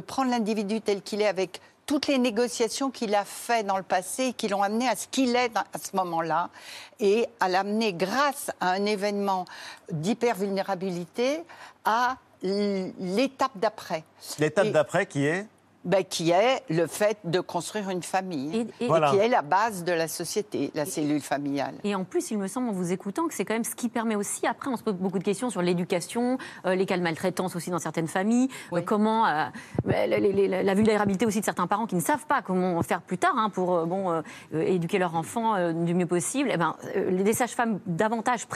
prendre 0.00 0.32
l'individu 0.32 0.80
tel 0.80 1.02
qu'il 1.02 1.22
est 1.22 1.28
avec 1.28 1.60
toutes 1.86 2.08
les 2.08 2.18
négociations 2.18 2.90
qu'il 2.90 3.14
a 3.14 3.24
fait 3.24 3.62
dans 3.62 3.76
le 3.76 3.84
passé 3.84 4.24
et 4.24 4.32
qui 4.32 4.48
l'ont 4.48 4.64
amené 4.64 4.88
à 4.88 4.96
ce 4.96 5.06
qu'il 5.06 5.36
est 5.36 5.56
à 5.56 5.78
ce 5.78 5.94
moment-là 5.94 6.50
et 6.98 7.28
à 7.38 7.48
l'amener 7.48 7.92
grâce 7.92 8.50
à 8.60 8.70
un 8.70 8.84
événement 8.84 9.44
d'hypervulnérabilité 9.92 11.44
à 11.84 12.16
l'étape 12.42 13.52
d'après. 13.56 14.04
L'étape 14.38 14.66
Et- 14.66 14.70
d'après 14.70 15.06
qui 15.06 15.26
est 15.26 15.46
ben, 15.84 16.02
qui 16.02 16.32
est 16.32 16.64
le 16.68 16.88
fait 16.88 17.16
de 17.22 17.38
construire 17.38 17.90
une 17.90 18.02
famille 18.02 18.56
Et- 18.56 18.60
et- 18.80 18.86
et 18.86 18.88
Voilà. 18.88 19.08
qui 19.12 19.18
est 19.18 19.28
la 19.28 19.42
base 19.42 19.84
de 19.84 19.92
la 19.92 20.08
société, 20.08 20.72
la 20.74 20.84
cellule 20.84 21.20
familiale. 21.20 21.74
Et 21.84 21.94
en 21.94 22.02
plus, 22.02 22.32
il 22.32 22.38
me 22.38 22.48
semble, 22.48 22.70
en 22.70 22.72
vous 22.72 22.90
écoutant, 22.90 23.28
que 23.28 23.34
c'est 23.34 23.44
quand 23.44 23.54
même 23.54 23.62
ce 23.62 23.76
qui 23.76 23.88
permet 23.88 24.16
aussi, 24.16 24.48
après, 24.48 24.68
on 24.68 24.76
se 24.76 24.82
pose 24.82 24.94
beaucoup 24.96 25.20
de 25.20 25.22
questions 25.22 25.48
sur 25.48 25.62
l'éducation, 25.62 26.38
euh, 26.64 26.74
les 26.74 26.86
cas 26.86 26.96
de 26.96 27.04
maltraitance 27.04 27.54
aussi 27.54 27.70
dans 27.70 27.78
certaines 27.78 28.08
familles, 28.08 28.48
euh, 28.72 28.80
comment, 28.84 29.26
euh, 29.28 29.44
les- 29.86 30.18
les- 30.32 30.48
la 30.64 30.74
vulnérabilité 30.74 31.24
aussi 31.24 31.38
de 31.38 31.44
certains 31.44 31.68
parents 31.68 31.86
qui 31.86 31.94
ne 31.94 32.00
savent 32.00 32.26
pas 32.26 32.42
comment 32.42 32.82
faire 32.82 33.00
plus 33.00 33.18
tard 33.18 33.34
hein, 33.36 33.48
pour 33.48 33.72
euh, 33.76 33.84
bon, 33.86 34.22
éduquer 34.52 34.98
leur 34.98 35.14
enfant 35.14 35.54
euh, 35.54 35.72
du 35.72 35.94
mieux 35.94 36.06
possible. 36.06 36.50
Eh 36.52 36.56
ben, 36.56 36.74
euh, 36.96 37.10
les- 37.12 37.32
sages-femmes 37.32 37.78
davantage 37.86 38.48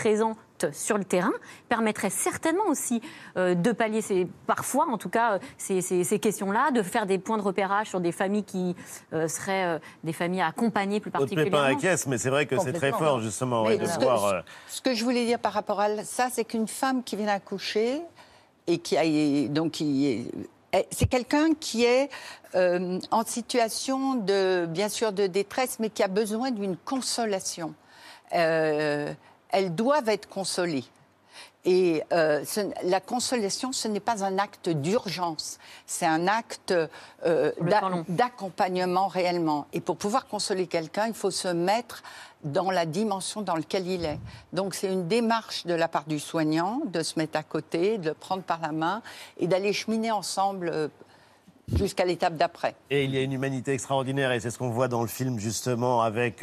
sur 0.72 0.98
le 0.98 1.04
terrain 1.04 1.32
permettraient 1.68 2.10
certainement 2.10 2.66
aussi 2.68 3.00
euh, 3.36 3.54
de 3.54 3.72
pallier 3.72 4.02
ces, 4.02 4.26
parfois, 4.46 4.86
en 4.88 4.98
tout 4.98 5.08
cas, 5.08 5.34
euh, 5.34 5.38
ces, 5.58 5.80
ces- 5.80 6.04
ces 6.04 6.18
questions-là, 6.18 6.70
de 6.70 6.82
faire 6.82 7.06
des 7.06 7.18
points 7.18 7.36
de 7.38 7.42
repérage 7.42 7.88
sur 7.88 8.00
des 8.00 8.12
familles 8.12 8.44
qui 8.44 8.76
euh, 9.12 9.28
seraient 9.28 9.64
euh, 9.64 9.78
des 10.04 10.12
familles 10.12 10.40
à 10.42 10.46
accompagner 10.48 11.00
plus 11.00 11.08
Autre 11.10 11.20
Pépin 11.26 11.36
particulièrement. 11.36 11.76
acquiesce, 11.76 12.06
mais 12.06 12.18
c'est 12.18 12.30
vrai 12.30 12.46
que 12.46 12.58
c'est 12.58 12.72
très 12.72 12.92
fort 12.92 13.20
justement 13.20 13.64
ouais, 13.64 13.78
de 13.78 13.86
ce, 13.86 13.98
que, 13.98 14.04
voir. 14.04 14.24
euh, 14.26 14.40
ce 14.68 14.80
que 14.80 14.94
je 14.94 15.04
voulais 15.04 15.24
dire 15.26 15.38
par 15.38 15.52
rapport 15.52 15.80
à 15.80 16.04
ça, 16.04 16.28
c'est 16.32 16.44
qu'une 16.44 16.68
femme 16.68 17.02
qui 17.02 17.16
vient 17.16 17.26
d'accoucher 17.26 18.00
et 18.66 18.78
qui 18.78 18.96
a 18.96 19.48
donc 19.48 19.72
qui 19.72 20.06
est- 20.06 20.32
est- 20.78 20.86
c'est 20.92 21.08
quelqu'un 21.08 21.48
qui 21.58 21.84
est 21.84 22.08
euh, 22.54 22.98
en 23.10 23.24
situation 23.24 24.14
de 24.16 24.66
bien 24.66 24.88
sûr 24.88 25.12
de 25.12 25.26
détresse, 25.26 25.78
mais 25.80 25.88
qui 25.90 26.02
a 26.02 26.08
besoin 26.08 26.50
d'une 26.50 26.76
consolation. 26.76 27.74
Euh, 28.34 29.12
elles 29.52 29.74
doivent 29.74 30.08
être 30.08 30.28
consolées. 30.28 30.84
Et 31.66 32.02
euh, 32.12 32.42
ce- 32.46 32.72
la 32.88 33.00
consolation, 33.00 33.72
ce 33.72 33.86
n'est 33.86 34.00
pas 34.00 34.24
un 34.24 34.38
acte 34.38 34.70
d'urgence, 34.70 35.58
c'est 35.86 36.06
un 36.06 36.26
acte 36.26 36.72
euh, 37.26 37.52
d'accompagnement 38.08 39.08
réellement. 39.08 39.66
Et 39.74 39.80
pour 39.80 39.96
pouvoir 39.98 40.26
consoler 40.26 40.66
quelqu'un, 40.66 41.06
il 41.08 41.12
faut 41.14 41.30
se 41.30 41.48
mettre 41.48 42.02
dans 42.44 42.70
la 42.70 42.86
dimension 42.86 43.42
dans 43.42 43.56
laquelle 43.56 43.86
il 43.86 44.06
est. 44.06 44.18
Donc 44.54 44.74
c'est 44.74 44.90
une 44.90 45.06
démarche 45.06 45.66
de 45.66 45.74
la 45.74 45.86
part 45.88 46.04
du 46.06 46.18
soignant 46.18 46.80
de 46.86 47.02
se 47.02 47.18
mettre 47.18 47.38
à 47.38 47.42
côté, 47.42 47.98
de 47.98 48.08
le 48.08 48.14
prendre 48.14 48.42
par 48.42 48.60
la 48.62 48.72
main 48.72 49.02
et 49.38 49.46
d'aller 49.46 49.74
cheminer 49.74 50.10
ensemble 50.12 50.70
euh, 50.72 50.88
jusqu'à 51.74 52.06
l'étape 52.06 52.36
d'après. 52.36 52.74
Et 52.88 53.04
il 53.04 53.14
y 53.14 53.18
a 53.18 53.20
une 53.20 53.32
humanité 53.32 53.74
extraordinaire, 53.74 54.32
et 54.32 54.40
c'est 54.40 54.50
ce 54.50 54.56
qu'on 54.56 54.70
voit 54.70 54.88
dans 54.88 55.02
le 55.02 55.08
film 55.08 55.38
justement 55.38 56.00
avec. 56.00 56.42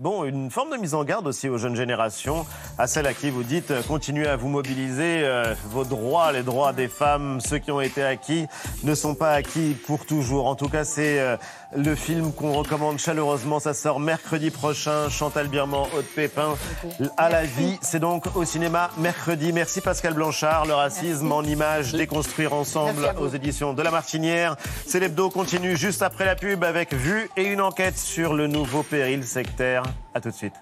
Bon, 0.00 0.24
une 0.24 0.50
forme 0.50 0.70
de 0.70 0.76
mise 0.78 0.94
en 0.94 1.04
garde 1.04 1.26
aussi 1.26 1.48
aux 1.48 1.58
jeunes 1.58 1.76
générations, 1.76 2.46
à 2.78 2.86
celles 2.86 3.06
à 3.06 3.12
qui 3.12 3.30
vous 3.30 3.42
dites 3.42 3.70
euh, 3.70 3.82
continuez 3.86 4.26
à 4.26 4.36
vous 4.36 4.48
mobiliser, 4.48 5.22
euh, 5.22 5.54
vos 5.66 5.84
droits, 5.84 6.32
les 6.32 6.42
droits 6.42 6.72
des 6.72 6.88
femmes, 6.88 7.40
ceux 7.40 7.58
qui 7.58 7.70
ont 7.70 7.82
été 7.82 8.02
acquis, 8.02 8.46
ne 8.82 8.94
sont 8.94 9.14
pas 9.14 9.32
acquis 9.32 9.76
pour 9.86 10.06
toujours. 10.06 10.46
En 10.46 10.54
tout 10.54 10.68
cas, 10.68 10.84
c'est 10.84 11.20
euh, 11.20 11.36
le 11.76 11.94
film 11.94 12.32
qu'on 12.32 12.52
recommande 12.52 12.98
chaleureusement. 12.98 13.60
Ça 13.60 13.74
sort 13.74 14.00
mercredi 14.00 14.50
prochain. 14.50 15.08
Chantal 15.08 15.48
Birman, 15.48 15.86
Haute 15.96 16.06
Pépin, 16.14 16.54
à 17.16 17.28
la 17.28 17.44
vie. 17.44 17.78
C'est 17.82 18.00
donc 18.00 18.24
au 18.34 18.44
cinéma 18.44 18.90
mercredi. 18.98 19.52
Merci 19.52 19.80
Pascal 19.80 20.14
Blanchard. 20.14 20.66
Le 20.66 20.74
racisme 20.74 21.30
en 21.32 21.42
images, 21.42 21.92
déconstruire 21.92 22.54
ensemble 22.54 23.12
aux 23.18 23.28
éditions 23.28 23.72
de 23.72 23.82
La 23.82 23.90
Martinière. 23.90 24.56
C'est 24.86 25.00
l'hebdo 25.00 25.30
continue 25.30 25.76
juste 25.76 26.02
après 26.02 26.24
la 26.24 26.36
pub 26.36 26.64
avec 26.64 26.92
Vue 26.92 27.30
et 27.36 27.44
une 27.44 27.60
enquête 27.60 27.98
sur 27.98 28.34
le 28.34 28.46
nouveau 28.46 28.82
péril 28.82 29.24
sectaire. 29.24 29.82
À 30.14 30.20
tout 30.20 30.30
de 30.30 30.34
suite. 30.34 30.54